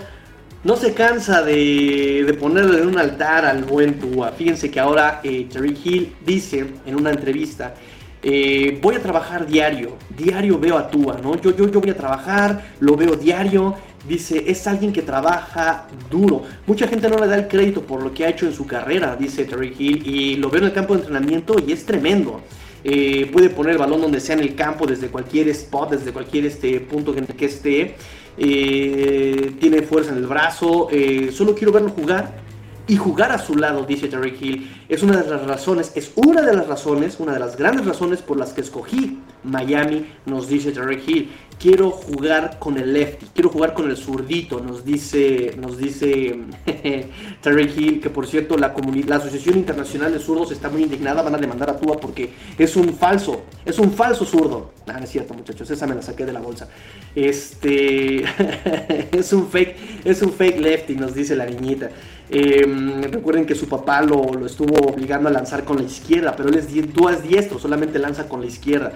no 0.62 0.76
se 0.76 0.92
cansa 0.92 1.42
de, 1.42 2.22
de, 2.26 2.34
ponerle 2.34 2.82
en 2.82 2.88
un 2.88 2.98
altar 2.98 3.46
al 3.46 3.64
buen 3.64 3.98
Tua. 3.98 4.32
Fíjense 4.32 4.70
que 4.70 4.78
ahora 4.78 5.22
eh, 5.24 5.48
Terry 5.50 5.74
Hill 5.82 6.16
dice 6.24 6.66
en 6.84 6.96
una 6.96 7.12
entrevista, 7.12 7.74
eh, 8.22 8.78
voy 8.82 8.96
a 8.96 9.02
trabajar 9.02 9.46
diario, 9.46 9.96
diario 10.14 10.58
veo 10.58 10.76
a 10.76 10.88
Tua, 10.88 11.18
¿no? 11.20 11.34
Yo, 11.40 11.56
yo, 11.56 11.66
yo 11.68 11.80
voy 11.80 11.90
a 11.90 11.96
trabajar, 11.96 12.74
lo 12.78 12.94
veo 12.94 13.16
diario, 13.16 13.74
dice, 14.08 14.44
es 14.46 14.66
alguien 14.66 14.92
que 14.92 15.02
trabaja 15.02 15.86
duro. 16.10 16.42
Mucha 16.66 16.86
gente 16.88 17.08
no 17.08 17.18
le 17.18 17.26
da 17.26 17.36
el 17.36 17.48
crédito 17.48 17.82
por 17.82 18.02
lo 18.02 18.12
que 18.12 18.24
ha 18.24 18.28
hecho 18.28 18.46
en 18.46 18.54
su 18.54 18.66
carrera, 18.66 19.16
dice 19.16 19.44
Terry 19.44 19.74
Hill, 19.78 20.06
y 20.06 20.36
lo 20.36 20.50
veo 20.50 20.60
en 20.60 20.66
el 20.68 20.72
campo 20.72 20.94
de 20.94 21.00
entrenamiento 21.00 21.56
y 21.66 21.72
es 21.72 21.84
tremendo. 21.84 22.40
Eh, 22.84 23.30
puede 23.32 23.50
poner 23.50 23.72
el 23.72 23.78
balón 23.78 24.00
donde 24.00 24.20
sea 24.20 24.34
en 24.34 24.42
el 24.42 24.54
campo, 24.54 24.86
desde 24.86 25.08
cualquier 25.08 25.48
spot, 25.50 25.90
desde 25.90 26.12
cualquier 26.12 26.46
este, 26.46 26.80
punto 26.80 27.12
en 27.12 27.20
el 27.20 27.26
que 27.34 27.46
esté. 27.46 27.94
Eh, 28.36 29.52
tiene 29.60 29.82
fuerza 29.82 30.10
en 30.12 30.18
el 30.18 30.26
brazo. 30.26 30.88
Eh, 30.90 31.30
solo 31.32 31.54
quiero 31.54 31.72
verlo 31.72 31.90
jugar 31.90 32.41
y 32.86 32.96
jugar 32.96 33.32
a 33.32 33.38
su 33.38 33.54
lado, 33.54 33.84
dice 33.84 34.08
Terry 34.08 34.36
Hill. 34.38 34.70
Es 34.88 35.02
una 35.02 35.22
de 35.22 35.28
las 35.28 35.46
razones, 35.46 35.92
es 35.94 36.12
una 36.16 36.42
de 36.42 36.54
las 36.54 36.66
razones, 36.66 37.16
una 37.18 37.32
de 37.32 37.38
las 37.38 37.56
grandes 37.56 37.86
razones 37.86 38.22
por 38.22 38.36
las 38.36 38.52
que 38.52 38.60
escogí 38.60 39.18
Miami, 39.44 40.06
nos 40.26 40.48
dice 40.48 40.72
Terry 40.72 41.02
Hill 41.06 41.30
quiero 41.62 41.92
jugar 41.92 42.58
con 42.58 42.76
el 42.76 42.92
lefty, 42.92 43.26
quiero 43.32 43.48
jugar 43.48 43.72
con 43.72 43.88
el 43.88 43.96
zurdito, 43.96 44.58
nos 44.58 44.84
dice, 44.84 45.54
nos 45.56 45.78
dice 45.78 46.36
Terry 47.40 47.72
Hill, 47.76 48.00
que 48.00 48.10
por 48.10 48.26
cierto 48.26 48.58
la, 48.58 48.74
la 49.06 49.16
Asociación 49.16 49.58
Internacional 49.58 50.12
de 50.12 50.18
Zurdos 50.18 50.50
está 50.50 50.68
muy 50.68 50.82
indignada, 50.82 51.22
van 51.22 51.36
a 51.36 51.38
demandar 51.38 51.70
a 51.70 51.78
Tua 51.78 52.00
porque 52.00 52.30
es 52.58 52.74
un 52.74 52.94
falso, 52.94 53.44
es 53.64 53.78
un 53.78 53.92
falso 53.92 54.24
zurdo. 54.24 54.72
Ah, 54.88 54.98
es 55.00 55.10
cierto 55.10 55.34
muchachos, 55.34 55.70
esa 55.70 55.86
me 55.86 55.94
la 55.94 56.02
saqué 56.02 56.26
de 56.26 56.32
la 56.32 56.40
bolsa. 56.40 56.68
Este, 57.14 58.24
es 59.16 59.32
un 59.32 59.46
fake, 59.48 59.76
es 60.04 60.20
un 60.22 60.32
fake 60.32 60.58
lefty, 60.58 60.96
nos 60.96 61.14
dice 61.14 61.36
la 61.36 61.46
niñita. 61.46 61.90
Em, 62.34 63.02
recuerden 63.02 63.44
que 63.44 63.54
su 63.54 63.68
papá 63.68 64.00
lo, 64.00 64.32
lo, 64.32 64.46
estuvo 64.46 64.74
obligando 64.88 65.28
a 65.28 65.32
lanzar 65.32 65.64
con 65.64 65.76
la 65.76 65.82
izquierda, 65.82 66.34
pero 66.34 66.48
él 66.48 66.56
es, 66.56 66.66
es 66.66 67.22
diestro, 67.22 67.58
solamente 67.58 67.98
lanza 67.98 68.28
con 68.28 68.40
la 68.40 68.46
izquierda 68.46 68.92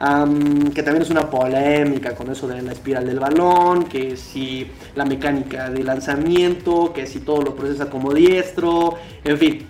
que 0.00 0.82
también 0.82 1.02
es 1.02 1.10
una 1.10 1.28
polémica 1.28 2.14
con 2.14 2.30
eso 2.30 2.48
de 2.48 2.62
la 2.62 2.72
espiral 2.72 3.04
del 3.04 3.20
balón, 3.20 3.84
que 3.84 4.16
si 4.16 4.66
la 4.94 5.04
mecánica 5.04 5.68
de 5.68 5.84
lanzamiento, 5.84 6.90
que 6.94 7.06
si 7.06 7.20
todo 7.20 7.42
lo 7.42 7.54
procesa 7.54 7.90
como 7.90 8.14
diestro, 8.14 8.94
en 9.22 9.36
fin, 9.36 9.66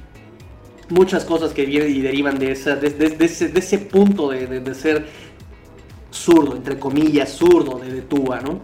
muchas 0.89 1.25
cosas 1.25 1.53
que 1.53 1.67
vienen 1.67 1.97
y 1.97 2.01
derivan 2.01 2.39
de, 2.39 2.53
esa, 2.53 2.77
de, 2.77 3.17
ese, 3.19 3.79
punto 3.79 4.31
de, 4.31 4.73
ser 4.73 5.07
zurdo, 6.13 6.55
entre 6.55 6.79
comillas, 6.79 7.31
zurdo 7.31 7.81
de, 7.81 7.93
de 7.93 8.03
Tua, 8.03 8.41
¿no? 8.41 8.61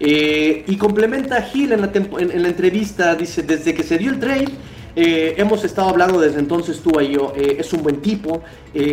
Eh, 0.00 0.64
y 0.66 0.76
complementa 0.76 1.38
a 1.38 1.42
Gil 1.42 1.72
en 1.72 1.80
la, 1.80 1.90
en 1.92 2.46
entrevista, 2.46 3.14
dice, 3.14 3.42
desde 3.42 3.74
que 3.74 3.82
se 3.82 3.98
dio 3.98 4.10
el 4.10 4.20
trade, 4.20 4.48
eh, 4.94 5.34
hemos 5.36 5.64
estado 5.64 5.88
hablando 5.88 6.20
desde 6.20 6.38
entonces 6.38 6.80
tú 6.80 7.00
y 7.00 7.12
yo, 7.12 7.32
eh, 7.36 7.56
es 7.58 7.72
un 7.72 7.82
buen 7.82 8.00
tipo, 8.00 8.42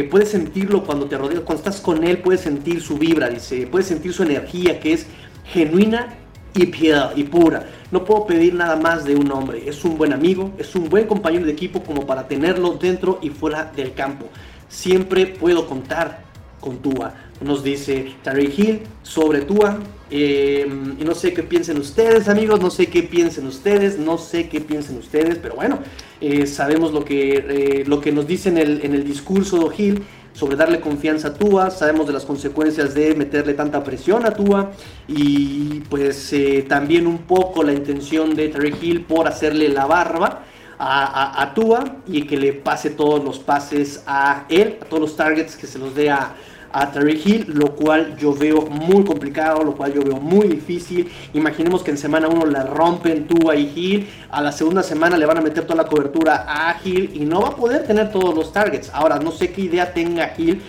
puedes 0.10 0.30
sentirlo 0.30 0.84
cuando 0.84 1.06
te 1.06 1.18
rodeas, 1.18 1.42
cuando 1.42 1.64
estás 1.64 1.80
con 1.80 2.04
él, 2.04 2.20
puedes 2.20 2.42
sentir 2.42 2.82
su 2.82 2.98
vibra, 2.98 3.30
dice, 3.30 3.68
puedes 3.68 3.88
sentir 3.88 4.14
su 4.14 4.24
energía 4.24 4.80
que 4.80 4.94
es 4.94 5.08
genuina 5.46 6.16
y 6.56 6.68
piedad 6.68 7.16
y 7.16 7.24
pura. 7.24 7.68
No 7.92 8.04
puedo 8.04 8.26
pedir 8.26 8.56
nada 8.56 8.76
más 8.76 9.06
de 9.06 9.16
un 9.16 9.32
hombre, 9.32 9.64
es 9.68 9.84
un 9.86 9.98
buen 9.98 10.14
amigo, 10.14 10.54
es 10.58 10.74
un 10.76 10.90
buen 10.90 11.06
compañero 11.06 11.46
de 11.46 11.52
equipo 11.52 11.84
como 11.84 12.06
para 12.06 12.28
tenerlo 12.28 12.74
dentro 12.74 13.20
y 13.22 13.30
fuera 13.30 13.72
del 13.76 13.94
campo. 13.94 14.28
Siempre 14.70 15.28
puedo 15.28 15.68
contar 15.68 16.24
con 16.60 16.78
Tua. 16.78 17.14
Nos 17.42 17.64
dice 17.64 18.16
Terry 18.24 18.54
Hill 18.56 18.82
sobre 19.04 19.42
Tua. 19.42 19.80
Y 20.10 21.04
no 21.04 21.16
sé 21.16 21.34
qué 21.34 21.44
piensen 21.44 21.78
ustedes, 21.78 22.28
amigos. 22.28 22.62
No 22.62 22.70
sé 22.70 22.88
qué 22.88 23.04
piensen 23.04 23.48
ustedes. 23.48 23.98
No 23.98 24.18
sé 24.18 24.50
qué 24.50 24.62
piensen 24.62 24.98
ustedes. 24.98 25.40
Pero 25.42 25.56
bueno, 25.56 25.80
eh, 26.22 26.46
sabemos 26.46 26.94
lo 26.94 27.04
que, 27.04 27.34
eh, 27.38 27.84
lo 27.86 28.00
que 28.02 28.12
nos 28.12 28.28
dice 28.28 28.50
en 28.50 28.58
el, 28.58 28.86
en 28.86 28.94
el 28.94 29.04
discurso 29.04 29.70
de 29.70 29.76
Hill 29.76 30.04
sobre 30.34 30.58
darle 30.58 30.82
confianza 30.82 31.30
a 31.30 31.34
Tua, 31.34 31.72
sabemos 31.72 32.08
de 32.08 32.14
las 32.14 32.26
consecuencias 32.26 32.94
de 32.94 33.16
meterle 33.16 33.54
tanta 33.54 33.84
presión 33.86 34.26
a 34.26 34.32
Tua 34.32 34.72
y 35.08 35.80
pues 35.90 36.34
eh, 36.34 36.66
también 36.68 37.08
un 37.08 37.20
poco 37.20 37.64
la 37.64 37.72
intención 37.72 38.36
de 38.36 38.50
Terry 38.50 38.76
Hill 38.82 39.06
por 39.06 39.30
hacerle 39.30 39.70
la 39.70 39.86
barba 39.86 40.44
a, 40.78 41.42
a, 41.42 41.54
Tua 41.54 42.02
y 42.06 42.24
que 42.24 42.36
le 42.36 42.52
pase 42.52 42.90
todos 42.90 43.24
los 43.24 43.40
pases 43.40 44.04
a 44.08 44.46
él, 44.50 44.78
a 44.82 44.86
todos 44.86 45.00
los 45.00 45.16
targets 45.16 45.56
que 45.56 45.68
se 45.68 45.80
los 45.80 45.96
dé 45.96 46.10
a, 46.10 46.36
a 46.78 46.92
Terry 46.92 47.22
Hill, 47.24 47.54
lo 47.54 47.74
cual 47.74 48.18
yo 48.18 48.34
veo 48.34 48.64
muy 48.64 49.06
complicado, 49.06 49.64
lo 49.64 49.78
cual 49.78 49.94
yo 49.94 50.04
veo 50.04 50.18
muy 50.18 50.46
difícil. 50.50 51.10
Imaginemos 51.34 51.82
que 51.82 51.92
en 51.92 51.98
semana 51.98 52.28
1 52.28 52.48
la 52.48 52.66
rompen 52.66 53.28
tú 53.28 53.50
a 53.50 53.56
Hill, 53.56 54.10
a 54.30 54.42
la 54.42 54.52
segunda 54.52 54.84
semana 54.84 55.18
le 55.18 55.26
van 55.26 55.38
a 55.38 55.42
meter 55.42 55.64
toda 55.64 55.82
la 55.84 55.90
cobertura 55.90 56.44
a 56.46 56.78
Hill 56.84 57.12
y 57.14 57.22
no 57.22 57.40
va 57.40 57.50
a 57.50 57.56
poder 57.56 57.88
tener 57.88 58.12
todos 58.12 58.36
los 58.36 58.52
targets. 58.52 58.92
Ahora, 58.94 59.20
no 59.20 59.32
sé 59.32 59.54
qué 59.54 59.62
idea 59.62 59.94
tenga 59.94 60.34
Hill 60.38 60.62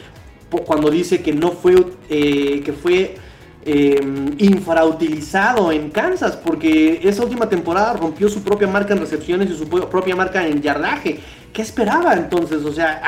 cuando 0.64 0.90
dice 0.92 1.22
que 1.22 1.32
no 1.32 1.50
fue, 1.50 1.74
eh, 2.08 2.62
que 2.64 2.72
fue 2.72 3.16
em, 3.64 4.32
infrautilizado 4.38 5.72
en 5.72 5.90
Kansas, 5.90 6.36
porque 6.36 7.00
esa 7.02 7.24
última 7.24 7.48
temporada 7.48 7.94
rompió 7.94 8.28
su 8.28 8.44
propia 8.44 8.68
marca 8.68 8.94
en 8.94 9.00
recepciones 9.00 9.50
y 9.50 9.56
su 9.56 9.68
propia 9.68 10.14
marca 10.14 10.46
en 10.46 10.62
yardaje. 10.62 11.18
¿Qué 11.52 11.62
esperaba 11.62 12.14
entonces? 12.14 12.64
O 12.64 12.72
sea, 12.72 13.02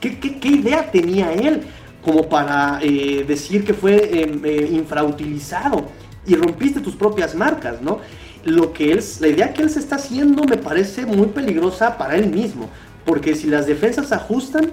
¿qué, 0.00 0.18
qué 0.18 0.48
idea 0.48 0.90
tenía 0.90 1.32
él? 1.32 1.62
Como 2.02 2.28
para 2.28 2.80
eh, 2.82 3.24
decir 3.26 3.64
que 3.64 3.74
fue 3.74 4.22
em, 4.22 4.40
eh, 4.44 4.68
infrautilizado 4.72 5.86
y 6.26 6.34
rompiste 6.34 6.80
tus 6.80 6.94
propias 6.94 7.34
marcas, 7.34 7.80
¿no? 7.80 8.00
Lo 8.44 8.72
que 8.72 8.92
él, 8.92 9.04
la 9.20 9.28
idea 9.28 9.52
que 9.52 9.62
él 9.62 9.70
se 9.70 9.78
está 9.78 9.96
haciendo 9.96 10.42
me 10.44 10.56
parece 10.56 11.06
muy 11.06 11.28
peligrosa 11.28 11.96
para 11.96 12.16
él 12.16 12.28
mismo, 12.28 12.68
porque 13.04 13.36
si 13.36 13.46
las 13.46 13.66
defensas 13.66 14.10
ajustan, 14.10 14.72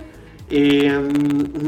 em, 0.49 1.07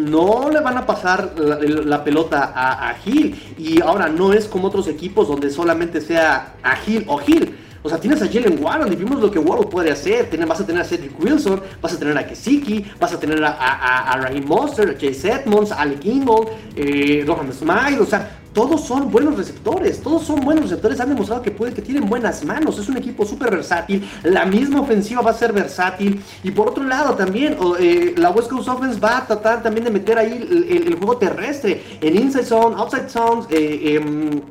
no 0.10 0.50
le 0.50 0.60
van 0.62 0.78
a 0.78 0.86
pasar 0.88 1.36
la, 1.38 2.04
pelota 2.04 2.52
a, 2.56 2.90
a, 2.90 2.94
Gil. 2.96 3.40
Y 3.58 3.82
ahora 3.82 4.10
no 4.10 4.34
es 4.34 4.48
como 4.48 4.68
otros 4.68 4.88
equipos 4.88 5.28
donde 5.28 5.52
solamente 5.52 6.02
sea 6.02 6.56
a 6.64 6.76
Gil 6.78 7.06
o 7.08 7.18
Gil. 7.18 7.56
O 7.84 7.90
sea, 7.90 8.00
tienes 8.00 8.22
a 8.22 8.28
Jalen 8.28 8.64
Warren 8.64 8.92
y 8.94 8.96
vimos 8.96 9.20
lo 9.20 9.32
que 9.32 9.40
Warren 9.40 9.70
puede 9.70 9.92
hacer. 9.92 10.30
vas 10.46 10.62
a 10.62 10.66
tener 10.66 10.82
a 10.82 10.86
Cedric 10.86 11.20
Wilson, 11.20 11.62
vas 11.82 11.94
a 11.94 12.00
tener 12.00 12.18
a 12.18 12.28
Kesiki, 12.28 12.86
vas 13.00 13.14
a 13.14 13.20
tener 13.20 13.44
a, 13.44 13.52
a, 13.52 14.12
a 14.12 14.18
Raheem 14.18 14.46
Monster, 14.48 14.90
a 14.90 14.98
Chase 14.98 15.32
Edmonds, 15.32 15.72
a 15.72 15.82
Alec 15.82 16.06
Ingold, 16.06 16.50
eh, 16.76 17.24
Rohan 17.26 17.52
Smile. 17.52 18.00
O 18.00 18.06
sea, 18.06 18.42
todos 18.54 18.82
son 18.82 19.10
buenos 19.10 19.38
receptores, 19.38 20.02
todos 20.02 20.24
son 20.24 20.42
buenos 20.42 20.66
receptores, 20.66 21.00
han 21.00 21.10
demostrado 21.10 21.42
que 21.42 21.52
pueden, 21.52 21.74
que 21.74 21.82
tienen 21.82 22.10
buenas 22.10 22.44
manos, 22.44 22.78
es 22.78 22.90
un 22.90 22.98
equipo 22.98 23.26
súper 23.26 23.50
versátil, 23.50 24.08
la 24.24 24.46
misma 24.46 24.82
ofensiva 24.82 25.22
va 25.22 25.32
a 25.32 25.34
ser 25.34 25.54
versátil, 25.54 26.22
y 26.44 26.52
por 26.52 26.68
otro 26.70 26.84
lado 26.84 27.16
también, 27.16 27.58
eh, 27.80 28.14
la 28.18 28.30
West 28.32 28.50
Coast 28.50 28.68
Offense 28.68 29.00
va 29.00 29.20
a 29.20 29.26
tratar 29.26 29.64
también 29.64 29.86
de 29.86 29.92
meter 29.92 30.18
ahí 30.18 30.34
el, 30.34 30.96
juego 30.96 31.18
terrestre, 31.18 31.82
en 32.02 32.18
inside 32.18 32.46
zone, 32.46 32.76
outside 32.76 33.10
zone, 33.10 33.46
eh, 33.52 33.96
em, 33.96 34.42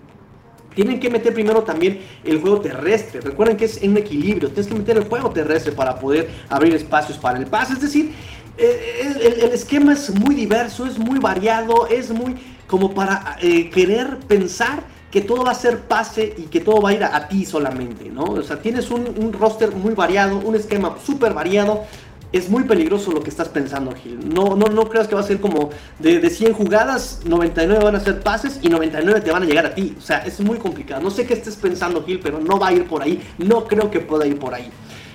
tienen 0.75 1.01
que 1.01 1.11
meter 1.11 1.35
primero 1.35 1.63
también 1.63 2.01
el 2.25 2.41
juego 2.41 2.61
terrestre. 2.61 3.21
Recuerden 3.21 3.57
que 3.57 3.65
es 3.65 3.83
en 3.83 3.97
equilibrio. 3.97 4.49
Tienes 4.49 4.69
que 4.69 4.79
meter 4.79 4.97
el 4.97 5.05
juego 5.05 5.31
terrestre 5.31 5.73
para 5.73 5.99
poder 5.99 6.31
abrir 6.49 6.75
espacios 6.75 7.19
para 7.19 7.39
el 7.39 7.47
pase. 7.47 7.75
Es 7.75 7.81
decir, 7.81 8.13
eh, 8.57 9.41
el, 9.43 9.53
esquema 9.53 9.93
es 9.93 10.11
muy 10.11 10.35
diverso, 10.35 10.87
es 10.87 10.99
muy 10.99 11.19
variado, 11.19 11.87
es 11.87 12.11
muy 12.11 12.37
como 12.67 12.95
para 12.95 13.37
eh, 13.41 13.71
querer 13.71 14.19
pensar 14.29 14.85
que 15.11 15.21
todo 15.21 15.45
va 15.45 15.51
a 15.51 15.55
ser 15.55 15.81
pase 15.81 16.35
y 16.37 16.43
que 16.43 16.61
todo 16.61 16.81
va 16.81 16.91
a 16.91 16.93
ir 16.93 17.03
a, 17.03 17.27
ti 17.27 17.45
solamente, 17.45 18.09
¿no? 18.11 18.23
O 18.23 18.43
sea, 18.43 18.63
tienes 18.63 18.93
un, 18.93 19.13
un 19.19 19.33
roster 19.33 19.75
muy 19.75 19.95
variado, 19.95 20.39
un 20.39 20.55
esquema 20.55 20.97
súper 21.05 21.35
variado, 21.35 21.85
es 22.33 22.49
muy 22.49 22.65
peligroso 22.65 23.11
lo 23.13 23.23
que 23.23 23.31
estás 23.31 23.49
pensando, 23.49 23.93
Gil. 23.93 24.21
No, 24.33 24.57
no, 24.57 24.67
no 24.67 24.89
creas 24.89 25.09
que 25.09 25.15
va 25.15 25.21
a 25.21 25.25
ser 25.25 25.41
como 25.41 25.71
de, 25.99 26.21
de 26.21 26.31
100 26.31 26.53
jugadas, 26.53 27.21
99 27.25 27.85
van 27.85 27.97
a 27.97 28.01
ser 28.01 28.21
pases 28.21 28.61
y 28.63 28.69
99 28.69 29.21
te 29.21 29.33
van 29.33 29.43
a 29.43 29.47
llegar 29.47 29.67
a 29.67 29.75
ti. 29.75 29.95
O 29.99 30.01
sea, 30.01 30.19
es 30.19 30.41
muy 30.41 30.59
complicado. 30.59 31.03
No 31.03 31.11
sé 31.11 31.27
qué 31.27 31.35
estés 31.35 31.57
pensando, 31.57 32.05
Gil, 32.05 32.21
pero 32.23 32.39
no 32.41 32.59
va 32.59 32.69
a 32.69 32.73
ir 32.73 32.87
por 32.87 33.03
ahí. 33.03 33.21
No 33.39 33.65
creo 33.65 33.91
que 33.91 34.01
pueda 34.01 34.27
ir 34.27 34.39
por 34.39 34.55
ahí. 34.55 34.71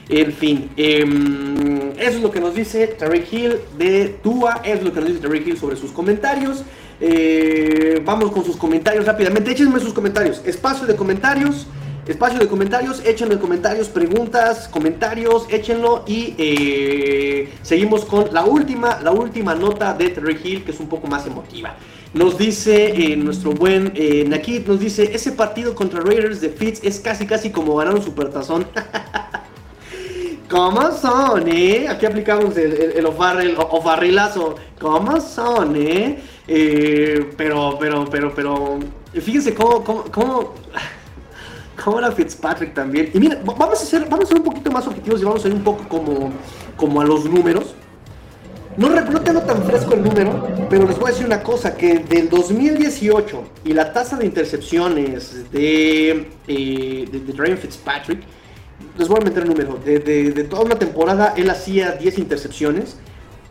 En 0.08 0.32
fin, 0.34 0.70
em, 0.78 1.92
eso 1.98 2.18
es 2.18 2.22
lo 2.22 2.30
que 2.30 2.40
nos 2.40 2.54
dice 2.54 2.88
Terry 2.88 3.26
Hill 3.30 3.56
de 3.78 4.20
Tua. 4.22 4.62
Es 4.64 4.84
lo 4.84 4.94
que 4.94 5.00
nos 5.00 5.10
dice 5.10 5.22
Terry 5.22 5.44
Hill 5.46 5.58
sobre 5.58 5.76
sus 5.76 5.92
comentarios. 5.92 6.64
Eh, 7.02 8.02
vamos 8.06 8.32
con 8.32 8.46
sus 8.46 8.56
comentarios 8.56 9.06
rápidamente. 9.06 9.52
Échenme 9.52 9.80
sus 9.80 9.94
comentarios. 9.94 10.42
Espacio 10.46 10.86
de 10.86 10.96
comentarios. 10.96 11.66
Espacio 12.08 12.40
de 12.40 12.48
comentarios, 12.48 13.02
échenlo 13.06 13.40
comentarios, 13.40 13.90
preguntas, 13.90 14.68
comentarios, 14.68 15.46
échenlo 15.50 16.04
y 16.08 16.36
eh, 16.38 17.54
seguimos 17.62 18.06
con 18.06 18.34
la 18.34 18.46
última, 18.46 19.00
la 19.02 19.12
última 19.12 19.56
nota 19.56 19.94
de 19.94 20.10
Terry 20.10 20.40
Hill 20.44 20.64
que 20.64 20.72
es 20.72 20.80
un 20.80 20.88
poco 20.88 21.08
más 21.08 21.26
emotiva. 21.26 21.76
Nos 22.14 22.38
dice 22.38 22.94
eh, 22.96 23.18
nuestro 23.18 23.52
buen 23.52 23.92
eh, 23.96 24.24
Nakid, 24.26 24.68
nos 24.68 24.80
dice, 24.80 25.12
ese 25.14 25.34
partido 25.34 25.76
contra 25.76 26.00
Raiders 26.00 26.40
de 26.42 26.50
Fitz 26.50 26.82
es 26.84 27.00
casi 27.00 27.26
casi 27.26 27.50
como 27.50 27.76
ganar 27.76 27.96
un 27.96 28.04
supertazón. 28.04 28.68
¿Cómo 30.50 30.92
son, 30.92 31.48
eh? 31.48 31.88
Aquí 31.90 32.06
aplicamos 32.06 32.56
el, 32.56 32.72
el, 32.72 32.92
el 32.98 33.06
ofarrilazo. 33.06 34.56
¿Cómo 34.80 35.20
son, 35.20 35.76
eh? 35.76 36.20
eh? 36.48 37.32
Pero, 37.36 37.78
pero, 37.80 38.06
pero, 38.10 38.34
pero... 38.34 38.80
Fíjense 39.14 39.56
cómo, 39.56 39.84
cómo, 39.84 40.04
cómo, 40.04 40.54
cómo 41.84 42.00
era 42.00 42.12
Fitzpatrick 42.12 42.74
también. 42.74 43.12
Y 43.14 43.20
mira, 43.20 43.40
vamos 43.44 43.82
a, 43.82 43.86
ser, 43.86 44.08
vamos 44.10 44.26
a 44.26 44.28
ser 44.30 44.38
un 44.38 44.44
poquito 44.44 44.72
más 44.72 44.88
objetivos 44.88 45.22
y 45.22 45.26
vamos 45.26 45.46
a 45.46 45.48
ir 45.48 45.54
un 45.54 45.64
poco 45.64 45.88
como, 45.88 46.32
como 46.76 47.02
a 47.02 47.06
los 47.06 47.26
números. 47.26 47.76
No, 48.78 48.90
no 48.90 49.22
tengo 49.22 49.40
tan 49.42 49.64
fresco 49.64 49.94
el 49.94 50.04
número, 50.04 50.48
pero 50.70 50.86
les 50.86 51.00
voy 51.00 51.08
a 51.08 51.12
decir 51.12 51.26
una 51.26 51.42
cosa, 51.42 51.78
que 51.78 52.00
del 52.00 52.30
2018 52.30 53.44
y 53.64 53.74
la 53.74 53.94
tasa 53.94 54.18
de 54.18 54.26
intercepciones 54.26 55.50
de, 55.50 56.30
eh, 56.46 57.08
de, 57.10 57.20
de 57.20 57.58
Fitzpatrick 57.58 58.22
les 58.98 59.08
voy 59.08 59.20
a 59.22 59.24
meter 59.24 59.44
el 59.44 59.50
número. 59.50 59.78
De, 59.78 60.32
toda 60.50 60.64
una 60.64 60.76
temporada 60.76 61.34
él 61.38 61.50
hacía 61.50 61.94
10 61.94 62.18
intercepciones. 62.20 62.98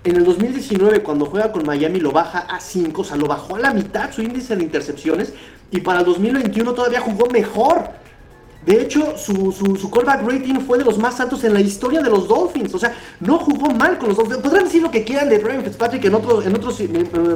En 0.04 0.16
el 0.16 0.24
2019, 0.24 1.02
cuando 1.02 1.24
juega 1.26 1.50
con 1.50 1.64
Miami, 1.64 1.98
lo 2.00 2.12
baja 2.12 2.40
a 2.40 2.60
5, 2.60 3.00
o 3.00 3.04
sea, 3.04 3.16
lo 3.16 3.26
bajó 3.26 3.56
a 3.56 3.60
la 3.60 3.72
mitad 3.72 4.12
su 4.12 4.22
índice 4.22 4.54
de 4.56 4.62
intercepciones. 4.62 5.32
Y 5.70 5.80
para 5.80 6.00
el 6.00 6.04
2021 6.04 6.74
todavía 6.74 7.00
jugó 7.00 7.28
mejor. 7.30 8.03
De 8.64 8.80
hecho, 8.80 9.18
su, 9.18 9.52
su, 9.52 9.90
callback 9.90 10.22
rating 10.22 10.60
fue 10.60 10.78
de 10.78 10.84
los 10.84 10.96
más 10.96 11.20
altos 11.20 11.44
en 11.44 11.52
la 11.52 11.60
historia 11.60 12.00
de 12.00 12.08
los 12.08 12.26
Dolphins. 12.26 12.72
O 12.74 12.78
sea, 12.78 12.94
no 13.20 13.38
jugó 13.38 13.70
mal 13.70 13.98
con 13.98 14.08
los 14.08 14.16
Dolphins. 14.16 14.38
Podrán 14.38 14.64
decir 14.64 14.80
lo 14.80 14.90
que 14.90 15.04
quieran 15.04 15.28
de 15.28 15.38
Brian 15.38 15.62
Fitzpatrick 15.62 16.04
en, 16.06 16.14
otro, 16.14 16.42
en 16.42 16.54
otros 16.56 16.80
eh, 16.80 16.88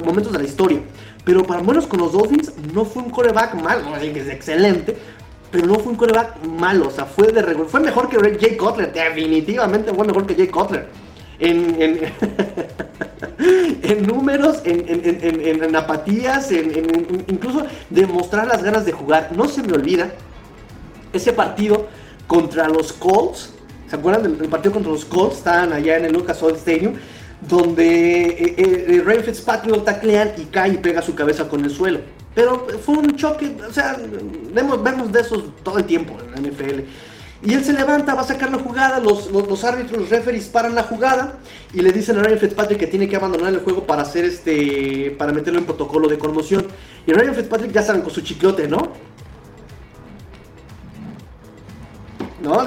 momentos 0.05 0.33
de 0.33 0.39
la 0.39 0.45
historia. 0.45 0.81
Pero 1.25 1.45
para 1.45 1.63
menos 1.63 1.87
con 1.87 2.01
los 2.01 2.13
Dolphins 2.13 2.53
no 2.73 2.87
fue 2.87 3.03
un 3.03 3.11
quarterback 3.11 3.55
mal. 3.55 3.83
Es 4.03 4.29
excelente 4.29 4.97
pero 5.51 5.67
no 5.67 5.77
fue 5.77 5.93
un 5.93 5.97
coreback 5.97 6.45
malo, 6.45 6.89
o 6.89 6.91
sea, 6.91 7.07
fue 7.07 7.33
de 7.33 7.43
Fue 7.65 7.81
mejor 7.81 8.09
que 8.09 8.19
Jay 8.39 8.57
Cutler, 8.57 8.93
definitivamente 8.93 9.93
fue 9.95 10.07
mejor 10.07 10.27
que 10.27 10.35
Jay 10.35 10.49
Cutler. 10.49 10.87
En, 11.39 11.77
en, 13.83 14.07
números, 14.07 14.61
en, 14.65 15.63
en 15.65 15.77
apatías, 15.77 16.51
incluso 16.53 17.65
demostrar 17.89 18.47
las 18.47 18.63
ganas 18.63 18.85
de 18.85 18.93
jugar. 18.93 19.31
No 19.35 19.49
se 19.49 19.63
me 19.63 19.73
olvida 19.73 20.13
ese 21.19 21.33
partido 21.33 21.87
contra 22.27 22.69
los 22.69 22.93
Colts. 22.93 23.51
¿Se 23.89 23.97
acuerdan 23.97 24.39
del, 24.39 24.49
partido 24.49 24.73
contra 24.73 24.93
los 24.93 25.05
Colts? 25.05 25.39
Estaban 25.39 25.73
allá 25.73 25.97
en 25.99 26.07
el 26.07 26.13
Lucas 26.13 26.43
Oil 26.43 26.57
Stadium 26.57 26.95
donde 27.41 28.27
eh, 28.27 28.55
eh, 28.57 28.87
eh 28.89 29.03
Ray 29.05 29.23
Fitzpatrick 29.23 29.75
lo 29.75 29.83
taclean 29.83 30.33
y 30.39 30.45
cae 30.47 30.75
y 30.75 30.77
pega 30.79 31.03
su 31.03 31.15
cabeza 31.15 31.49
con 31.49 31.65
el 31.65 31.71
suelo. 31.71 32.01
Pero 32.35 32.67
fue 32.85 32.97
un 32.99 33.17
choque, 33.17 33.57
o 33.69 33.73
sea, 33.73 33.97
vemos, 34.53 34.83
vemos 34.83 35.11
de 35.13 35.21
esos 35.21 35.45
todo 35.63 35.79
el 35.79 35.85
tiempo 35.85 36.17
en 36.21 36.31
la 36.31 36.49
NFL. 36.49 36.81
Y 37.41 37.55
él 37.55 37.65
se 37.65 37.73
levanta, 37.73 38.15
va 38.15 38.23
a 38.23 38.25
sacar 38.25 38.51
la 38.51 38.59
jugada, 38.59 38.99
los, 38.99 39.29
árbitros, 39.65 40.01
los 40.01 40.11
referees 40.11 40.47
paran 40.47 40.75
la 40.75 40.83
jugada 40.83 41.39
y 41.73 41.83
le 41.83 41.93
dicen 41.93 42.19
a 42.19 42.23
Ryan 42.23 42.39
Fitzpatrick 42.39 42.81
que 42.81 42.87
tiene 42.89 43.09
que 43.09 43.15
abandonar 43.15 43.55
el 43.55 43.61
juego 43.61 43.85
para 43.85 44.03
hacer 44.03 44.25
este, 44.25 45.15
para 45.17 45.33
meterlo 45.33 45.61
en 45.61 45.65
protocolo 45.65 46.09
de 46.09 46.19
conmoción. 46.19 46.67
Y 47.07 47.13
Ryan 47.13 47.37
Fitzpatrick 47.37 47.73
ya 47.73 47.83
saben 47.83 48.03
con 48.03 48.13
su 48.13 48.23
chiclote, 48.23 48.67
¿no? 48.67 48.93
¿No? 52.49 52.63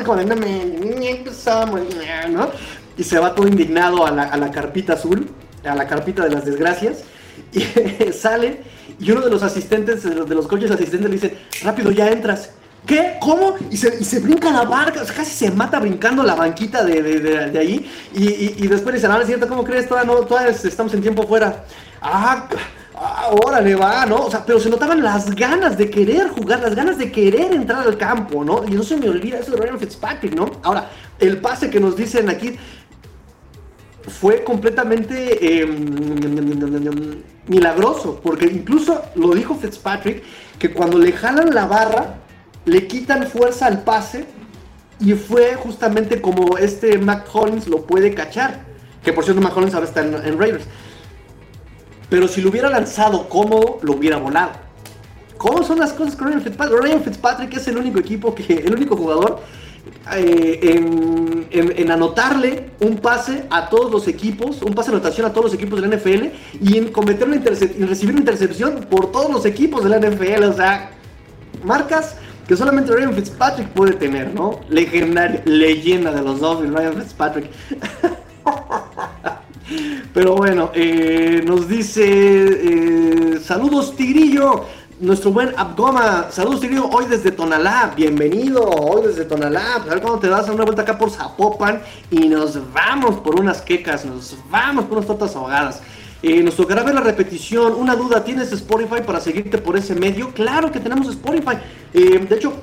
¿no? 2.29 2.51
Y 2.97 3.03
se 3.03 3.19
va 3.19 3.33
todo 3.33 3.47
indignado 3.47 4.05
a 4.05 4.11
la, 4.11 4.23
a 4.23 4.37
la 4.37 4.51
carpita 4.51 4.93
azul, 4.93 5.29
a 5.63 5.75
la 5.75 5.87
carpita 5.87 6.23
de 6.23 6.29
las 6.29 6.45
desgracias. 6.45 7.03
Y 7.51 7.61
sale 8.13 8.61
y 8.99 9.11
uno 9.11 9.21
de 9.21 9.31
los 9.31 9.41
asistentes, 9.41 10.03
de 10.03 10.35
los, 10.35 10.47
coches 10.47 10.69
asistentes 10.69 11.09
le 11.09 11.15
dice, 11.15 11.37
rápido, 11.63 11.91
ya 11.91 12.09
entras. 12.09 12.51
¿Qué? 12.85 13.17
¿Cómo? 13.19 13.55
Y 13.69 13.77
se, 13.77 14.03
se 14.03 14.19
brinca 14.19 14.51
la 14.51 14.63
barca, 14.63 15.03
casi 15.15 15.31
se 15.31 15.51
mata 15.51 15.79
brincando 15.79 16.23
la 16.23 16.35
banquita 16.35 16.83
de, 16.83 17.01
de, 17.01 17.49
de, 17.49 17.59
ahí. 17.59 17.89
Y, 18.13 18.23
y, 18.23 18.55
y, 18.57 18.67
después 18.67 18.93
dice, 18.93 19.07
no, 19.07 19.19
es 19.19 19.27
cierto, 19.27 19.47
¿cómo 19.47 19.63
crees? 19.63 19.87
Todavía, 19.87 20.13
no, 20.13 20.19
todavía 20.21 20.51
estamos 20.51 20.93
en 20.93 21.01
tiempo 21.01 21.27
fuera. 21.27 21.63
Ah, 22.01 22.47
ah, 22.95 23.31
órale, 23.45 23.75
va, 23.75 24.05
¿no? 24.05 24.25
O 24.25 24.31
sea, 24.31 24.45
pero 24.45 24.59
se 24.59 24.69
notaban 24.69 25.01
las 25.01 25.33
ganas 25.35 25.77
de 25.77 25.89
querer 25.89 26.29
jugar, 26.29 26.61
las 26.61 26.75
ganas 26.75 26.97
de 26.97 27.11
querer 27.11 27.53
entrar 27.53 27.87
al 27.87 27.97
campo, 27.97 28.43
¿no? 28.43 28.63
Y 28.67 28.71
no 28.71 28.83
se 28.83 28.97
me 28.97 29.09
olvida 29.09 29.39
eso 29.39 29.51
de 29.51 29.57
Ryan 29.57 29.79
Fitzpatrick, 29.79 30.35
¿no? 30.35 30.49
Ahora, 30.63 30.89
el 31.19 31.37
pase 31.39 31.69
que 31.69 31.79
nos 31.79 31.95
dicen 31.95 32.29
aquí 32.29 32.57
fue 34.07 34.43
completamente 34.43 35.61
eh, 35.61 35.65
milagroso, 37.47 38.19
porque 38.23 38.45
incluso 38.45 39.01
lo 39.15 39.33
dijo 39.33 39.55
Fitzpatrick, 39.55 40.23
que 40.57 40.71
cuando 40.71 40.97
le 40.97 41.11
jalan 41.11 41.53
la 41.53 41.65
barra, 41.65 42.15
le 42.65 42.87
quitan 42.87 43.27
fuerza 43.27 43.67
al 43.67 43.83
pase 43.83 44.25
y 44.99 45.13
fue 45.13 45.55
justamente 45.55 46.21
como 46.21 46.57
este 46.57 46.97
Mac 46.97 47.27
Hollins 47.33 47.67
lo 47.67 47.85
puede 47.85 48.13
cachar, 48.13 48.61
que 49.03 49.13
por 49.13 49.23
cierto 49.23 49.41
Mac 49.41 49.55
Hollins 49.55 49.73
ahora 49.73 49.87
está 49.87 50.01
en, 50.01 50.37
Raiders. 50.37 50.65
Pero 52.11 52.27
si 52.27 52.41
lo 52.41 52.49
hubiera 52.49 52.69
lanzado 52.69 53.29
cómodo, 53.29 53.79
lo 53.83 53.93
hubiera 53.93 54.17
volado. 54.17 54.51
¿Cómo 55.37 55.63
son 55.63 55.79
las 55.79 55.93
cosas 55.93 56.17
con 56.17 56.27
Ryan 56.27 56.41
Fitzpatrick? 56.41 56.81
Ryan 56.81 57.03
Fitzpatrick 57.03 57.53
es 57.55 57.67
el 57.69 57.77
único 57.77 57.99
equipo 57.99 58.35
que, 58.35 58.53
el 58.53 58.75
único 58.75 58.97
jugador 58.97 59.39
eh, 60.13 61.47
en, 61.49 61.89
anotarle 61.89 62.71
un 62.81 62.97
pase 62.97 63.45
a 63.49 63.69
todos 63.69 63.89
los 63.89 64.09
equipos, 64.09 64.61
un 64.61 64.73
pase 64.73 64.91
de 64.91 64.97
anotación 64.97 65.25
a 65.25 65.29
todos 65.29 65.45
los 65.45 65.53
equipos 65.53 65.81
de 65.81 65.87
la 65.87 65.95
NFL 65.95 66.25
y 66.59 66.77
en 66.77 66.91
cometer 66.91 67.29
una 67.29 67.37
y 67.37 67.85
recibir 67.85 68.11
una 68.11 68.19
intercepción 68.19 68.87
por 68.89 69.09
todos 69.13 69.31
los 69.31 69.45
equipos 69.45 69.81
de 69.85 69.89
la 69.91 69.99
NFL. 69.99 70.43
O 70.43 70.53
sea, 70.53 70.91
marcas 71.63 72.17
que 72.45 72.57
solamente 72.57 72.91
Ryan 72.91 73.13
Fitzpatrick 73.13 73.69
puede 73.69 73.93
tener, 73.93 74.33
¿no? 74.33 74.59
Legendaria, 74.67 75.41
leyenda 75.45 76.11
de 76.11 76.23
los 76.23 76.41
Dolphins, 76.41 76.73
Ryan 76.73 76.93
Fitzpatrick. 76.95 77.49
Pero 80.13 80.35
bueno, 80.35 80.71
eh, 80.73 81.41
nos 81.45 81.67
dice, 81.67 82.03
eh, 82.03 83.39
saludos 83.43 83.95
Tigrillo, 83.95 84.65
nuestro 84.99 85.31
buen 85.31 85.53
Abgoma. 85.57 86.27
Saludos, 86.29 86.59
querido. 86.59 86.89
Hoy 86.89 87.05
desde 87.05 87.31
Tonalá. 87.31 87.93
Bienvenido. 87.95 88.63
Hoy 88.63 89.07
desde 89.07 89.25
Tonalá. 89.25 89.75
A 89.75 89.79
ver 89.79 90.01
cuándo 90.01 90.19
te 90.19 90.27
das 90.27 90.49
una 90.49 90.63
vuelta 90.63 90.81
acá 90.81 90.97
por 90.97 91.09
Zapopan. 91.09 91.81
Y 92.09 92.27
nos 92.27 92.59
vamos 92.73 93.19
por 93.19 93.39
unas 93.39 93.61
quecas. 93.61 94.05
Nos 94.05 94.35
vamos 94.49 94.85
por 94.85 94.97
unas 94.97 95.07
tortas 95.07 95.35
ahogadas. 95.35 95.81
Eh, 96.21 96.43
nos 96.43 96.55
tocará 96.55 96.83
ver 96.83 96.93
la 96.93 97.01
repetición. 97.01 97.73
Una 97.73 97.95
duda: 97.95 98.23
¿tienes 98.23 98.51
Spotify 98.51 99.01
para 99.05 99.19
seguirte 99.19 99.57
por 99.57 99.77
ese 99.77 99.95
medio? 99.95 100.29
Claro 100.33 100.71
que 100.71 100.79
tenemos 100.79 101.07
Spotify. 101.07 101.57
De 101.93 102.35
hecho, 102.35 102.53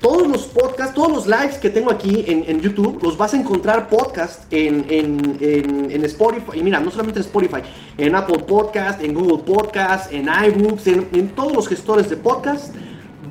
todos 0.00 0.28
los 0.28 0.42
podcasts, 0.46 0.94
todos 0.94 1.10
los 1.10 1.26
lives 1.26 1.58
que 1.58 1.70
tengo 1.70 1.90
aquí 1.90 2.24
en, 2.28 2.60
YouTube, 2.60 3.02
los 3.02 3.16
vas 3.16 3.34
a 3.34 3.36
encontrar 3.36 3.88
podcast 3.88 4.42
en, 4.52 4.86
en, 4.88 6.04
Spotify. 6.04 6.58
Y 6.58 6.62
mira, 6.62 6.78
no 6.80 6.90
solamente 6.90 7.18
en 7.18 7.26
Spotify, 7.26 7.62
en 7.96 8.14
Apple 8.14 8.38
Podcast, 8.40 9.02
en 9.02 9.14
Google 9.14 9.38
Podcast, 9.38 10.12
en 10.12 10.28
iBooks, 10.28 10.86
en, 10.86 11.28
todos 11.30 11.52
los 11.52 11.68
gestores 11.68 12.08
de 12.10 12.16
podcast. 12.16 12.74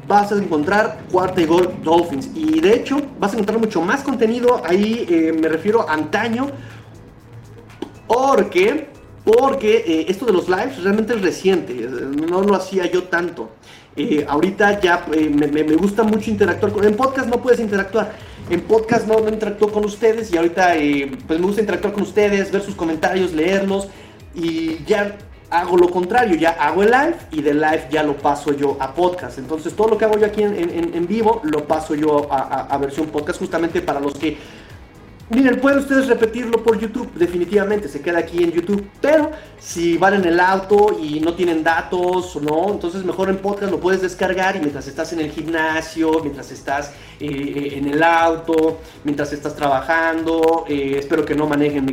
Vas 0.07 0.31
a 0.31 0.35
encontrar 0.35 0.99
Cuarta 1.11 1.41
y 1.41 1.45
Gol 1.45 1.73
Dolphins. 1.83 2.29
Y 2.33 2.61
de 2.61 2.75
hecho, 2.75 3.01
vas 3.19 3.31
a 3.31 3.35
encontrar 3.35 3.59
mucho 3.59 3.81
más 3.81 4.03
contenido. 4.03 4.61
Ahí 4.65 5.05
eh, 5.09 5.33
me 5.33 5.49
refiero 5.49 5.87
a 5.87 5.93
antaño. 5.93 6.47
Porque, 8.07 8.87
porque 9.25 9.83
eh, 9.85 10.05
esto 10.07 10.25
de 10.25 10.31
los 10.31 10.47
lives 10.47 10.81
realmente 10.81 11.13
es 11.13 11.21
reciente. 11.21 11.73
No 11.73 12.41
lo 12.41 12.55
hacía 12.55 12.89
yo 12.89 13.03
tanto. 13.03 13.49
Eh, 13.99 14.23
ahorita 14.29 14.79
ya 14.79 15.05
eh, 15.11 15.27
me, 15.27 15.63
gusta 15.75 16.03
mucho 16.03 16.29
interactuar 16.29 16.71
con... 16.71 16.85
En 16.85 16.95
podcast 16.95 17.27
no 17.27 17.41
puedes 17.41 17.59
interactuar. 17.59 18.13
En 18.47 18.61
podcast 18.61 19.07
no, 19.07 19.19
no 19.19 19.29
interactúo 19.29 19.71
con 19.71 19.83
ustedes 19.85 20.31
y 20.31 20.37
ahorita 20.37 20.77
eh, 20.77 21.11
pues 21.25 21.39
me 21.39 21.47
gusta 21.47 21.61
interactuar 21.61 21.93
con 21.93 22.03
ustedes, 22.03 22.51
ver 22.51 22.61
sus 22.61 22.75
comentarios, 22.75 23.33
leerlos 23.33 23.87
y 24.35 24.83
ya 24.85 25.17
hago 25.49 25.77
lo 25.77 25.89
contrario, 25.89 26.35
ya 26.35 26.51
hago 26.51 26.83
el 26.83 26.91
live 26.91 27.15
y 27.31 27.41
de 27.41 27.55
live 27.55 27.87
ya 27.89 28.03
lo 28.03 28.15
paso 28.15 28.53
yo 28.53 28.77
a 28.79 28.93
podcast. 28.93 29.39
Entonces 29.39 29.73
todo 29.73 29.87
lo 29.87 29.97
que 29.97 30.05
hago 30.05 30.19
yo 30.19 30.27
aquí 30.27 30.43
en, 30.43 31.07
vivo 31.07 31.41
lo 31.43 31.65
paso 31.65 31.95
yo 31.95 32.27
a 32.31 32.77
versión 32.77 33.07
podcast 33.07 33.39
justamente 33.39 33.81
para 33.81 33.99
los 33.99 34.13
que 34.13 34.37
Miren, 35.29 35.59
pueden 35.59 35.79
ustedes 35.79 36.07
repetirlo 36.07 36.63
por 36.63 36.79
YouTube, 36.79 37.11
definitivamente 37.15 37.89
se 37.89 37.99
queda 37.99 38.19
aquí 38.19 38.45
en 38.45 38.51
YouTube, 38.53 38.87
pero 39.01 39.31
si 39.59 39.97
van 39.97 40.13
en 40.13 40.23
el 40.23 40.39
auto 40.39 40.97
y 41.03 41.19
no 41.19 41.33
tienen 41.33 41.65
datos 41.65 42.33
o 42.37 42.39
no, 42.39 42.71
entonces 42.71 43.03
mejor 43.03 43.27
en 43.27 43.39
podcast 43.39 43.69
lo 43.69 43.81
puedes 43.81 44.01
descargar 44.01 44.55
y 44.55 44.59
mientras 44.59 44.87
estás 44.87 45.11
en 45.11 45.19
el 45.19 45.29
gimnasio, 45.29 46.21
mientras 46.21 46.49
estás 46.51 46.93
eh, 47.19 47.73
en 47.75 47.89
el 47.89 48.01
auto, 48.03 48.79
mientras 49.03 49.33
estás 49.33 49.53
trabajando, 49.53 50.63
eh, 50.69 50.95
espero 50.97 51.25
que 51.25 51.35
no 51.35 51.45
manejen 51.45 51.83
mi, 51.83 51.91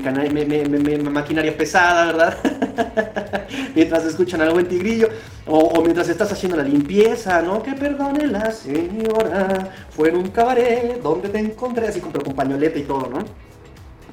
maquinaria 1.11 1.57
pesada, 1.57 2.07
¿verdad? 2.07 2.39
mientras 3.75 4.05
escuchan 4.05 4.43
al 4.43 4.53
buen 4.53 4.69
tigrillo. 4.69 5.09
O, 5.47 5.83
mientras 5.83 6.09
estás 6.09 6.33
haciendo 6.33 6.57
la 6.57 6.63
limpieza, 6.63 7.43
¿no? 7.43 7.63
Que 7.63 7.73
perdone 7.73 8.27
la 8.27 8.51
señora, 8.51 9.71
fue 9.91 10.09
en 10.09 10.17
un 10.17 10.29
cabaret 10.29 11.03
donde 11.03 11.29
te 11.29 11.39
encontré, 11.39 11.89
así 11.89 12.01
con, 12.01 12.13
con 12.13 12.35
pañoleta 12.35 12.79
y 12.79 12.85
todo, 12.85 13.09
¿no? 13.11 13.19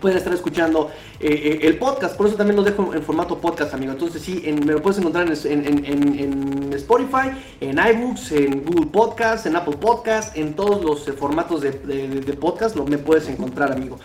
pueden 0.02 0.18
estar 0.18 0.34
escuchando 0.34 0.92
eh, 1.20 1.30
eh, 1.32 1.60
el 1.68 1.78
podcast. 1.78 2.18
Por 2.18 2.28
eso 2.28 2.36
también 2.36 2.58
lo 2.58 2.64
dejo 2.64 2.94
en 2.94 3.04
formato 3.04 3.40
podcast, 3.40 3.74
amigo. 3.74 3.94
Entonces, 3.94 4.22
sí, 4.22 4.44
me 4.66 4.74
lo 4.74 4.82
puedes 4.82 5.00
encontrar 5.00 5.28
en, 5.28 6.74
Spotify, 6.74 7.30
en 7.62 7.78
iBooks, 7.78 8.32
en 8.34 8.66
Google 8.66 8.88
Podcast, 8.88 9.46
en 9.46 9.56
Apple 9.56 9.78
Podcast, 9.78 10.36
en 10.36 10.56
todos 10.56 10.84
los 10.84 11.08
eh, 11.08 11.14
formatos 11.14 11.62
de, 11.62 11.72
podcast, 12.40 12.76
lo 12.76 12.86
me 12.86 12.98
puedes 12.98 13.30
encontrar, 13.30 13.72
amigo. 13.72 14.00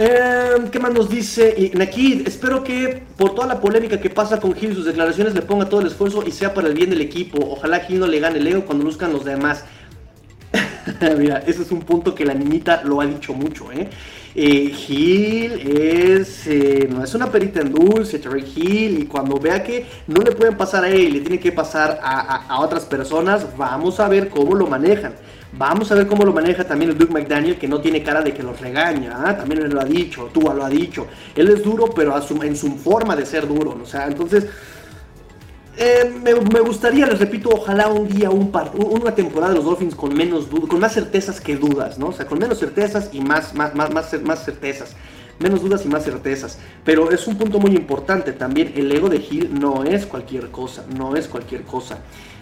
¿Qué 0.00 0.78
más 0.80 0.94
nos 0.94 1.10
dice? 1.10 1.70
Aquí 1.78 2.22
espero 2.26 2.64
que 2.64 3.02
por 3.18 3.34
toda 3.34 3.46
la 3.46 3.60
polémica 3.60 4.00
que 4.00 4.08
pasa 4.08 4.40
con 4.40 4.54
Gil 4.54 4.74
sus 4.74 4.86
declaraciones 4.86 5.34
le 5.34 5.42
ponga 5.42 5.68
todo 5.68 5.82
el 5.82 5.88
esfuerzo 5.88 6.24
y 6.26 6.30
sea 6.30 6.54
para 6.54 6.68
el 6.68 6.74
bien 6.74 6.88
del 6.88 7.02
equipo. 7.02 7.38
Ojalá 7.50 7.80
Gil 7.80 8.00
no 8.00 8.06
le 8.06 8.18
gane 8.18 8.38
el 8.38 8.46
ego 8.46 8.64
cuando 8.64 8.84
luzcan 8.84 9.12
los 9.12 9.26
demás. 9.26 9.66
Mira, 11.18 11.42
ese 11.46 11.60
es 11.60 11.70
un 11.70 11.80
punto 11.80 12.14
que 12.14 12.24
la 12.24 12.32
niñita 12.32 12.82
lo 12.82 13.02
ha 13.02 13.06
dicho 13.06 13.34
mucho, 13.34 13.70
¿eh? 13.72 13.90
Eh, 14.34 14.70
Gil 14.70 15.52
es, 15.68 16.46
eh, 16.46 16.88
no 16.90 17.04
es 17.04 17.14
una 17.14 17.30
perita 17.30 17.60
en 17.60 17.70
dulce, 17.70 18.18
Terry 18.20 18.44
Hill, 18.56 19.00
y 19.00 19.04
cuando 19.04 19.38
vea 19.38 19.62
que 19.62 19.84
no 20.06 20.22
le 20.22 20.32
pueden 20.32 20.56
pasar 20.56 20.84
a 20.84 20.88
él, 20.88 21.12
le 21.12 21.20
tiene 21.20 21.38
que 21.38 21.52
pasar 21.52 22.00
a, 22.02 22.58
otras 22.60 22.86
personas, 22.86 23.54
vamos 23.54 24.00
a 24.00 24.08
ver 24.08 24.30
cómo 24.30 24.54
lo 24.54 24.66
manejan. 24.66 25.14
Vamos 25.52 25.90
a 25.90 25.96
ver 25.96 26.06
cómo 26.06 26.24
lo 26.24 26.32
maneja 26.32 26.64
también 26.64 26.92
el 26.92 26.98
Duke 26.98 27.12
McDaniel, 27.12 27.58
que 27.58 27.66
no 27.66 27.80
tiene 27.80 28.02
cara 28.02 28.22
de 28.22 28.32
que 28.32 28.42
los 28.42 28.60
regaña. 28.60 29.22
¿ah? 29.24 29.36
También 29.36 29.62
él 29.62 29.70
lo 29.70 29.80
ha 29.80 29.84
dicho, 29.84 30.30
tú 30.32 30.42
lo 30.42 30.64
ha 30.64 30.68
dicho. 30.68 31.08
Él 31.34 31.48
es 31.48 31.62
duro, 31.62 31.90
pero 31.94 32.14
en 32.42 32.56
su 32.56 32.70
forma 32.76 33.16
de 33.16 33.26
ser 33.26 33.48
duro. 33.48 33.78
O 33.82 33.86
sea, 33.86 34.06
entonces 34.06 34.46
eh, 35.76 36.12
me, 36.22 36.60
gustaría, 36.60 37.06
les 37.06 37.18
repito, 37.18 37.48
ojalá 37.48 37.88
un 37.88 38.06
día, 38.06 38.28
un 38.28 38.52
par, 38.52 38.72
una 38.76 39.14
temporada 39.14 39.52
de 39.52 39.56
los 39.56 39.64
Dolphins 39.64 39.94
con 39.94 40.14
menos 40.14 40.46
con 40.46 40.78
más 40.78 40.92
certezas 40.92 41.40
que 41.40 41.56
dudas, 41.56 41.98
¿no? 41.98 42.08
O 42.08 42.12
sea, 42.12 42.26
con 42.26 42.38
menos 42.38 42.58
certezas 42.58 43.08
y 43.12 43.20
más, 43.20 43.54
más, 43.54 43.74
más, 43.74 43.90
más, 43.90 44.22
más 44.22 44.44
certezas. 44.44 44.94
Menos 45.38 45.62
dudas 45.62 45.86
y 45.86 45.88
más 45.88 46.04
certezas. 46.04 46.58
Pero 46.84 47.10
es 47.10 47.26
un 47.26 47.38
punto 47.38 47.58
muy 47.58 47.70
importante 47.74 48.32
también. 48.32 48.74
El 48.76 48.92
ego 48.92 49.08
de 49.08 49.16
Hill 49.16 49.58
no 49.58 49.84
es 49.84 50.04
cualquier 50.04 50.50
cosa. 50.50 50.84
No 50.94 51.16
es 51.16 51.28
cualquier 51.28 51.62
cosa. 51.62 52.00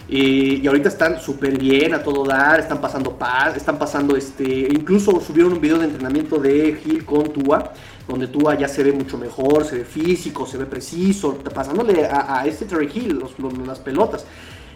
Y 0.09 0.65
ahorita 0.65 0.89
están 0.89 1.21
súper 1.21 1.57
bien 1.57 1.93
a 1.93 2.01
todo 2.01 2.25
dar. 2.25 2.59
Están 2.59 2.81
pasando 2.81 3.15
paz. 3.17 3.55
Están 3.55 3.77
pasando 3.77 4.15
este. 4.15 4.43
Incluso 4.43 5.19
subieron 5.21 5.53
un 5.53 5.61
video 5.61 5.77
de 5.77 5.85
entrenamiento 5.85 6.39
de 6.39 6.81
Hill 6.83 7.05
con 7.05 7.31
Tua 7.31 7.71
donde 8.09 8.27
Tua 8.27 8.55
ya 8.55 8.67
se 8.67 8.83
ve 8.83 8.91
mucho 8.91 9.17
mejor, 9.17 9.63
se 9.63 9.77
ve 9.77 9.85
físico, 9.85 10.45
se 10.45 10.57
ve 10.57 10.65
preciso, 10.65 11.35
pasándole 11.53 12.07
a, 12.11 12.43
este 12.45 12.65
Terry 12.65 12.89
Hill 12.93 13.23
las 13.65 13.79
pelotas. 13.79 14.25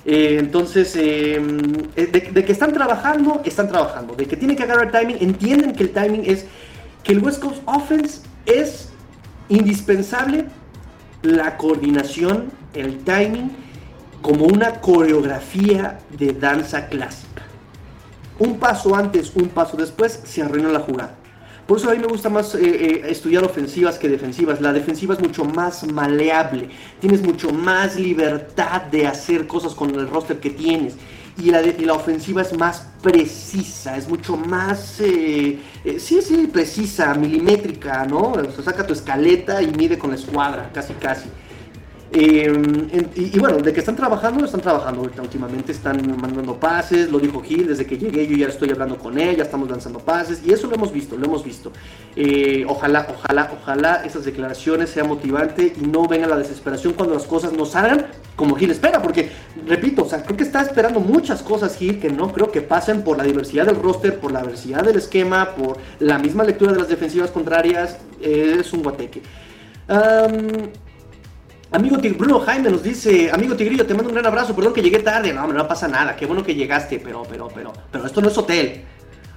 Eh, 0.05 0.37
entonces, 0.39 0.95
em, 0.95 1.71
eh, 1.95 2.05
de, 2.05 2.45
que 2.45 2.51
están 2.51 2.73
trabajando, 2.73 3.41
están 3.43 3.67
trabajando. 3.67 4.15
De 4.15 4.27
que 4.27 4.37
tienen 4.37 4.55
que 4.55 4.63
agarrar 4.63 4.91
timing, 4.91 5.17
entienden 5.19 5.73
que 5.73 5.83
el 5.83 5.91
timing 5.91 6.23
es 6.25 6.45
que 7.03 7.13
el 7.13 7.19
West 7.23 7.41
Coast 7.41 7.61
Offense 7.65 8.21
es 8.45 8.89
indispensable 9.49 10.45
la 11.23 11.57
coordinación, 11.57 12.51
el 12.73 12.99
timing, 12.99 13.51
como 14.23 14.45
una 14.45 14.79
coreografía 14.79 15.99
de 16.09 16.31
danza 16.33 16.87
clásica. 16.87 17.43
Un 18.39 18.57
paso 18.57 18.95
antes, 18.95 19.33
un 19.35 19.49
paso 19.49 19.77
después, 19.77 20.21
se 20.23 20.41
arruina 20.41 20.69
la 20.69 20.79
jugada. 20.79 21.15
Por 21.67 21.77
eso 21.77 21.89
a 21.89 21.93
mí 21.93 21.99
me 21.99 22.07
gusta 22.07 22.29
más 22.29 22.55
eh, 22.55 22.61
eh, 22.61 23.01
estudiar 23.09 23.43
ofensivas 23.43 23.99
que 23.99 24.07
defensivas. 24.07 24.61
La 24.61 24.71
defensiva 24.71 25.13
es 25.13 25.19
mucho 25.19 25.43
más 25.43 25.85
maleable. 25.91 26.69
Tienes 27.01 27.21
mucho 27.21 27.51
más 27.51 27.97
libertad 27.97 28.83
de 28.83 29.07
hacer 29.07 29.45
cosas 29.45 29.75
con 29.75 29.93
el 29.93 30.09
roster 30.09 30.39
que 30.39 30.51
tienes. 30.51 30.95
Y 31.37 31.51
la, 31.51 31.61
la 31.61 31.93
ofensiva 31.93 32.43
es 32.43 32.57
más 32.57 32.87
precisa, 33.01 33.97
es 33.97 34.07
mucho 34.07 34.37
más, 34.37 34.99
eh, 35.01 35.59
sí, 35.97 36.21
sí, 36.21 36.47
precisa, 36.47 37.13
milimétrica, 37.15 38.05
¿no? 38.05 38.33
Saca 38.63 38.87
tu 38.87 38.93
escaleta 38.93 39.61
y 39.61 39.67
mide 39.71 39.97
con 39.97 40.11
la 40.11 40.15
escuadra, 40.15 40.69
casi, 40.73 40.93
casi. 40.93 41.29
Em, 42.15 42.87
y, 43.15 43.39
bueno, 43.39 43.57
de 43.57 43.73
que 43.73 43.79
están 43.79 43.95
trabajando, 43.95 44.45
están 44.45 44.61
trabajando 44.61 45.01
últimamente, 45.01 45.71
están 45.71 45.97
mandando 46.21 46.59
pases, 46.59 47.09
lo 47.09 47.17
dijo 47.17 47.41
Gil, 47.41 47.65
desde 47.65 47.87
que 47.87 47.97
llegué 47.97 48.27
yo 48.27 48.37
ya 48.37 48.49
estoy 48.49 48.69
hablando 48.69 48.99
con 48.99 49.17
ella, 49.17 49.41
estamos 49.41 49.67
lanzando 49.67 49.97
pases, 49.97 50.43
y 50.45 50.51
eso 50.51 50.67
lo 50.67 50.75
hemos 50.75 50.93
visto, 50.93 51.17
lo 51.17 51.25
hemos 51.25 51.43
visto. 51.43 51.71
Eh, 52.15 52.65
ojalá, 52.67 53.07
ojalá, 53.09 53.51
ojalá 53.59 54.03
esas 54.05 54.25
declaraciones 54.25 54.91
sean 54.91 55.07
motivantes 55.07 55.73
y 55.75 55.87
no 55.87 56.07
venga 56.07 56.27
la 56.27 56.37
desesperación 56.37 56.93
cuando 56.93 57.15
las 57.15 57.23
cosas 57.23 57.51
no 57.51 57.65
salgan 57.65 58.05
como 58.35 58.55
Gil 58.57 58.69
espera, 58.69 59.01
porque, 59.01 59.31
repito, 59.65 60.03
o 60.03 60.07
sea, 60.07 60.23
creo 60.23 60.37
que 60.37 60.43
está 60.43 60.61
esperando 60.61 60.99
muchas 60.99 61.41
cosas 61.41 61.75
Gil 61.75 61.99
que 61.99 62.11
no 62.11 62.31
creo 62.31 62.51
que 62.51 62.61
pasen 62.61 63.01
por 63.01 63.17
la 63.17 63.23
diversidad 63.23 63.65
del 63.65 63.81
roster, 63.81 64.19
por 64.19 64.31
la 64.31 64.41
diversidad 64.41 64.83
del 64.83 64.97
esquema, 64.97 65.55
por 65.55 65.79
la 65.97 66.19
misma 66.19 66.43
lectura 66.43 66.73
de 66.73 66.77
las 66.77 66.89
defensivas 66.89 67.31
contrarias, 67.31 67.97
es 68.21 68.71
un 68.71 68.83
guateque. 68.83 69.23
Amigo 71.73 71.97
Bruno 71.97 72.39
Jaime 72.41 72.69
nos 72.69 72.83
dice, 72.83 73.31
amigo 73.31 73.55
Tigrillo, 73.55 73.87
te 73.87 73.95
mando 73.95 74.09
un 74.09 74.13
gran 74.13 74.27
abrazo, 74.27 74.55
perdón 74.55 74.73
que 74.73 74.83
llegué 74.83 74.99
tarde. 74.99 75.33
No, 75.33 75.47
no 75.47 75.67
pasa 75.67 75.87
nada, 75.87 76.15
qué 76.15 76.27
bueno 76.27 76.43
que 76.43 76.53
llegaste, 76.53 76.99
pero, 76.99 77.23
pero, 77.23 77.47
pero, 77.47 77.73
pero 77.91 78.05
esto 78.05 78.21
no 78.21 78.27
es 78.27 78.37
hotel. 78.37 78.83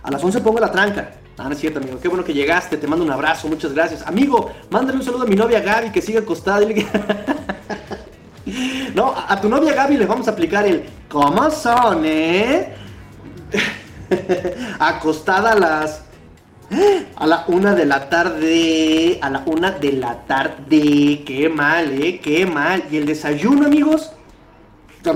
A 0.02 0.10
las 0.10 0.22
11 0.22 0.42
pongo 0.42 0.60
la 0.60 0.70
tranca. 0.70 1.12
Ah, 1.38 1.44
no 1.44 1.52
es 1.52 1.58
cierto, 1.58 1.78
amigo, 1.78 1.98
qué 1.98 2.08
bueno 2.08 2.22
que 2.22 2.34
llegaste, 2.34 2.76
te 2.76 2.86
mando 2.86 3.06
un 3.06 3.10
abrazo, 3.10 3.48
muchas 3.48 3.72
gracias. 3.72 4.06
Amigo, 4.06 4.50
mándale 4.68 4.98
un 4.98 5.04
saludo 5.04 5.22
a 5.22 5.26
mi 5.26 5.34
novia 5.34 5.60
Gaby 5.60 5.90
que 5.90 6.02
sigue 6.02 6.18
acostada. 6.18 6.60
no, 8.94 9.14
a 9.16 9.40
tu 9.40 9.48
novia 9.48 9.72
Gaby 9.72 9.96
le 9.96 10.04
vamos 10.04 10.28
a 10.28 10.32
aplicar 10.32 10.66
el 10.66 10.84
¿Cómo 11.08 11.50
son, 11.50 12.02
eh? 12.04 12.74
acostada 14.78 15.52
a 15.52 15.58
las 15.58 16.02
a 17.16 17.26
la 17.26 17.44
una 17.48 17.74
de 17.74 17.86
la 17.86 18.08
tarde. 18.08 19.18
A 19.22 19.30
la 19.30 19.42
una 19.46 19.72
de 19.72 19.92
la 19.92 20.26
tarde. 20.26 21.22
Qué 21.24 21.48
mal, 21.48 22.02
eh. 22.02 22.20
Qué 22.20 22.46
mal. 22.46 22.84
Y 22.90 22.96
el 22.96 23.06
desayuno, 23.06 23.66
amigos. 23.66 24.12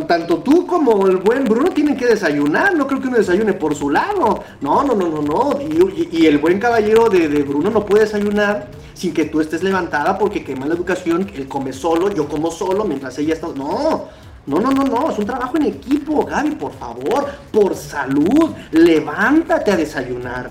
Tanto 0.07 0.39
tú 0.39 0.69
como 0.69 1.09
el 1.09 1.17
buen 1.17 1.45
Bruno 1.45 1.71
tienen 1.71 1.97
que 1.97 2.07
desayunar. 2.07 2.77
No 2.77 2.87
creo 2.87 3.01
que 3.01 3.09
uno 3.09 3.17
desayune 3.17 3.55
por 3.55 3.75
su 3.75 3.91
lado. 3.91 4.45
No, 4.61 4.85
no, 4.85 4.95
no, 4.95 5.09
no, 5.09 5.23
no. 5.23 5.59
Y, 5.61 6.27
el 6.27 6.39
buen 6.39 6.61
caballero 6.61 7.09
de, 7.09 7.27
Bruno 7.43 7.71
no 7.71 7.85
puede 7.85 8.05
desayunar 8.05 8.69
sin 8.95 9.13
que 9.13 9.25
tú 9.25 9.41
estés 9.41 9.65
levantada 9.65 10.17
porque 10.17 10.45
quema 10.45 10.67
la 10.67 10.75
educación. 10.75 11.29
Él 11.35 11.49
come 11.49 11.73
solo, 11.73 12.13
yo 12.13 12.29
como 12.29 12.53
solo 12.53 12.85
mientras 12.85 13.19
ella 13.19 13.35
está. 13.35 13.49
No. 13.49 14.09
No, 14.47 14.59
no, 14.59 14.71
no, 14.71 14.85
no, 14.85 15.11
es 15.11 15.19
un 15.19 15.27
trabajo 15.27 15.59
en 15.59 15.67
equipo, 15.67 16.25
Gaby, 16.25 16.53
por 16.53 16.73
favor, 16.73 17.27
por 17.53 17.75
salud, 17.77 18.51
levántate 18.73 19.71
a 19.71 19.77
desayunar. 19.77 20.51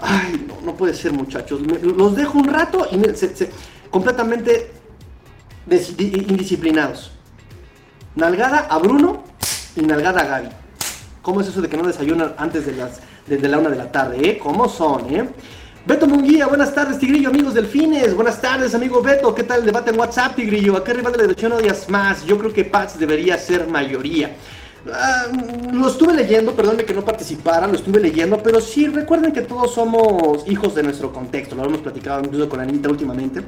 Ay, 0.00 0.44
no, 0.46 0.60
no 0.64 0.76
puede 0.76 0.94
ser, 0.94 1.12
muchachos. 1.12 1.60
los 1.60 2.16
dejo 2.16 2.38
un 2.38 2.48
rato 2.48 2.86
y 2.90 3.00
completamente 3.90 4.70
indisciplinados. 5.68 7.12
Nalgada 8.14 8.66
a 8.70 8.78
Bruno 8.78 9.24
y 9.76 9.82
nalgada 9.82 10.20
a 10.20 10.24
Gaby. 10.24 10.48
¿Cómo 11.22 11.40
es 11.40 11.48
eso 11.48 11.60
de 11.60 11.68
que 11.68 11.76
no 11.76 11.86
desayunan 11.86 12.34
antes 12.38 12.64
de 12.66 12.72
las 12.72 13.00
desde 13.28 13.48
la 13.48 13.58
una 13.58 13.68
de 13.68 13.76
la 13.76 13.92
tarde, 13.92 14.16
eh? 14.26 14.38
¿Cómo 14.38 14.68
son, 14.68 15.14
eh? 15.14 15.28
Beto 15.84 16.06
Munguía, 16.06 16.46
buenas 16.46 16.74
tardes, 16.74 16.98
Tigrillo, 16.98 17.30
amigos 17.30 17.54
delfines. 17.54 18.14
Buenas 18.14 18.40
tardes, 18.40 18.74
amigo 18.74 19.00
Beto. 19.02 19.34
¿Qué 19.34 19.42
tal 19.42 19.60
el 19.60 19.66
debate 19.66 19.90
en 19.90 19.98
WhatsApp, 19.98 20.34
Tigrillo? 20.34 20.76
¿A 20.76 20.84
qué 20.84 20.92
rival 20.94 21.12
de 21.12 21.18
la 21.18 21.24
dirección 21.24 21.52
odias 21.52 21.88
más? 21.88 22.24
Yo 22.24 22.38
creo 22.38 22.52
que 22.52 22.64
Pats 22.64 22.98
debería 22.98 23.38
ser 23.38 23.66
mayoría. 23.68 24.36
Ah, 24.92 25.26
lo 25.72 25.88
estuve 25.88 26.14
leyendo, 26.14 26.54
perdónme 26.54 26.84
que 26.84 26.94
no 26.94 27.04
participara, 27.04 27.66
lo 27.66 27.74
estuve 27.74 28.00
leyendo, 28.00 28.42
pero 28.42 28.60
sí, 28.60 28.86
recuerden 28.86 29.32
que 29.32 29.42
todos 29.42 29.74
somos 29.74 30.48
hijos 30.48 30.74
de 30.74 30.82
nuestro 30.82 31.12
contexto, 31.12 31.56
lo 31.56 31.64
hemos 31.64 31.80
platicado 31.80 32.20
incluso 32.20 32.48
con 32.48 32.60
Anita 32.60 32.88
últimamente, 32.88 33.42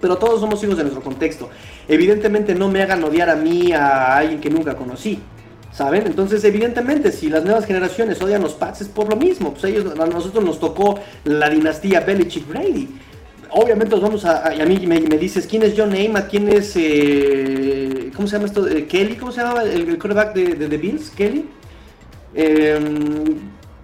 pero 0.00 0.16
todos 0.16 0.40
somos 0.40 0.62
hijos 0.64 0.76
de 0.78 0.84
nuestro 0.84 1.02
contexto. 1.02 1.50
Evidentemente 1.86 2.54
no 2.54 2.68
me 2.68 2.82
hagan 2.82 3.04
odiar 3.04 3.28
a 3.28 3.36
mí, 3.36 3.72
a 3.72 4.16
alguien 4.16 4.40
que 4.40 4.48
nunca 4.48 4.74
conocí, 4.76 5.20
¿saben? 5.72 6.06
Entonces, 6.06 6.42
evidentemente, 6.44 7.12
si 7.12 7.28
las 7.28 7.44
nuevas 7.44 7.66
generaciones 7.66 8.20
odian 8.22 8.42
los 8.42 8.54
Pats 8.54 8.80
es 8.80 8.88
por 8.88 9.10
lo 9.10 9.16
mismo, 9.16 9.52
pues 9.52 9.64
ellos, 9.64 9.92
a 9.98 10.06
nosotros 10.06 10.42
nos 10.42 10.58
tocó 10.58 10.98
la 11.24 11.50
dinastía 11.50 12.04
Belichick-Brady 12.04 12.88
obviamente 13.52 13.94
nos 13.94 14.02
vamos 14.02 14.24
a, 14.24 14.46
a 14.46 14.64
mí 14.66 14.86
me, 14.86 15.00
me, 15.00 15.18
dices, 15.18 15.46
¿quién 15.46 15.62
es 15.62 15.74
John 15.76 15.90
Neymar? 15.90 16.28
¿Quién 16.28 16.48
es, 16.48 16.72
eh, 16.76 18.10
¿cómo 18.14 18.26
se 18.28 18.36
llama 18.36 18.46
esto? 18.46 18.66
Eh, 18.66 18.86
Kelly, 18.86 19.16
¿cómo 19.16 19.32
se 19.32 19.40
llama 19.40 19.62
el, 19.62 19.88
el 19.88 19.98
de, 20.34 20.68
de, 20.68 20.78
Bills? 20.78 21.10
Kelly. 21.10 21.48
Eh, 22.34 22.78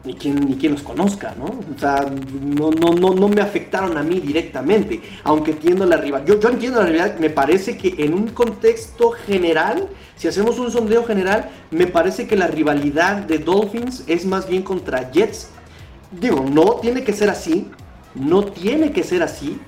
ni 0.06 0.14
quien, 0.14 0.36
ni 0.36 0.68
los 0.68 0.82
conozca, 0.82 1.34
¿no? 1.36 1.46
O 1.46 1.78
sea, 1.78 2.06
no, 2.40 2.70
no, 2.70 2.92
no, 2.92 3.12
no 3.12 3.28
me 3.28 3.40
afectaron 3.40 3.98
a 3.98 4.04
mí 4.04 4.20
directamente, 4.20 5.02
aunque 5.24 5.50
entiendo 5.50 5.84
la 5.84 5.96
rivalidad. 5.96 6.34
Yo, 6.34 6.40
yo 6.40 6.48
entiendo 6.48 6.80
la 6.80 6.86
rivalidad, 6.86 7.18
me 7.18 7.28
parece 7.28 7.76
que 7.76 7.96
en 7.98 8.14
un 8.14 8.28
contexto 8.28 9.10
general, 9.10 9.88
si 10.16 10.28
hacemos 10.28 10.58
un 10.60 10.70
sondeo 10.70 11.04
general, 11.04 11.50
me 11.72 11.88
parece 11.88 12.28
que 12.28 12.36
la 12.36 12.46
rivalidad 12.46 13.16
de 13.16 13.38
Dolphins 13.38 14.04
es 14.06 14.24
más 14.24 14.48
bien 14.48 14.62
contra 14.62 15.10
Jets. 15.10 15.48
Digo, 16.12 16.44
no 16.48 16.76
tiene 16.76 17.02
que 17.02 17.12
ser 17.12 17.28
así, 17.28 17.68
no 18.18 18.44
tiene 18.44 18.92
que 18.92 19.02
ser 19.02 19.22
así, 19.22 19.58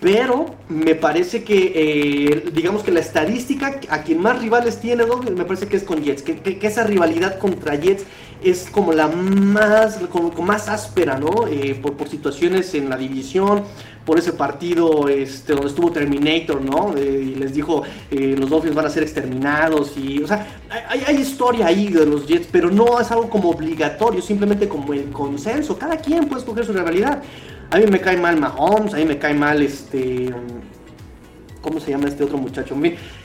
pero 0.00 0.46
me 0.68 0.94
parece 0.94 1.42
que, 1.42 1.72
eh, 1.74 2.50
digamos 2.52 2.82
que 2.82 2.90
la 2.90 3.00
estadística, 3.00 3.80
a 3.88 4.02
quien 4.02 4.20
más 4.20 4.40
rivales 4.40 4.78
tiene, 4.78 5.04
me 5.06 5.44
parece 5.44 5.68
que 5.68 5.76
es 5.76 5.84
con 5.84 6.02
Jets, 6.02 6.22
que, 6.22 6.58
esa 6.62 6.84
rivalidad 6.84 7.38
contra 7.38 7.76
Jets 7.76 8.04
es 8.42 8.68
como 8.70 8.92
la 8.92 9.08
más, 9.08 9.98
como, 10.10 10.30
más 10.42 10.68
áspera, 10.68 11.18
¿no? 11.18 11.46
Eh, 11.48 11.80
por, 11.80 12.08
situaciones 12.08 12.74
en 12.74 12.90
la 12.90 12.98
división, 12.98 13.64
por 14.04 14.18
ese 14.18 14.34
partido 14.34 15.08
este, 15.08 15.54
donde 15.54 15.68
estuvo 15.68 15.90
Terminator, 15.90 16.60
¿no? 16.60 16.94
y 16.96 17.34
les 17.34 17.54
dijo, 17.54 17.82
eh, 18.10 18.36
los 18.38 18.50
Dolphins 18.50 18.74
van 18.74 18.86
a 18.86 18.90
ser 18.90 19.02
exterminados, 19.02 19.96
y, 19.96 20.22
o 20.22 20.28
sea, 20.28 20.46
hay, 20.68 21.02
hay, 21.06 21.16
historia 21.16 21.66
ahí 21.66 21.88
de 21.88 22.06
los 22.06 22.26
Jets, 22.26 22.48
pero 22.52 22.70
no 22.70 23.00
es 23.00 23.10
algo 23.10 23.28
como 23.30 23.50
obligatorio, 23.50 24.20
simplemente 24.20 24.68
como 24.68 24.92
el 24.92 25.10
consenso, 25.10 25.76
cada 25.78 25.96
quien 25.96 26.28
puede 26.28 26.42
escoger 26.42 26.66
su 26.66 26.72
rivalidad. 26.72 27.22
A 27.70 27.78
mí 27.78 27.86
me 27.86 28.00
cae 28.00 28.16
mal 28.16 28.38
Mahomes, 28.38 28.94
a 28.94 28.98
mí 28.98 29.04
me 29.04 29.18
cae 29.18 29.34
mal 29.34 29.60
este. 29.62 30.32
¿Cómo 31.60 31.80
se 31.80 31.90
llama 31.90 32.06
este 32.06 32.22
otro 32.22 32.38
muchacho? 32.38 32.76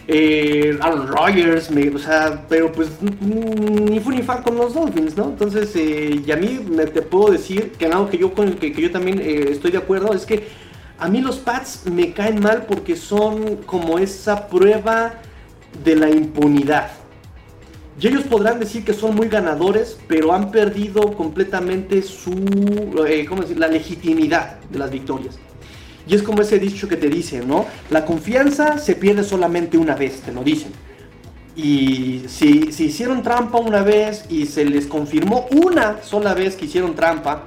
Eh, 0.07 0.75
Aaron 0.81 1.07
Rodgers, 1.07 1.69
o 1.93 1.99
sea, 1.99 2.45
pero 2.49 2.71
pues 2.71 2.89
ni 3.01 3.99
fue 3.99 4.15
ni 4.15 4.23
fan 4.23 4.41
con 4.41 4.55
los 4.55 4.73
Dolphins, 4.73 5.15
¿no? 5.15 5.25
Entonces, 5.25 5.75
eh, 5.75 6.21
y 6.25 6.31
a 6.31 6.37
mí 6.37 6.59
me, 6.67 6.87
te 6.87 7.03
puedo 7.03 7.31
decir 7.31 7.73
que 7.73 7.85
algo 7.85 8.09
que 8.09 8.17
yo, 8.17 8.33
con, 8.33 8.53
que, 8.53 8.73
que 8.73 8.81
yo 8.81 8.91
también 8.91 9.19
eh, 9.19 9.49
estoy 9.51 9.69
de 9.71 9.77
acuerdo 9.77 10.11
es 10.13 10.25
que 10.25 10.47
a 10.97 11.07
mí 11.07 11.21
los 11.21 11.37
Pats 11.37 11.83
me 11.85 12.13
caen 12.13 12.41
mal 12.41 12.65
porque 12.67 12.95
son 12.95 13.57
como 13.57 13.99
esa 13.99 14.47
prueba 14.47 15.13
de 15.83 15.95
la 15.95 16.09
impunidad. 16.09 17.00
Y 17.99 18.07
ellos 18.07 18.23
podrán 18.23 18.59
decir 18.59 18.83
que 18.83 18.93
son 18.93 19.15
muy 19.15 19.27
ganadores, 19.27 19.97
pero 20.07 20.33
han 20.33 20.51
perdido 20.51 21.13
completamente 21.13 22.01
su, 22.01 22.31
eh, 23.07 23.25
¿cómo 23.27 23.41
decir? 23.41 23.59
la 23.59 23.67
legitimidad 23.67 24.59
de 24.69 24.79
las 24.79 24.89
victorias. 24.89 25.37
Y 26.07 26.15
es 26.15 26.23
como 26.23 26.41
ese 26.41 26.57
dicho 26.57 26.87
que 26.87 26.95
te 26.95 27.09
dice, 27.09 27.45
¿no? 27.45 27.65
La 27.89 28.05
confianza 28.05 28.77
se 28.79 28.95
pierde 28.95 29.23
solamente 29.23 29.77
una 29.77 29.95
vez, 29.95 30.21
te 30.21 30.31
lo 30.31 30.43
dicen. 30.43 30.71
Y 31.55 32.23
si, 32.27 32.71
si 32.71 32.85
hicieron 32.85 33.23
trampa 33.23 33.59
una 33.59 33.83
vez 33.83 34.25
y 34.29 34.45
se 34.45 34.65
les 34.65 34.87
confirmó 34.87 35.47
una 35.51 36.01
sola 36.01 36.33
vez 36.33 36.55
que 36.55 36.65
hicieron 36.65 36.95
trampa, 36.95 37.43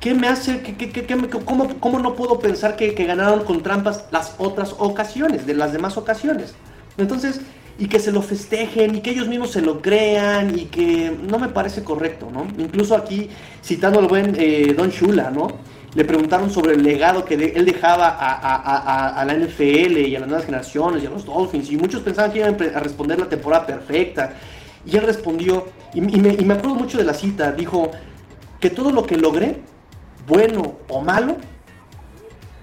¿qué 0.00 0.14
me 0.14 0.28
hace, 0.28 0.62
qué, 0.62 0.76
qué, 0.76 0.90
qué, 0.90 1.28
cómo, 1.44 1.68
cómo, 1.80 1.98
no 1.98 2.14
puedo 2.14 2.38
pensar 2.38 2.76
que, 2.76 2.94
que 2.94 3.04
ganaron 3.04 3.44
con 3.44 3.62
trampas 3.62 4.06
las 4.12 4.34
otras 4.38 4.74
ocasiones, 4.78 5.46
de 5.46 5.54
las 5.54 5.72
demás 5.72 5.96
ocasiones? 5.96 6.54
Entonces, 6.96 7.40
y 7.78 7.86
que 7.86 8.00
se 8.00 8.10
lo 8.10 8.22
festejen 8.22 8.96
y 8.96 9.00
que 9.00 9.10
ellos 9.10 9.28
mismos 9.28 9.52
se 9.52 9.62
lo 9.62 9.80
crean 9.80 10.58
y 10.58 10.64
que 10.64 11.16
no 11.28 11.38
me 11.38 11.48
parece 11.48 11.84
correcto, 11.84 12.28
¿no? 12.32 12.46
Incluso 12.58 12.96
aquí, 12.96 13.30
citando 13.62 14.00
al 14.00 14.08
buen 14.08 14.34
eh, 14.36 14.74
Don 14.76 14.90
Shula, 14.90 15.30
¿no? 15.30 15.46
Le 15.94 16.04
preguntaron 16.04 16.50
sobre 16.50 16.74
el 16.74 16.82
legado 16.82 17.24
que 17.24 17.34
él 17.34 17.64
dejaba 17.64 18.16
a, 18.18 19.24
la 19.24 19.34
NFL 19.34 19.96
y 19.96 20.16
a 20.16 20.20
las 20.20 20.28
nuevas 20.28 20.44
generaciones 20.44 21.02
y 21.02 21.06
a 21.06 21.10
los 21.10 21.24
Dolphins 21.24 21.70
y 21.70 21.76
muchos 21.76 22.02
pensaban 22.02 22.32
que 22.32 22.40
iban 22.40 22.56
a 22.74 22.80
responder 22.80 23.18
la 23.18 23.28
temporada 23.28 23.64
perfecta 23.64 24.34
y 24.84 24.96
él 24.96 25.04
respondió, 25.04 25.68
y, 25.94 26.00
me, 26.00 26.32
me 26.32 26.54
acuerdo 26.54 26.74
mucho 26.74 26.98
de 26.98 27.04
la 27.04 27.14
cita, 27.14 27.52
dijo 27.52 27.90
que 28.60 28.70
todo 28.70 28.90
lo 28.90 29.04
que 29.04 29.16
logré, 29.16 29.62
bueno 30.26 30.78
o 30.88 31.00
malo, 31.00 31.36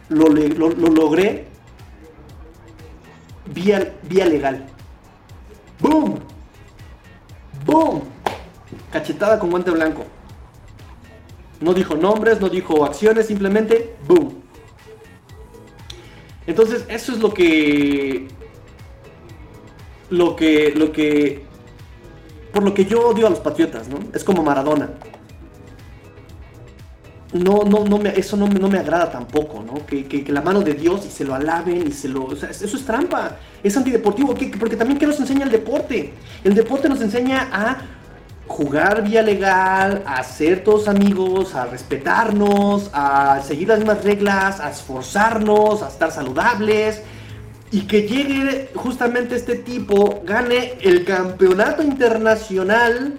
lo, 0.10 0.28
lo, 0.28 0.70
lo 0.70 0.88
logré 0.90 1.48
vía, 3.54 3.94
vía 4.04 4.26
legal. 4.26 4.75
¡Boom! 5.80 6.20
¡Boom! 7.66 8.04
Cachetada 8.92 9.40
con 9.40 9.50
guante 9.50 9.72
blanco. 9.72 10.06
No 11.62 11.74
dijo 11.74 11.96
nombres, 11.96 12.40
no 12.40 12.50
dijo 12.50 12.86
acciones, 12.86 13.28
simplemente 13.28 13.96
¡boom! 14.08 14.44
Entonces, 16.48 16.86
eso 16.90 17.12
es 17.12 17.20
lo 17.20 17.34
que. 17.34 18.28
Lo 20.10 20.36
que. 20.36 20.72
Lo 20.76 20.92
que. 20.92 21.44
Por 22.54 22.64
lo 22.64 22.74
que 22.74 22.86
yo 22.86 23.08
odio 23.08 23.28
a 23.28 23.30
los 23.30 23.40
patriotas, 23.40 23.88
¿no? 23.88 24.00
Es 24.14 24.24
como 24.24 24.44
Maradona 24.44 24.92
no, 27.36 27.64
no, 27.64 27.84
no 27.84 27.98
me, 27.98 28.18
eso 28.18 28.38
no, 28.38 28.48
no, 28.48 28.70
me 28.70 28.80
agrada 28.80 29.12
tampoco, 29.12 29.62
¿no? 29.62 29.86
Que, 29.86 30.26
la 30.30 30.42
mano 30.42 30.62
de 30.62 30.74
Dios 30.74 31.06
y 31.06 31.10
se 31.10 31.26
lo 31.26 31.36
alaben 31.36 31.88
y 31.88 31.92
se 31.92 32.08
lo... 32.08 32.26
O 32.26 32.36
sea, 32.36 32.50
eso 32.50 32.66
es 32.66 32.86
trampa, 32.86 33.38
es 33.62 33.76
antideportivo, 33.76 34.34
porque 34.58 34.78
también 34.78 34.98
¿qué 34.98 35.06
nos 35.06 35.20
enseña 35.20 35.44
el 35.44 35.52
deporte? 35.52 36.14
El 36.44 36.56
deporte 36.56 36.88
nos 36.88 37.02
enseña 37.02 37.50
a 37.52 37.78
jugar 38.48 39.04
vía 39.04 39.22
legal, 39.22 40.04
a 40.06 40.24
ser 40.24 40.64
todos 40.64 40.88
amigos, 40.88 41.56
a 41.56 41.66
respetarnos, 41.66 42.90
a 42.94 43.42
seguir 43.42 43.68
las 43.68 43.80
mismas 43.80 44.04
reglas, 44.04 44.62
a 44.62 44.70
esforzarnos, 44.70 45.84
a 45.84 45.90
estar 45.90 46.12
saludables. 46.12 47.02
Y 47.70 47.82
que 47.82 48.04
llegue 48.04 48.70
justamente 48.76 49.36
este 49.36 49.56
tipo, 49.56 50.22
gane 50.26 50.78
el 50.82 51.04
campeonato 51.04 51.84
internacional 51.84 53.18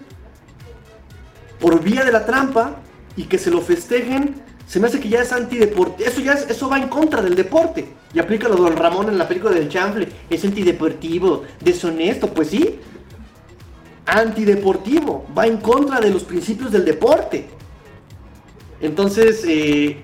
por 1.61 1.83
vía 1.83 2.05
de 2.05 2.13
la 2.13 2.25
trampa 2.25 2.77
y 3.17 3.25
que 3.25 3.39
se 3.39 3.51
lo 3.51 3.61
festejen, 3.61 4.35
se 4.67 4.81
me 4.81 4.89
hace 4.89 5.01
que 5.01 5.09
ya 5.09 5.23
es 5.23 5.33
antideporte. 5.33 6.05
Eso 6.07 6.21
ya 6.21 6.33
es, 6.33 6.51
eso 6.51 6.69
va 6.69 6.79
en 6.79 6.89
contra 6.89 7.23
del 7.23 7.35
deporte. 7.35 7.89
Y 8.13 8.19
aplica 8.19 8.49
lo 8.49 8.57
de 8.57 8.63
Don 8.63 8.77
Ramón 8.77 9.09
en 9.09 9.19
la 9.19 9.29
película 9.29 9.55
del 9.55 9.69
chanfle. 9.69 10.09
Es 10.29 10.45
antideportivo, 10.45 11.45
deshonesto, 11.61 12.29
pues 12.33 12.51
sí. 12.51 12.81
Antideportivo, 14.07 15.27
va 15.37 15.47
en 15.47 15.59
contra 15.59 16.01
de 16.01 16.11
los 16.11 16.25
principios 16.25 16.73
del 16.73 16.85
deporte. 16.85 17.49
Entonces, 18.81 19.45
eh, 19.47 20.03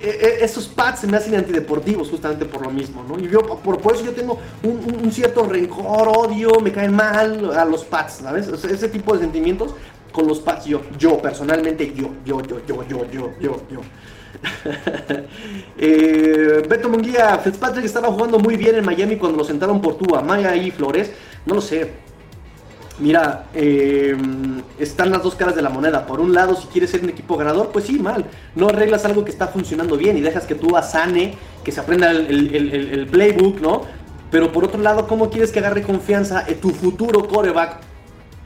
e, 0.00 0.08
e, 0.08 0.44
esos 0.44 0.68
pads 0.68 1.00
se 1.00 1.06
me 1.08 1.16
hacen 1.16 1.34
antideportivos 1.34 2.08
justamente 2.08 2.44
por 2.44 2.62
lo 2.62 2.70
mismo, 2.70 3.04
¿no? 3.08 3.18
Y 3.18 3.26
por, 3.28 3.94
eso 3.94 4.04
yo 4.04 4.12
tengo 4.12 4.38
un, 4.62 5.10
cierto 5.10 5.44
rencor, 5.44 6.08
odio, 6.08 6.60
me 6.60 6.70
caen 6.70 6.94
mal 6.94 7.52
a 7.56 7.64
los 7.64 7.84
pads, 7.84 8.20
¿sabes? 8.22 8.46
ese 8.46 8.88
tipo 8.88 9.14
de 9.14 9.20
sentimientos 9.20 9.74
con 10.12 10.26
los 10.26 10.40
Pats, 10.40 10.66
yo, 10.66 10.82
yo, 10.98 11.18
personalmente, 11.18 11.92
yo, 11.94 12.10
yo, 12.24 12.40
yo, 12.42 12.60
yo, 12.66 12.84
yo, 12.88 13.10
yo, 13.10 13.30
yo, 13.40 13.62
yo. 13.70 13.80
eh, 15.78 16.62
Beto 16.68 16.88
Munguía, 16.88 17.38
Fitzpatrick 17.38 17.84
estaba 17.84 18.08
jugando 18.08 18.38
muy 18.38 18.56
bien 18.56 18.76
en 18.76 18.84
Miami 18.84 19.16
cuando 19.16 19.38
lo 19.38 19.44
sentaron 19.44 19.80
por 19.80 19.96
tú, 19.96 20.06
Maya 20.24 20.54
y 20.56 20.70
Flores, 20.70 21.12
no 21.46 21.54
lo 21.54 21.60
sé. 21.60 22.08
Mira, 23.00 23.46
eh, 23.54 24.16
están 24.78 25.12
las 25.12 25.22
dos 25.22 25.36
caras 25.36 25.54
de 25.54 25.62
la 25.62 25.68
moneda. 25.68 26.04
Por 26.04 26.18
un 26.18 26.34
lado, 26.34 26.56
si 26.56 26.66
quieres 26.66 26.90
ser 26.90 27.04
un 27.04 27.10
equipo 27.10 27.36
ganador, 27.36 27.70
pues 27.70 27.84
sí, 27.84 28.00
mal. 28.00 28.24
No 28.56 28.68
arreglas 28.68 29.04
algo 29.04 29.24
que 29.24 29.30
está 29.30 29.46
funcionando 29.46 29.96
bien 29.96 30.16
y 30.16 30.20
dejas 30.20 30.46
que 30.46 30.56
tú 30.56 30.76
asane, 30.76 31.36
que 31.62 31.70
se 31.70 31.78
aprenda 31.78 32.10
el, 32.10 32.52
el 32.54 33.06
playbook, 33.06 33.60
¿no? 33.60 33.82
Pero 34.32 34.50
por 34.50 34.64
otro 34.64 34.80
lado, 34.80 35.06
¿cómo 35.06 35.30
quieres 35.30 35.52
que 35.52 35.60
agarre 35.60 35.82
confianza 35.82 36.44
en 36.46 36.60
tu 36.60 36.70
futuro 36.70 37.28
coreback 37.28 37.78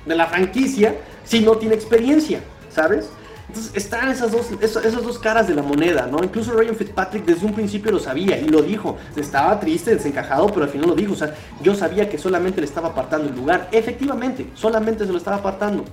de 0.04 0.16
la 0.16 0.26
franquicia 0.26 0.96
si 1.25 1.41
no 1.41 1.57
tiene 1.57 1.75
experiencia, 1.75 2.41
¿sabes? 2.70 3.09
Entonces 3.49 3.73
están 3.75 4.09
esas 4.09 4.33
dos, 4.33 4.47
esas, 4.62 5.03
dos 5.03 5.18
caras 5.18 5.47
de 5.47 5.55
la 5.55 5.62
moneda, 5.62 6.07
¿no? 6.07 6.25
Incluso 6.25 6.53
Ryan 6.53 6.75
Fitzpatrick 6.75 7.27
desde 7.27 7.45
un 7.45 7.53
principio 7.53 7.93
lo 7.93 7.99
sabía 7.99 8.39
y 8.39 8.49
lo 8.49 8.62
dijo. 8.62 8.97
Estaba 9.14 9.61
triste, 9.61 9.95
desencajado, 9.95 10.47
pero 10.47 10.62
al 10.62 10.70
final 10.70 10.89
lo 10.89 10.95
dijo. 10.95 11.12
O 11.12 11.16
sea, 11.16 11.35
yo 11.62 11.75
sabía 11.75 12.09
que 12.09 12.16
solamente 12.16 12.62
le 12.62 12.66
estaba 12.66 12.89
apartando 12.89 13.29
el 13.29 13.37
lugar. 13.37 13.68
Efectivamente, 13.70 14.47
solamente 14.55 15.05
se 15.05 15.12
lo 15.12 15.18
estaba 15.18 15.37
apartando. 15.37 15.85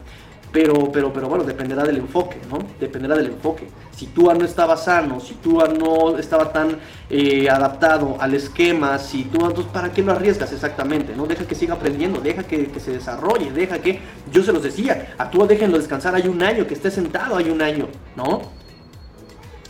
Pero, 0.51 0.91
pero, 0.91 1.13
pero 1.13 1.29
bueno, 1.29 1.43
dependerá 1.43 1.83
del 1.83 1.97
enfoque, 1.97 2.37
¿no? 2.49 2.57
Dependerá 2.79 3.15
del 3.15 3.27
enfoque. 3.27 3.67
Si 3.95 4.07
Tua 4.07 4.33
no 4.33 4.45
estaba 4.45 4.77
sano, 4.77 5.19
si 5.19 5.35
Tua 5.35 5.67
no 5.67 6.17
estaba 6.17 6.51
tan 6.51 6.79
eh, 7.09 7.47
adaptado 7.47 8.17
al 8.19 8.33
esquema, 8.33 8.97
si 8.97 9.25
tú 9.25 9.45
entonces, 9.45 9.71
¿para 9.71 9.91
qué 9.91 10.01
lo 10.01 10.11
arriesgas 10.11 10.51
exactamente? 10.51 11.15
¿No? 11.15 11.27
Deja 11.27 11.45
que 11.45 11.53
siga 11.53 11.75
aprendiendo, 11.75 12.19
deja 12.19 12.43
que, 12.43 12.71
se 12.79 12.91
desarrolle, 12.91 13.51
deja 13.51 13.79
que, 13.79 13.99
yo 14.31 14.41
se 14.41 14.51
los 14.51 14.63
decía, 14.63 15.13
a 15.19 15.29
Tua 15.29 15.45
déjenlo 15.45 15.77
descansar, 15.77 16.15
hay 16.15 16.27
un 16.27 16.41
año, 16.41 16.65
que 16.65 16.73
esté 16.73 16.89
sentado, 16.89 17.37
hay 17.37 17.49
un 17.49 17.61
año, 17.61 17.87
¿no? 18.15 18.41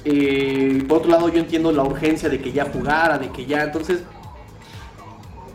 Eh, 0.05 0.85
por 0.87 0.99
otro 0.99 1.11
lado, 1.11 1.27
yo 1.27 1.39
entiendo 1.39 1.73
la 1.73 1.83
urgencia 1.83 2.29
de 2.29 2.39
que 2.39 2.53
ya 2.53 2.65
jugara, 2.71 3.17
de 3.17 3.29
que 3.31 3.45
ya, 3.45 3.63
entonces, 3.63 4.03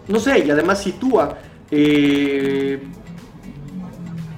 no 0.07 0.21
sé, 0.21 0.41
y 0.41 0.51
además 0.51 0.83
si 0.83 0.93
Tua... 0.93 1.39
Eh, 1.71 2.79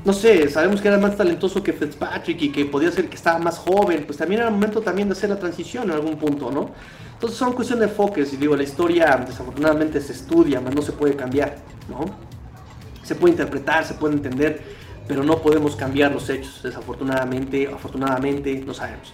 no 0.07 0.13
sé, 0.13 0.49
sabemos 0.49 0.81
que 0.81 0.87
era 0.87 0.99
más 0.99 1.17
talentoso 1.17 1.65
que 1.65 1.73
Fitzpatrick 1.73 2.41
y 2.41 2.53
que 2.53 2.65
podía 2.65 2.93
ser 2.93 3.09
que 3.09 3.17
estaba 3.17 3.41
más 3.41 3.59
joven, 3.59 4.05
pues 4.07 4.17
también 4.17 4.41
era 4.41 4.49
el 4.49 4.55
momento 4.55 4.81
también 4.81 5.09
de 5.09 5.15
hacer 5.15 5.29
la 5.29 5.37
transición 5.37 5.91
en 5.91 5.97
algún 5.97 6.17
punto, 6.17 6.49
¿no? 6.53 6.71
Entonces 7.15 7.37
son 7.37 7.55
cuestiones 7.55 7.87
de 7.87 7.91
enfoques 7.91 8.33
y 8.33 8.37
digo, 8.37 8.55
la 8.55 8.63
historia 8.63 9.17
desafortunadamente 9.27 10.01
se 10.01 10.13
estudia, 10.13 10.61
más 10.61 10.77
no 10.77 10.81
se 10.81 10.93
puede 10.93 11.17
cambiar, 11.17 11.57
¿no? 11.89 12.05
Se 13.03 13.17
puede 13.17 13.33
interpretar, 13.33 13.85
se 13.85 13.95
puede 13.95 14.15
entender, 14.15 14.63
pero 15.09 15.25
no 15.25 15.39
podemos 15.39 15.75
cambiar 15.75 16.13
los 16.13 16.31
hechos, 16.31 16.61
desafortunadamente, 16.63 17.67
afortunadamente, 17.67 18.63
no 18.65 18.75
sabemos. 18.75 19.13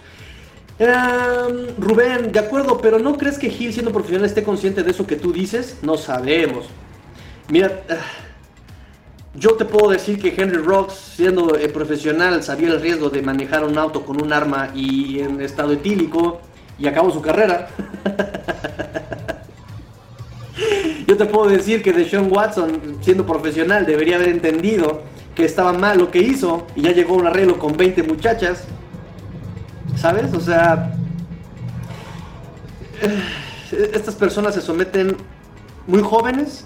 Em, 0.77 1.75
Rubén, 1.79 2.31
de 2.31 2.39
acuerdo, 2.39 2.79
pero 2.79 2.99
¿no 2.99 3.17
crees 3.17 3.39
que 3.39 3.49
Gil 3.49 3.73
siendo 3.73 3.91
profesional 3.91 4.27
esté 4.27 4.43
consciente 4.43 4.83
de 4.83 4.91
eso 4.91 5.07
que 5.07 5.15
tú 5.15 5.33
dices? 5.33 5.79
No 5.81 5.97
sabemos. 5.97 6.67
Mira... 7.49 7.81
Ah, 7.89 8.23
yo 9.35 9.53
te 9.55 9.65
puedo 9.65 9.89
decir 9.89 10.19
que 10.21 10.33
Henry 10.37 10.57
Rocks, 10.57 10.93
siendo 10.93 11.57
eh, 11.57 11.67
profesional, 11.69 12.43
sabía 12.43 12.69
el 12.69 12.79
riesgo 12.81 13.09
de 13.09 13.21
manejar 13.21 13.63
un 13.63 13.77
auto 13.77 14.05
con 14.05 14.21
un 14.21 14.31
arma 14.31 14.69
y 14.75 15.19
en 15.19 15.41
estado 15.41 15.73
etílico 15.73 16.41
y 16.77 16.87
acabó 16.87 17.11
su 17.11 17.21
carrera. 17.21 17.69
Yo 21.07 21.17
te 21.17 21.25
puedo 21.25 21.49
decir 21.49 21.81
que 21.81 21.91
Deshaun 21.91 22.31
Watson, 22.31 22.99
siendo 23.01 23.25
profesional, 23.25 23.85
debería 23.85 24.15
haber 24.15 24.29
entendido 24.29 25.01
que 25.35 25.45
estaba 25.45 25.73
mal 25.73 25.97
lo 25.97 26.11
que 26.11 26.19
hizo 26.19 26.67
y 26.75 26.83
ya 26.83 26.91
llegó 26.91 27.15
a 27.15 27.17
un 27.17 27.27
arreglo 27.27 27.57
con 27.59 27.75
20 27.75 28.03
muchachas. 28.03 28.65
¿Sabes? 29.95 30.33
O 30.33 30.39
sea, 30.39 30.95
eh, 33.01 33.91
estas 33.93 34.15
personas 34.15 34.53
se 34.53 34.61
someten 34.61 35.17
muy 35.87 36.01
jóvenes 36.01 36.65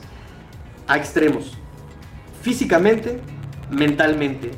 a 0.88 0.98
extremos, 0.98 1.58
físicamente, 2.48 3.20
mentalmente, 3.70 4.52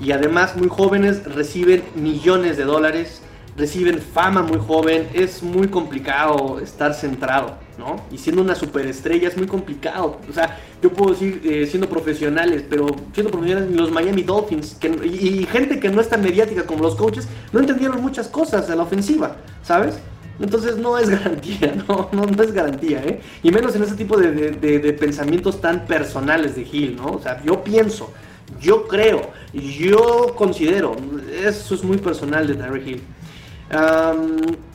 y 0.00 0.12
además 0.12 0.56
muy 0.56 0.68
jóvenes 0.68 1.24
reciben 1.24 1.82
millones 1.96 2.56
de 2.56 2.62
dólares 2.62 3.20
reciben 3.56 4.00
fama 4.00 4.42
muy 4.42 4.58
joven, 4.58 5.08
es 5.12 5.42
muy 5.42 5.66
complicado 5.66 6.60
estar 6.60 6.94
centrado, 6.94 7.56
¿no? 7.78 7.96
Y 8.12 8.18
siendo 8.18 8.42
una 8.42 8.54
superestrella 8.54 9.28
es 9.28 9.36
muy 9.36 9.46
complicado. 9.46 10.20
O 10.30 10.32
sea, 10.32 10.58
yo 10.80 10.90
puedo 10.90 11.12
decir 11.12 11.42
eh, 11.44 11.66
siendo 11.66 11.88
profesionales, 11.88 12.64
pero 12.70 12.86
siendo 13.12 13.30
profesionales 13.30 13.70
los 13.74 13.90
Miami 13.90 14.22
Dolphins 14.22 14.78
y, 15.04 15.44
gente 15.46 15.80
que 15.80 15.90
no 15.90 16.00
es 16.00 16.08
tan 16.08 16.22
mediática 16.22 16.64
como 16.64 16.84
los 16.84 16.94
coaches, 16.94 17.28
no 17.52 17.60
entendieron 17.60 18.00
muchas 18.00 18.28
cosas 18.28 18.68
de 18.68 18.76
la 18.76 18.84
ofensiva, 18.84 19.36
¿sabes? 19.62 19.98
Entonces 20.40 20.76
no 20.76 20.98
es 20.98 21.08
garantía, 21.10 21.74
no, 21.88 22.08
no, 22.12 22.42
es 22.42 22.52
garantía, 22.52 23.02
¿eh? 23.04 23.20
Y 23.42 23.50
menos 23.50 23.74
en 23.76 23.82
ese 23.82 23.94
tipo 23.94 24.16
de, 24.16 24.32
de 24.52 24.92
pensamientos 24.92 25.60
tan 25.60 25.84
personales 25.86 26.56
de 26.56 26.62
Hill, 26.62 26.96
¿no? 26.96 27.12
O 27.12 27.20
sea, 27.20 27.42
yo 27.44 27.62
pienso, 27.62 28.12
yo 28.60 28.86
creo, 28.88 29.30
yo 29.52 30.34
considero, 30.36 30.96
eso 31.44 31.74
es 31.74 31.84
muy 31.84 31.98
personal 31.98 32.46
de 32.46 32.54
Tyreek 32.54 32.86
Hill 32.86 33.02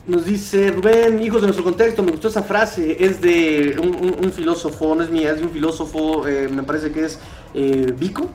nos 0.07 0.25
dice 0.25 0.71
Rubén, 0.71 1.21
hijos 1.21 1.41
de 1.41 1.47
nuestro 1.47 1.63
contexto, 1.63 2.01
me 2.01 2.11
gustó 2.11 2.29
esa 2.29 2.41
frase, 2.41 2.97
es 2.99 3.21
de 3.21 3.77
un, 3.79 4.31
filósofo, 4.31 4.95
no 4.95 5.03
es 5.03 5.09
mía, 5.09 5.31
es 5.31 5.37
de 5.37 5.43
un 5.43 5.51
filósofo, 5.51 6.27
eh, 6.27 6.47
me 6.47 6.63
parece 6.63 6.91
que 6.91 7.05
es 7.05 7.19
eh, 7.53 7.93
Vico. 7.97 8.29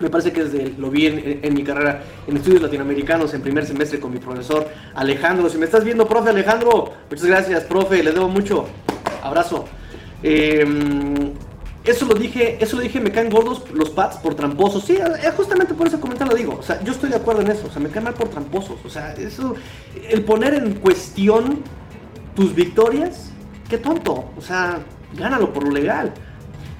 Me 0.00 0.08
parece 0.08 0.32
que 0.32 0.40
es 0.40 0.78
lo 0.78 0.90
vi 0.90 1.06
en, 1.06 1.54
mi 1.54 1.62
carrera 1.62 2.02
en 2.26 2.36
estudios 2.36 2.62
latinoamericanos 2.62 3.34
en 3.34 3.42
primer 3.42 3.66
semestre 3.66 4.00
con 4.00 4.12
mi 4.12 4.18
profesor 4.18 4.68
Alejandro. 4.94 5.48
Si 5.48 5.58
me 5.58 5.66
estás 5.66 5.84
viendo, 5.84 6.06
profe 6.08 6.30
Alejandro, 6.30 6.92
muchas 7.10 7.26
gracias, 7.26 7.64
profe, 7.64 8.02
le 8.02 8.12
debo 8.12 8.28
mucho. 8.28 8.66
Abrazo. 9.22 9.66
Eh, 10.22 10.64
eso 11.84 12.04
lo 12.04 12.14
dije, 12.14 12.58
eso 12.60 12.76
lo 12.76 12.82
dije, 12.82 13.00
me 13.00 13.10
caen 13.10 13.30
gordos 13.30 13.64
los 13.72 13.90
pads 13.90 14.18
por 14.18 14.34
tramposos. 14.34 14.84
Sí, 14.84 14.96
eh, 14.96 15.32
justamente 15.36 15.72
por 15.72 15.86
ese 15.86 15.98
comentario 15.98 16.32
lo 16.32 16.38
digo. 16.38 16.56
O 16.58 16.62
sea, 16.62 16.82
yo 16.82 16.92
estoy 16.92 17.08
de 17.10 17.16
acuerdo 17.16 17.40
en 17.40 17.48
eso. 17.48 17.66
O 17.66 17.70
sea, 17.70 17.80
me 17.80 17.88
caen 17.88 18.04
mal 18.04 18.14
por 18.14 18.28
tramposos. 18.28 18.78
O 18.84 18.90
sea, 18.90 19.14
eso, 19.14 19.54
el 20.08 20.22
poner 20.24 20.54
en 20.54 20.74
cuestión 20.74 21.62
tus 22.36 22.54
victorias, 22.54 23.30
qué 23.68 23.78
tonto. 23.78 24.30
O 24.36 24.42
sea, 24.42 24.80
gánalo 25.14 25.52
por 25.52 25.64
lo 25.64 25.70
legal. 25.70 26.12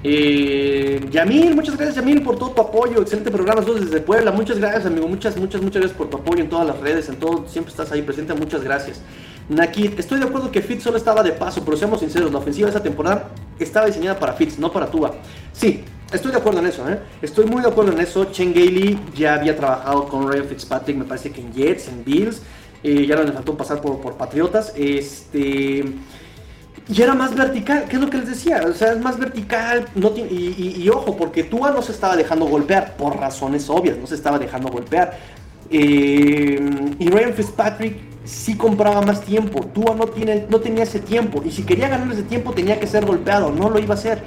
Eh, 0.03 1.05
Yamil, 1.11 1.53
muchas 1.55 1.77
gracias 1.77 1.95
Yamil 1.95 2.23
por 2.23 2.37
todo 2.37 2.51
tu 2.51 2.61
apoyo, 2.61 3.01
excelente 3.01 3.29
programa, 3.29 3.61
todos 3.61 3.81
desde 3.81 4.01
Puebla, 4.01 4.31
muchas 4.31 4.57
gracias 4.57 4.87
amigo, 4.87 5.07
muchas, 5.07 5.37
muchas, 5.37 5.61
muchas 5.61 5.79
gracias 5.79 5.97
por 5.97 6.09
tu 6.09 6.17
apoyo 6.17 6.41
en 6.41 6.49
todas 6.49 6.65
las 6.65 6.79
redes, 6.79 7.07
en 7.09 7.17
todo, 7.17 7.45
siempre 7.47 7.69
estás 7.69 7.91
ahí 7.91 8.01
presente, 8.01 8.33
muchas 8.33 8.63
gracias. 8.63 9.01
Nakit, 9.49 9.99
estoy 9.99 10.19
de 10.19 10.25
acuerdo 10.25 10.51
que 10.51 10.61
Fitz 10.61 10.83
solo 10.83 10.97
estaba 10.97 11.21
de 11.21 11.33
paso, 11.33 11.63
pero 11.63 11.77
seamos 11.77 11.99
sinceros, 11.99 12.31
la 12.31 12.39
ofensiva 12.39 12.67
de 12.67 12.71
esa 12.71 12.81
temporada 12.81 13.29
estaba 13.59 13.85
diseñada 13.85 14.17
para 14.17 14.33
Fitz, 14.33 14.57
no 14.57 14.71
para 14.71 14.87
Tua. 14.89 15.13
Sí, 15.51 15.83
estoy 16.11 16.31
de 16.31 16.37
acuerdo 16.37 16.59
en 16.59 16.67
eso, 16.67 16.89
¿eh? 16.89 16.99
Estoy 17.21 17.45
muy 17.45 17.61
de 17.61 17.67
acuerdo 17.67 17.91
en 17.91 17.99
eso. 17.99 18.25
Chen 18.25 18.53
Gailey 18.53 18.99
ya 19.15 19.35
había 19.35 19.55
trabajado 19.55 20.07
con 20.07 20.31
Ryan 20.31 20.45
Fitzpatrick, 20.45 20.97
me 20.97 21.05
parece 21.05 21.31
que 21.31 21.41
en 21.41 21.53
Jets, 21.53 21.89
en 21.89 22.03
Bills. 22.03 22.41
Eh, 22.83 23.05
ya 23.05 23.15
no 23.15 23.23
le 23.23 23.31
faltó 23.31 23.55
pasar 23.55 23.81
por, 23.81 23.99
por 23.99 24.15
Patriotas. 24.15 24.73
Este. 24.75 25.83
Y 26.89 27.01
era 27.01 27.13
más 27.13 27.35
vertical, 27.35 27.85
¿qué 27.87 27.95
es 27.95 28.01
lo 28.01 28.09
que 28.09 28.17
les 28.17 28.27
decía? 28.27 28.63
O 28.67 28.73
sea, 28.73 28.93
es 28.93 28.99
más 28.99 29.17
vertical, 29.17 29.85
no 29.95 30.11
y, 30.17 30.89
ojo, 30.89 31.15
porque 31.15 31.43
Tua 31.43 31.71
no 31.71 31.81
se 31.81 31.91
estaba 31.91 32.15
dejando 32.15 32.45
golpear, 32.45 32.97
por 32.97 33.17
razones 33.17 33.69
obvias, 33.69 33.97
no 33.97 34.07
se 34.07 34.15
estaba 34.15 34.39
dejando 34.39 34.69
golpear. 34.69 35.17
Eh, 35.69 36.59
y 36.99 37.09
Ryan 37.09 37.33
Fitzpatrick 37.33 38.11
sí 38.25 38.55
compraba 38.55 39.01
más 39.01 39.21
tiempo. 39.21 39.65
Tua 39.67 39.95
no, 39.95 40.07
tiene, 40.07 40.45
no 40.49 40.59
tenía 40.59 40.83
ese 40.83 40.99
tiempo. 40.99 41.41
Y 41.45 41.51
si 41.51 41.63
quería 41.63 41.87
ganar 41.87 42.11
ese 42.11 42.23
tiempo 42.23 42.53
tenía 42.53 42.79
que 42.79 42.87
ser 42.87 43.05
golpeado. 43.05 43.51
No 43.51 43.69
lo 43.69 43.79
iba 43.79 43.95
a 43.95 43.97
hacer. 43.97 44.21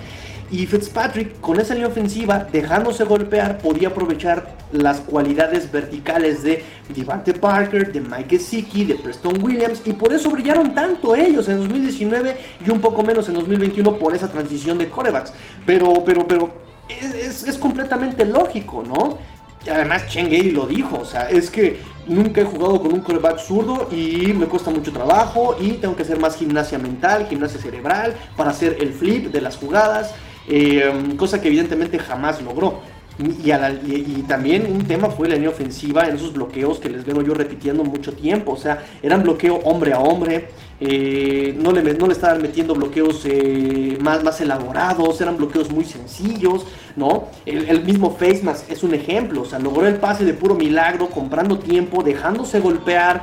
Y 0.54 0.66
Fitzpatrick, 0.66 1.40
con 1.40 1.58
esa 1.58 1.74
línea 1.74 1.88
ofensiva, 1.88 2.46
dejándose 2.52 3.02
golpear, 3.02 3.58
podía 3.58 3.88
aprovechar 3.88 4.54
las 4.70 5.00
cualidades 5.00 5.72
verticales 5.72 6.44
de 6.44 6.62
Devante 6.94 7.34
Parker, 7.34 7.92
de 7.92 8.00
Mike 8.00 8.38
Gesicki, 8.38 8.84
de 8.84 8.94
Preston 8.94 9.42
Williams. 9.42 9.82
Y 9.84 9.94
por 9.94 10.12
eso 10.12 10.30
brillaron 10.30 10.72
tanto 10.72 11.16
ellos 11.16 11.48
en 11.48 11.58
2019 11.58 12.36
y 12.64 12.70
un 12.70 12.80
poco 12.80 13.02
menos 13.02 13.28
en 13.28 13.34
2021 13.34 13.98
por 13.98 14.14
esa 14.14 14.30
transición 14.30 14.78
de 14.78 14.88
corebacks. 14.88 15.32
Pero, 15.66 16.04
pero, 16.04 16.24
pero 16.28 16.52
es, 16.88 17.42
es 17.42 17.58
completamente 17.58 18.24
lógico, 18.24 18.84
¿no? 18.86 19.18
Y 19.66 19.70
además 19.70 20.06
Chengay 20.06 20.50
lo 20.50 20.66
dijo, 20.66 21.00
o 21.00 21.04
sea, 21.04 21.30
es 21.30 21.50
que 21.50 21.80
nunca 22.06 22.42
he 22.42 22.44
jugado 22.44 22.80
con 22.80 22.92
un 22.92 23.00
coreback 23.00 23.38
zurdo 23.38 23.88
y 23.90 24.32
me 24.34 24.46
cuesta 24.46 24.70
mucho 24.70 24.92
trabajo 24.92 25.56
y 25.58 25.72
tengo 25.72 25.96
que 25.96 26.02
hacer 26.02 26.20
más 26.20 26.36
gimnasia 26.36 26.78
mental, 26.78 27.26
gimnasia 27.28 27.60
cerebral 27.60 28.14
para 28.36 28.50
hacer 28.50 28.76
el 28.80 28.92
flip 28.92 29.32
de 29.32 29.40
las 29.40 29.56
jugadas, 29.56 30.14
eh, 30.48 30.92
cosa 31.16 31.40
que 31.40 31.48
evidentemente 31.48 31.98
jamás 31.98 32.42
logró. 32.42 32.80
Y, 33.16 34.22
también 34.26 34.66
un 34.72 34.84
tema 34.86 35.08
fue 35.08 35.28
la 35.28 35.36
línea 35.36 35.50
ofensiva 35.50 36.08
en 36.08 36.16
esos 36.16 36.32
bloqueos 36.32 36.80
que 36.80 36.88
les 36.88 37.04
vengo 37.04 37.22
yo 37.22 37.32
repitiendo 37.32 37.84
mucho 37.84 38.12
tiempo. 38.12 38.52
O 38.52 38.56
sea, 38.56 38.84
eran 39.02 39.22
bloqueo 39.22 39.56
hombre 39.64 39.92
a 39.92 40.00
hombre. 40.00 40.48
Eh, 40.80 41.56
no, 41.60 41.70
le, 41.70 41.94
no 41.94 42.06
le 42.08 42.12
estaban 42.12 42.42
metiendo 42.42 42.74
bloqueos 42.74 43.22
eh, 43.24 43.96
más, 44.00 44.24
más 44.24 44.40
elaborados. 44.40 45.20
Eran 45.20 45.36
bloqueos 45.36 45.70
muy 45.70 45.84
sencillos. 45.84 46.66
¿no? 46.96 47.28
El, 47.46 47.84
mismo 47.84 48.16
Face 48.16 48.42
es 48.68 48.82
un 48.82 48.94
ejemplo. 48.94 49.42
O 49.42 49.44
sea, 49.44 49.60
logró 49.60 49.86
el 49.86 49.96
pase 49.96 50.24
de 50.24 50.34
puro 50.34 50.56
milagro, 50.56 51.08
comprando 51.08 51.58
tiempo, 51.58 52.02
dejándose 52.02 52.58
golpear. 52.58 53.22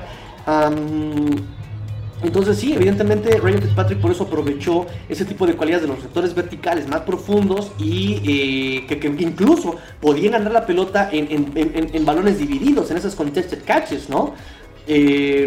Entonces 2.23 2.57
sí, 2.57 2.73
evidentemente 2.73 3.39
Ryan 3.39 3.61
Fitzpatrick 3.61 3.99
por 3.99 4.11
eso 4.11 4.23
aprovechó 4.23 4.85
ese 5.09 5.25
tipo 5.25 5.47
de 5.47 5.55
cualidades 5.55 5.83
de 5.83 5.87
los 5.87 5.97
receptores 5.97 6.35
verticales 6.35 6.87
más 6.87 7.01
profundos 7.01 7.71
y 7.79 8.21
eh, 8.87 8.87
que, 8.87 9.07
incluso 9.07 9.77
podían 9.99 10.33
ganar 10.33 10.51
la 10.51 10.65
pelota 10.65 11.09
en, 11.11 12.05
balones 12.05 12.37
divididos, 12.37 12.91
en 12.91 12.97
esas 12.97 13.15
contested 13.15 13.63
catches, 13.65 14.09
¿no? 14.09 14.35
Eh, 14.87 15.45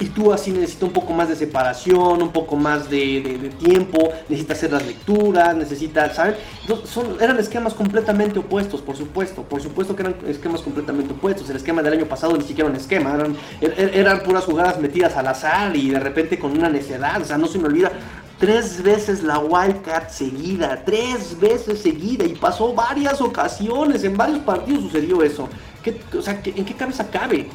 y 0.00 0.06
tú 0.06 0.32
así 0.32 0.50
necesitas 0.50 0.82
un 0.82 0.92
poco 0.92 1.12
más 1.12 1.28
de 1.28 1.36
separación, 1.36 2.22
un 2.22 2.32
poco 2.32 2.56
más 2.56 2.90
de, 2.90 3.52
tiempo, 3.58 4.10
necesitas 4.28 4.58
hacer 4.58 4.72
las 4.72 4.84
lecturas, 4.84 5.54
necesitas, 5.54 6.16
¿saben? 6.16 6.34
Son, 6.84 7.16
eran 7.20 7.38
esquemas 7.38 7.74
completamente 7.74 8.38
opuestos, 8.40 8.80
por 8.80 8.96
supuesto, 8.96 9.42
por 9.42 9.62
supuesto 9.62 9.94
que 9.94 10.02
eran 10.02 10.16
esquemas 10.26 10.62
completamente 10.62 11.12
opuestos. 11.12 11.48
El 11.48 11.56
esquema 11.56 11.82
del 11.82 11.92
año 11.92 12.06
pasado 12.06 12.36
ni 12.36 12.44
siquiera 12.44 12.68
un 12.68 12.76
esquema, 12.76 13.14
eran, 13.14 13.36
er, 13.60 13.90
er, 13.94 14.22
puras 14.24 14.44
jugadas 14.44 14.80
metidas 14.80 15.16
al 15.16 15.28
azar 15.28 15.76
y 15.76 15.90
de 15.90 16.00
repente 16.00 16.38
con 16.38 16.52
una 16.52 16.68
necedad, 16.68 17.20
o 17.20 17.24
sea, 17.24 17.38
no 17.38 17.46
se 17.46 17.58
me 17.58 17.66
olvida. 17.66 17.92
Tres 18.38 18.82
veces 18.82 19.22
la 19.22 19.38
Wildcat 19.38 20.10
seguida, 20.10 20.82
tres 20.84 21.38
veces 21.38 21.80
seguida 21.80 22.24
y 22.24 22.34
pasó 22.34 22.74
varias 22.74 23.20
ocasiones, 23.20 24.02
en 24.02 24.16
varios 24.16 24.40
partidos 24.40 24.82
sucedió 24.82 25.22
eso. 25.22 25.48
¿Qué, 25.84 26.00
o 26.18 26.20
sea, 26.20 26.40
¿en 26.44 26.64
qué 26.64 26.74
cabeza 26.74 27.08
cabe? 27.08 27.48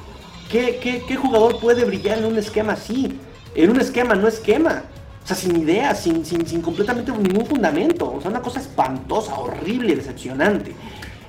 ¿Qué, 0.50 1.16
jugador 1.16 1.60
puede 1.60 1.86
brillar 1.86 2.18
en 2.18 2.26
un 2.26 2.38
esquema 2.38 2.74
así? 2.74 3.20
En 3.54 3.70
un 3.70 3.80
esquema, 3.80 4.16
no 4.16 4.28
esquema. 4.28 4.84
O 5.24 5.28
sea, 5.28 5.36
sin 5.36 5.56
idea, 5.56 5.94
sin, 5.94 6.24
completamente 6.62 7.12
ningún 7.12 7.46
fundamento. 7.46 8.12
O 8.12 8.20
sea, 8.20 8.32
una 8.32 8.42
cosa 8.42 8.60
espantosa, 8.60 9.36
horrible, 9.36 9.96
decepcionante. 9.96 10.74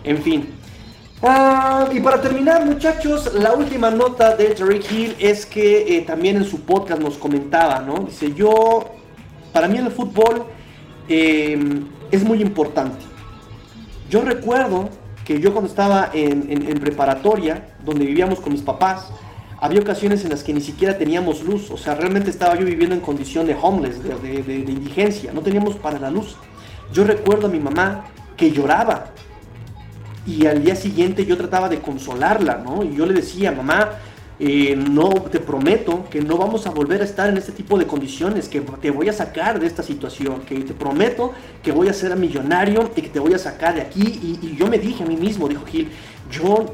En 0.05 0.23
fin. 0.23 0.55
Ah, 1.23 1.87
y 1.93 2.01
para 2.01 2.23
terminar, 2.23 2.65
muchachos, 2.65 3.35
la 3.35 3.53
última 3.53 3.91
nota 3.91 4.35
de 4.35 4.55
Tariq 4.55 4.91
Hill 4.91 5.17
es 5.19 5.45
que 5.45 5.99
eh, 5.99 6.01
también 6.01 6.37
en 6.37 6.47
su 6.47 6.63
podcast 6.63 7.03
nos 7.03 7.19
comentaba, 7.19 7.81
¿no? 7.81 8.05
Dice, 8.05 8.33
yo, 8.33 8.87
para 9.53 9.69
mí 9.69 9.77
el 9.77 9.91
fútbol 9.91 10.47
em, 11.09 11.89
es 12.11 12.25
muy 12.25 12.41
importante. 12.41 13.05
Yo 14.09 14.23
recuerdo 14.23 14.89
que 15.31 15.39
yo 15.39 15.53
cuando 15.53 15.71
estaba 15.71 16.11
en, 16.13 16.81
preparatoria, 16.81 17.69
donde 17.85 18.05
vivíamos 18.05 18.41
con 18.41 18.53
mis 18.53 18.63
papás, 18.63 19.13
había 19.61 19.81
ocasiones 19.81 20.25
en 20.25 20.31
las 20.31 20.43
que 20.43 20.53
ni 20.53 20.61
siquiera 20.61 20.99
teníamos 20.99 21.45
luz, 21.45 21.71
o 21.71 21.77
sea, 21.77 21.95
realmente 21.95 22.31
estaba 22.31 22.59
yo 22.59 22.67
viviendo 22.67 22.97
en 22.97 23.01
condición 23.01 23.47
de 23.47 23.55
homeless, 23.55 24.03
de, 24.03 24.55
indigencia, 24.57 25.33
no 25.33 25.41
teníamos 25.41 25.77
para 25.77 26.01
la 26.01 26.11
luz. 26.11 26.35
Yo 26.93 27.05
recuerdo 27.05 27.47
a 27.47 27.51
mi 27.51 27.61
mamá 27.61 28.07
que 28.37 28.51
lloraba 28.51 29.13
y 30.27 30.47
al 30.47 30.65
día 30.65 30.75
siguiente 30.75 31.25
yo 31.25 31.37
trataba 31.37 31.69
de 31.69 31.79
consolarla, 31.79 32.57
¿no? 32.57 32.83
Y 32.83 32.97
yo 32.97 33.07
le 33.07 33.15
decía, 33.15 33.53
mamá, 33.53 33.91
eh, 34.43 34.75
no 34.75 35.11
te 35.11 35.39
prometo 35.39 36.09
que 36.09 36.23
no 36.23 36.39
vamos 36.39 36.67
a 36.67 36.71
volver 36.71 37.03
a 37.03 37.05
estar 37.05 37.29
en 37.29 37.37
este 37.37 37.53
tipo 37.53 37.79
de 37.79 37.87
condiciones, 37.87 38.49
que 38.49 38.63
te 38.63 38.91
voy 38.91 39.11
a 39.11 39.13
sacar 39.13 39.61
de 39.61 39.67
esta 39.67 39.83
situación, 39.83 40.41
que 40.41 40.61
te 40.61 40.73
prometo 40.73 41.35
que 41.63 41.73
voy 41.73 41.89
a 41.89 41.93
ser 41.93 42.17
millonario 42.17 42.91
y 42.97 43.03
que 43.03 43.11
te 43.11 43.21
voy 43.21 43.35
a 43.35 43.39
sacar 43.39 43.75
de 43.75 43.83
aquí. 43.83 44.01
Y, 44.01 44.57
yo 44.57 44.67
me 44.67 44.79
dije 44.79 45.05
a 45.05 45.07
mí 45.07 45.17
mismo, 45.17 45.47
dijo 45.47 45.67
Gil, 45.67 45.91
yo 46.31 46.65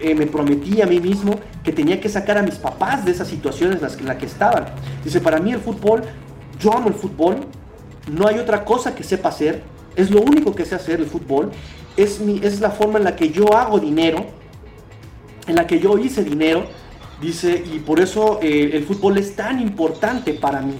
eh, 0.00 0.14
me 0.14 0.28
prometí 0.28 0.80
a 0.82 0.86
mí 0.86 1.00
mismo 1.00 1.34
que 1.64 1.72
tenía 1.72 2.00
que 2.00 2.08
sacar 2.08 2.38
a 2.38 2.42
mis 2.42 2.54
papás 2.54 3.04
de 3.04 3.10
esas 3.10 3.26
situaciones 3.26 3.78
en 3.78 3.82
las, 3.82 3.98
en 3.98 4.06
las 4.06 4.18
que 4.18 4.26
estaban. 4.26 4.66
Dice, 5.02 5.20
para 5.20 5.40
mí 5.40 5.50
el 5.50 5.58
fútbol, 5.58 6.02
yo 6.60 6.72
amo 6.74 6.86
el 6.86 6.94
fútbol, 6.94 7.38
no 8.08 8.28
hay 8.28 8.38
otra 8.38 8.64
cosa 8.64 8.94
que 8.94 9.02
sepa 9.02 9.30
hacer, 9.30 9.64
es 9.96 10.12
lo 10.12 10.20
único 10.20 10.54
que 10.54 10.64
sé 10.64 10.76
hacer 10.76 11.00
el 11.00 11.06
fútbol, 11.06 11.50
es, 11.96 12.20
mi, 12.20 12.38
es 12.44 12.60
la 12.60 12.70
forma 12.70 12.98
en 12.98 13.04
la 13.04 13.16
que 13.16 13.30
yo 13.30 13.52
hago 13.56 13.80
dinero, 13.80 14.26
en 15.48 15.56
la 15.56 15.66
que 15.66 15.80
yo 15.80 15.98
hice 15.98 16.22
dinero 16.22 16.66
Dice, 17.20 17.64
y 17.72 17.78
por 17.78 18.00
eso 18.00 18.40
eh, 18.42 18.70
el 18.74 18.84
fútbol 18.84 19.16
es 19.16 19.34
tan 19.34 19.60
importante 19.60 20.34
para 20.34 20.60
mí. 20.60 20.74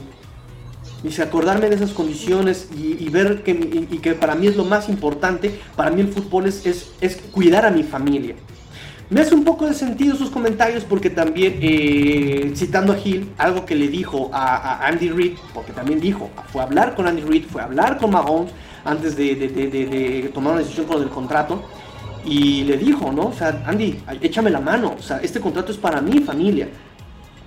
Dice, 1.02 1.22
acordarme 1.22 1.68
de 1.68 1.76
esas 1.76 1.92
condiciones 1.92 2.68
y, 2.76 3.08
ver 3.08 3.42
que, 3.42 3.52
y, 3.52 3.98
que 3.98 4.14
para 4.14 4.34
mí 4.34 4.46
es 4.46 4.56
lo 4.56 4.64
más 4.64 4.88
importante, 4.88 5.58
para 5.76 5.90
mí 5.90 6.00
el 6.00 6.08
fútbol 6.08 6.46
es, 6.46 6.66
es, 7.00 7.16
cuidar 7.30 7.64
a 7.64 7.70
mi 7.70 7.82
familia. 7.82 8.34
Me 9.08 9.20
hace 9.20 9.34
un 9.34 9.44
poco 9.44 9.66
de 9.66 9.74
sentido 9.74 10.16
sus 10.16 10.30
comentarios 10.30 10.84
porque 10.84 11.10
también, 11.10 11.58
eh, 11.60 12.52
citando 12.56 12.92
a 12.92 12.96
Gil, 12.96 13.30
algo 13.38 13.64
que 13.64 13.76
le 13.76 13.88
dijo 13.88 14.30
a, 14.32 14.84
Andy 14.86 15.10
Reid, 15.10 15.34
porque 15.54 15.72
también 15.72 16.00
dijo, 16.00 16.28
fue 16.52 16.60
a 16.60 16.64
hablar 16.64 16.96
con 16.96 17.06
Andy 17.06 17.22
Reid, 17.22 17.44
fue 17.46 17.62
a 17.62 17.66
hablar 17.66 17.98
con 17.98 18.10
Mahomes 18.10 18.52
antes 18.84 19.16
de, 19.16 19.36
de, 19.36 19.48
de 19.48 20.30
tomar 20.34 20.54
una 20.54 20.62
decisión 20.62 20.86
con 20.86 21.02
el 21.02 21.08
contrato, 21.08 21.62
y 22.26 22.64
le 22.64 22.76
dijo, 22.76 23.12
¿no? 23.12 23.28
O 23.28 23.32
sea, 23.32 23.62
Andy, 23.66 24.00
échame 24.20 24.50
la 24.50 24.60
mano, 24.60 24.96
o 24.98 25.02
sea, 25.02 25.18
este 25.18 25.40
contrato 25.40 25.72
es 25.72 25.78
para 25.78 26.00
mi 26.00 26.20
familia. 26.20 26.68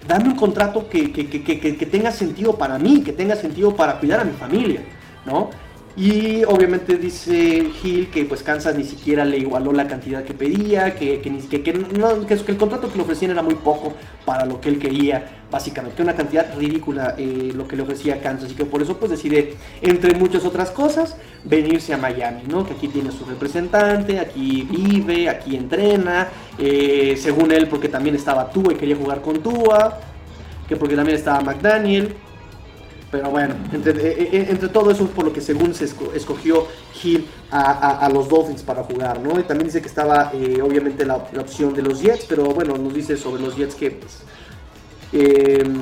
Dame 0.08 0.30
un 0.30 0.36
contrato 0.36 0.88
que, 0.90 1.12
que, 1.12 1.28
que, 1.28 1.60
que 1.60 1.86
tenga 1.86 2.12
sentido 2.12 2.58
para 2.58 2.80
mí, 2.80 3.02
que 3.02 3.14
tenga 3.14 3.36
sentido 3.36 3.76
para 3.76 4.00
cuidar 4.00 4.22
a 4.22 4.24
mi 4.24 4.32
familia, 4.32 4.82
¿no? 5.26 5.50
Y 5.98 6.44
obviamente 6.46 6.98
dice 6.98 7.72
Gil 7.82 8.10
que 8.10 8.24
pues 8.24 8.42
Kansas 8.44 8.76
ni 8.76 8.84
siquiera 8.84 9.26
le 9.26 9.38
igualó 9.38 9.74
la 9.74 9.88
cantidad 9.88 10.24
que 10.24 10.34
pedía, 10.34 10.96
que, 10.96 11.20
que, 11.20 11.38
que, 11.50 11.64
que, 11.64 11.72
el 11.72 12.58
contrato 12.58 12.90
que 12.90 12.98
le 12.98 13.04
ofrecían 13.04 13.32
era 13.32 13.42
muy 13.42 13.56
poco 13.56 13.94
para 14.24 14.46
lo 14.46 14.62
que 14.62 14.70
él 14.70 14.80
quería, 14.80 15.42
básicamente 15.52 16.02
una 16.02 16.16
cantidad 16.16 16.56
ridícula 16.58 17.16
eh, 17.18 17.52
lo 17.54 17.68
que 17.68 17.76
le 17.76 17.84
ofrecía 17.84 18.22
Kansas 18.22 18.52
y 18.52 18.56
que 18.56 18.66
por 18.66 18.82
eso 18.82 18.98
pues 18.98 19.12
decide, 19.12 19.56
entre 19.82 20.14
muchas 20.14 20.46
otras 20.46 20.72
cosas, 20.72 21.18
venirse 21.44 21.94
a 21.94 21.98
Miami, 21.98 22.44
¿no? 22.48 22.66
Que 22.66 22.74
aquí 22.74 22.88
tiene 22.88 23.12
su 23.12 23.26
representante, 23.26 24.20
aquí 24.20 24.68
vive, 24.72 25.28
aquí 25.28 25.58
entrena, 25.58 26.28
eh, 26.58 27.16
según 27.20 27.52
él 27.52 27.68
porque 27.68 27.90
también 27.90 28.16
estaba 28.16 28.50
Tua 28.52 28.74
y 28.74 28.76
quería 28.76 28.96
jugar 28.96 29.22
con 29.22 29.42
Tua, 29.42 30.00
que 30.68 30.76
porque 30.76 30.96
también 30.96 31.18
estaba 31.18 31.42
McDaniel. 31.42 32.16
Pero 33.12 33.32
bueno, 33.32 33.56
entre, 33.74 33.92
eh, 33.92 34.30
eh, 34.32 34.48
entre, 34.50 34.70
todo 34.70 34.92
eso 34.92 35.06
es 35.06 35.10
por 35.10 35.26
lo 35.26 35.34
que 35.34 35.42
según 35.42 35.74
se 35.74 35.86
escogió 35.86 36.68
Hill 37.02 37.28
a, 37.50 38.08
los 38.14 38.30
Dolphins 38.30 38.62
para 38.62 38.84
jugar, 38.84 39.20
¿no? 39.20 39.40
Y 39.40 39.44
también 39.44 39.68
dice 39.68 39.82
que 39.82 39.88
estaba 39.88 40.32
eh, 40.34 40.62
obviamente 40.62 41.06
la, 41.06 41.16
opción 41.16 41.74
de 41.74 41.82
los 41.82 42.02
Jets, 42.02 42.26
pero 42.26 42.46
bueno, 42.46 42.78
nos 42.78 42.94
dice 42.94 43.18
sobre 43.18 43.42
los 43.42 43.56
Jets 43.56 43.74
que 43.74 43.92
pues, 43.92 44.20
em, 45.12 45.82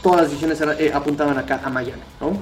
todas 0.00 0.22
las 0.22 0.30
decisiones 0.30 0.62
apuntaban 0.94 1.36
acá 1.38 1.60
a 1.64 1.70
Miami, 1.70 2.02
¿no? 2.20 2.36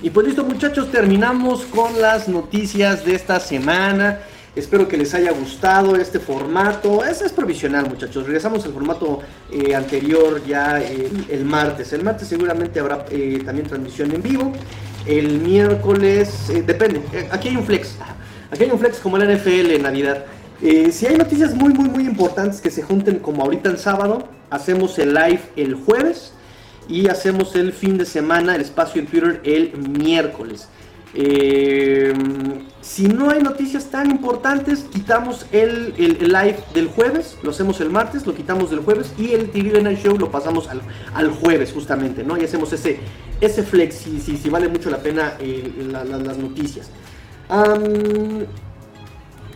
Y 0.00 0.10
pues 0.10 0.26
listo 0.26 0.44
muchachos, 0.44 0.92
terminamos 0.92 1.64
con 1.64 2.00
las 2.00 2.28
noticias 2.28 3.04
de 3.04 3.14
esta 3.14 3.40
semana. 3.40 4.20
Espero 4.56 4.86
que 4.86 4.96
les 4.96 5.12
haya 5.14 5.32
gustado 5.32 5.96
este 5.96 6.20
formato. 6.20 7.04
Es, 7.04 7.20
provisional, 7.32 7.88
muchachos. 7.88 8.24
Regresamos 8.24 8.64
al 8.64 8.72
formato 8.72 9.18
eh, 9.50 9.74
anterior 9.74 10.44
ya 10.46 10.80
el, 10.80 11.44
martes. 11.44 11.92
El 11.92 12.04
martes 12.04 12.28
seguramente 12.28 12.78
habrá 12.78 13.04
eh, 13.10 13.42
también 13.44 13.66
transmisión 13.66 14.12
en 14.12 14.22
vivo. 14.22 14.52
El 15.06 15.40
miércoles, 15.40 16.50
eh, 16.50 16.62
depende. 16.64 17.02
aquí 17.32 17.48
hay 17.48 17.56
un 17.56 17.66
flex. 17.66 17.96
Aquí 18.52 18.62
hay 18.62 18.70
un 18.70 18.78
flex 18.78 18.98
como 18.98 19.18
la 19.18 19.24
NFL 19.24 19.72
en 19.72 19.82
Navidad. 19.82 20.24
si 20.60 21.06
hay 21.06 21.16
noticias 21.16 21.52
muy, 21.52 21.74
muy, 21.74 21.88
muy 21.88 22.04
importantes 22.04 22.60
que 22.60 22.70
se 22.70 22.82
junten 22.82 23.18
como 23.18 23.42
ahorita 23.42 23.70
en 23.70 23.78
sábado, 23.78 24.28
hacemos 24.50 24.96
el 25.00 25.14
live 25.14 25.40
el 25.56 25.74
jueves 25.74 26.32
y 26.88 27.08
hacemos 27.08 27.56
el 27.56 27.72
fin 27.72 27.98
de 27.98 28.06
semana, 28.06 28.54
el 28.54 28.60
espacio 28.60 29.00
en 29.00 29.08
Twitter 29.08 29.40
el 29.42 29.76
miércoles. 29.76 30.68
Eh, 31.14 32.12
si 32.80 33.06
no 33.06 33.30
hay 33.30 33.40
noticias 33.40 33.86
tan 33.90 34.10
importantes, 34.10 34.86
quitamos 34.92 35.46
el, 35.52 35.94
live 35.96 36.58
del 36.74 36.88
jueves, 36.88 37.38
lo 37.42 37.50
hacemos 37.50 37.80
el 37.80 37.90
martes, 37.90 38.26
lo 38.26 38.34
quitamos 38.34 38.70
del 38.70 38.80
jueves 38.80 39.12
y 39.16 39.32
el 39.32 39.50
TV 39.50 39.82
Night 39.82 40.00
Show 40.00 40.18
lo 40.18 40.30
pasamos 40.30 40.68
al, 41.14 41.30
jueves 41.30 41.72
justamente, 41.72 42.22
¿no? 42.24 42.36
Y 42.36 42.44
hacemos 42.44 42.72
ese, 42.72 42.98
ese 43.40 43.62
flex, 43.62 43.94
si, 43.94 44.20
si, 44.20 44.50
vale 44.50 44.68
mucho 44.68 44.90
la 44.90 44.98
pena 44.98 45.38
las 45.88 46.38
noticias. 46.38 46.90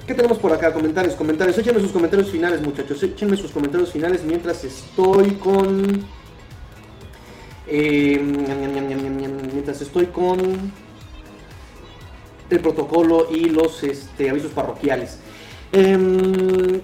¿Qué 0.07 0.15
tenemos 0.15 0.39
por 0.39 0.53
acá? 0.53 0.73
Comentarios, 0.73 1.15
comentarios. 1.15 1.59
Échenme 1.59 1.81
sus 1.81 1.93
comentarios 1.93 2.31
finales, 2.31 2.63
muchachos. 2.63 3.03
Échenme 3.03 3.37
sus 3.37 3.51
comentarios 3.51 3.93
finales 3.93 4.25
mientras 4.25 4.65
estoy 4.65 5.33
con... 5.33 6.07
Eh, 7.67 8.19
mientras 9.53 9.83
estoy 9.83 10.07
con 10.07 10.73
el 12.51 12.61
protocolo 12.61 13.29
y 13.31 13.47
los 13.47 13.83
este, 13.83 14.31
avisos 14.31 14.53
parroquiales. 14.53 15.19
Em, 15.73 16.81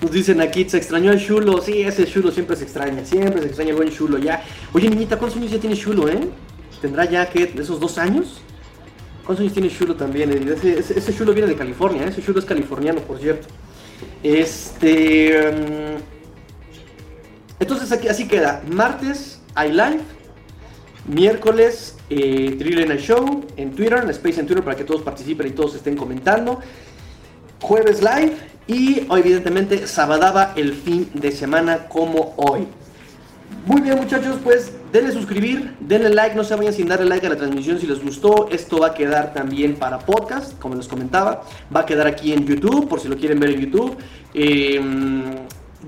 nos 0.00 0.10
dicen 0.10 0.40
aquí, 0.40 0.68
se 0.68 0.78
extrañó 0.78 1.12
el 1.12 1.24
chulo. 1.24 1.60
Sí, 1.60 1.82
ese 1.82 2.06
chulo 2.06 2.30
siempre 2.30 2.56
se 2.56 2.64
extraña. 2.64 3.04
Siempre 3.04 3.40
se 3.40 3.46
extraña 3.48 3.70
el 3.70 3.76
buen 3.76 3.90
chulo 3.90 4.18
ya. 4.18 4.42
Oye, 4.72 4.88
niñita, 4.88 5.18
¿cuántos 5.18 5.38
años 5.38 5.50
ya 5.50 5.58
tiene 5.58 5.76
chulo, 5.76 6.08
eh? 6.08 6.28
¿Tendrá 6.80 7.04
ya 7.04 7.28
que 7.28 7.52
esos 7.58 7.80
dos 7.80 7.98
años? 7.98 8.40
¿Cuántos 9.24 9.42
años 9.42 9.54
tiene 9.54 9.70
chulo 9.70 9.96
también? 9.96 10.30
Ese, 10.48 10.78
ese, 10.78 11.14
chulo 11.14 11.32
viene 11.32 11.48
de 11.48 11.56
California, 11.56 12.04
¿eh? 12.04 12.08
ese 12.08 12.22
chulo 12.22 12.38
es 12.38 12.44
californiano, 12.44 13.00
por 13.00 13.18
cierto. 13.18 13.48
Este. 14.22 15.48
Em, 15.48 15.98
entonces 17.58 17.90
aquí 17.92 18.08
así 18.08 18.28
queda. 18.28 18.62
Martes 18.70 19.40
hay 19.54 19.72
live. 19.72 20.00
Miércoles 21.08 21.95
eh, 22.10 22.84
Night 22.86 23.00
Show 23.00 23.44
en 23.56 23.72
Twitter, 23.72 24.00
en 24.02 24.10
Space 24.10 24.40
en 24.40 24.46
Twitter 24.46 24.64
para 24.64 24.76
que 24.76 24.84
todos 24.84 25.02
participen 25.02 25.46
y 25.48 25.50
todos 25.50 25.74
estén 25.74 25.96
comentando. 25.96 26.60
Jueves 27.60 28.02
live 28.02 28.36
y 28.66 29.06
evidentemente 29.10 29.86
sabadaba 29.86 30.52
el 30.56 30.74
fin 30.74 31.10
de 31.14 31.32
semana 31.32 31.88
como 31.88 32.34
hoy. 32.36 32.66
Muy 33.64 33.80
bien 33.80 33.96
muchachos, 33.96 34.38
pues 34.44 34.72
denle 34.92 35.12
suscribir, 35.12 35.74
denle 35.80 36.10
like, 36.10 36.36
no 36.36 36.44
se 36.44 36.54
vayan 36.54 36.72
sin 36.72 36.88
darle 36.88 37.06
like 37.06 37.26
a 37.26 37.30
la 37.30 37.36
transmisión 37.36 37.80
si 37.80 37.86
les 37.86 38.02
gustó. 38.02 38.48
Esto 38.50 38.78
va 38.78 38.88
a 38.88 38.94
quedar 38.94 39.34
también 39.34 39.74
para 39.74 39.98
podcast, 39.98 40.58
como 40.58 40.76
les 40.76 40.86
comentaba. 40.86 41.42
Va 41.74 41.80
a 41.80 41.86
quedar 41.86 42.06
aquí 42.06 42.32
en 42.32 42.46
YouTube, 42.46 42.88
por 42.88 43.00
si 43.00 43.08
lo 43.08 43.16
quieren 43.16 43.40
ver 43.40 43.50
en 43.50 43.60
YouTube. 43.60 43.96
Eh, 44.34 44.80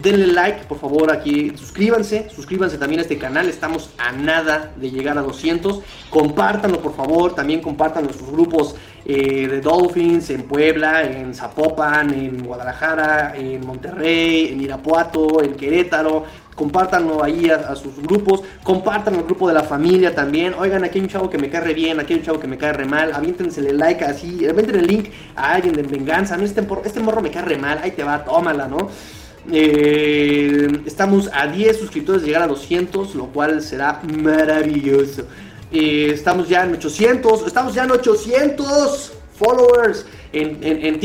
denle 0.03 0.29
like, 0.29 0.65
por 0.67 0.79
favor, 0.79 1.11
aquí, 1.11 1.53
suscríbanse, 1.57 2.31
suscríbanse 2.31 2.79
también 2.79 3.01
a 3.01 3.03
este 3.03 3.19
canal, 3.19 3.49
estamos 3.49 3.91
a 3.99 4.13
nada 4.13 4.73
de 4.77 4.91
llegar 4.91 5.19
a 5.19 5.23
200, 5.23 5.81
compártanlo, 6.11 6.81
por 6.81 6.95
favor, 6.95 7.35
también 7.35 7.61
compartan 7.61 8.05
nuestros 8.05 8.31
grupos 8.31 8.77
eh, 9.05 9.49
de 9.49 9.61
Dolphins 9.61 10.31
en 10.31 10.45
Puebla, 10.45 11.03
en 11.03 11.35
Zapopan, 11.35 12.15
en 12.15 12.45
Guadalajara, 12.45 13.35
en 13.37 13.67
Monterrey, 13.67 14.49
en 14.53 14.61
Irapuato, 14.61 15.43
en 15.43 15.55
Querétaro, 15.55 16.25
compártanlo 16.55 17.23
ahí 17.23 17.51
a, 17.51 17.75
sus 17.75 18.01
grupos, 18.03 18.43
compartan 18.63 19.15
el 19.15 19.23
grupo 19.25 19.49
de 19.49 19.55
la 19.55 19.63
familia 19.63 20.15
también, 20.15 20.55
oigan, 20.59 20.85
aquí 20.85 20.99
hay 20.99 21.05
un 21.05 21.09
chavo 21.09 21.31
que 21.31 21.39
me 21.39 21.49
cae 21.49 21.73
bien, 21.75 21.99
aquí 21.99 22.13
hay 22.13 22.19
un 22.21 22.25
chavo 22.25 22.41
que 22.41 22.49
me 22.49 22.59
cae 22.59 22.85
mal, 22.85 23.13
aviéntensele 23.13 23.73
like 23.73 24.05
así, 24.05 24.47
avienten 24.47 24.77
el 24.77 24.87
link 24.87 25.09
a 25.35 25.55
alguien 25.55 25.75
de 25.75 25.83
venganza, 25.83 26.37
mí 26.37 26.45
este, 26.45 26.65
este 26.85 27.01
morro 27.01 27.21
me 27.21 27.31
cae 27.31 27.59
mal, 27.59 27.81
ahí 27.83 27.93
te 27.93 28.05
va, 28.05 28.25
tómala, 28.25 28.69
¿no? 28.69 28.89
Eh, 29.51 30.83
estamos 30.85 31.31
a 31.33 31.47
10 31.47 31.79
suscriptores 31.79 32.23
llegar 32.23 32.43
a 32.43 32.47
200, 32.47 33.15
lo 33.15 33.27
cual 33.27 33.63
será 33.63 34.01
maravilloso. 34.03 35.23
Eh, 35.73 36.11
estamos 36.13 36.49
ya 36.49 36.65
en 36.65 36.75
800, 36.75 37.47
estamos 37.47 37.75
ya 37.75 37.85
en 37.85 37.91
800 37.93 39.13
followers 39.35 40.07
en, 40.33 40.59
en, 40.63 40.85
en, 40.85 41.01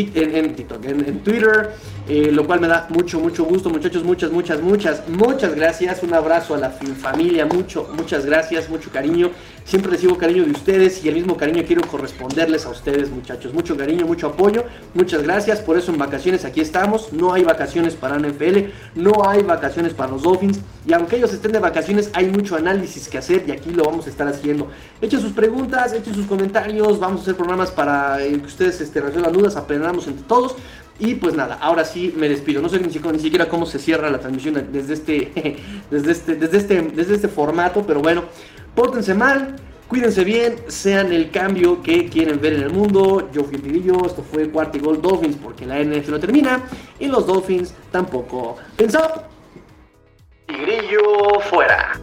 TikTok, 0.55 0.85
en, 0.85 1.23
Twitter, 1.23 1.71
eh, 2.07 2.31
lo 2.33 2.45
cual 2.45 2.59
me 2.59 2.67
da 2.67 2.87
mucho, 2.89 3.19
mucho 3.19 3.45
gusto, 3.45 3.69
muchachos, 3.69 4.03
muchas, 4.03 4.29
muchas, 4.29 4.61
muchas, 4.61 5.07
muchas 5.07 5.55
gracias. 5.55 6.03
Un 6.03 6.13
abrazo 6.13 6.53
a 6.55 6.57
la 6.57 6.69
familia, 6.69 7.45
mucho, 7.45 7.89
muchas 7.95 8.25
gracias, 8.25 8.69
mucho 8.69 8.89
cariño. 8.91 9.31
Siempre 9.63 9.91
recibo 9.91 10.17
cariño 10.17 10.43
de 10.43 10.51
ustedes 10.51 11.05
y 11.05 11.07
el 11.07 11.15
mismo 11.15 11.37
cariño 11.37 11.63
quiero 11.65 11.81
corresponderles 11.87 12.65
a 12.65 12.69
ustedes, 12.69 13.09
muchachos. 13.09 13.53
Mucho 13.53 13.77
cariño, 13.77 14.05
mucho 14.05 14.27
apoyo. 14.27 14.65
Muchas 14.93 15.23
gracias. 15.23 15.61
Por 15.61 15.77
eso 15.77 15.93
en 15.93 15.97
vacaciones 15.97 16.43
aquí 16.43 16.59
estamos. 16.59 17.13
No 17.13 17.31
hay 17.31 17.45
vacaciones 17.45 17.95
para 17.95 18.19
NFL, 18.19 18.71
no 18.95 19.25
hay 19.25 19.43
vacaciones 19.43 19.93
para 19.93 20.11
los 20.11 20.23
Dolphins. 20.23 20.59
Y 20.85 20.91
aunque 20.91 21.15
ellos 21.15 21.31
estén 21.31 21.53
de 21.53 21.59
vacaciones, 21.59 22.09
hay 22.13 22.25
mucho 22.27 22.57
análisis 22.57 23.07
que 23.07 23.17
hacer 23.17 23.45
y 23.47 23.51
aquí 23.51 23.71
lo 23.71 23.85
vamos 23.85 24.05
a 24.07 24.09
estar 24.09 24.27
haciendo. 24.27 24.67
Echen 25.01 25.21
sus 25.21 25.31
preguntas, 25.31 25.93
echen 25.93 26.13
sus 26.13 26.25
comentarios. 26.25 26.99
Vamos 26.99 27.21
a 27.21 27.23
hacer 27.23 27.35
programas 27.35 27.71
para 27.71 28.21
eh, 28.21 28.37
que 28.37 28.45
ustedes 28.45 28.81
este, 28.81 28.99
resuelvan 28.99 29.31
dudas, 29.31 29.55
aprendamos 29.55 30.07
entre 30.07 30.25
todos. 30.25 30.57
Y 30.99 31.15
pues 31.15 31.35
nada, 31.35 31.57
ahora 31.59 31.85
sí 31.85 32.13
me 32.15 32.29
despido. 32.29 32.61
No 32.61 32.69
sé 32.69 32.79
ni 32.79 32.91
siquiera, 32.91 33.11
ni 33.11 33.19
siquiera 33.19 33.49
cómo 33.49 33.65
se 33.65 33.79
cierra 33.79 34.09
la 34.09 34.19
transmisión 34.19 34.67
desde 34.71 34.93
este, 34.93 35.57
desde 35.91 36.11
este, 36.11 36.35
desde 36.35 36.57
este, 36.57 36.81
desde 36.81 37.15
este 37.15 37.27
formato, 37.27 37.83
pero 37.85 38.01
bueno, 38.01 38.23
pórtense 38.75 39.13
mal. 39.13 39.55
Cuídense 39.87 40.23
bien, 40.23 40.55
sean 40.69 41.11
el 41.11 41.29
cambio 41.29 41.83
que 41.83 42.09
quieren 42.09 42.41
ver 42.41 42.53
en 42.53 42.63
el 42.63 42.71
mundo. 42.71 43.29
Yo 43.31 43.43
fui 43.43 43.59
Pirillo, 43.59 44.05
esto 44.05 44.23
fue 44.23 44.49
Cuarto 44.49 44.77
y 44.77 44.81
Gol 44.81 45.01
Dolphins 45.01 45.35
porque 45.35 45.67
la 45.67 45.83
NFL 45.83 46.11
no 46.11 46.19
termina 46.19 46.63
y 46.99 47.07
los 47.07 47.27
Dolphins 47.27 47.75
tampoco. 47.91 48.55
Pensó. 48.75 48.99
Tigrillo 50.47 51.39
fuera. 51.41 51.99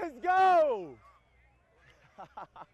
Let's 0.00 0.18
go! 0.22 0.94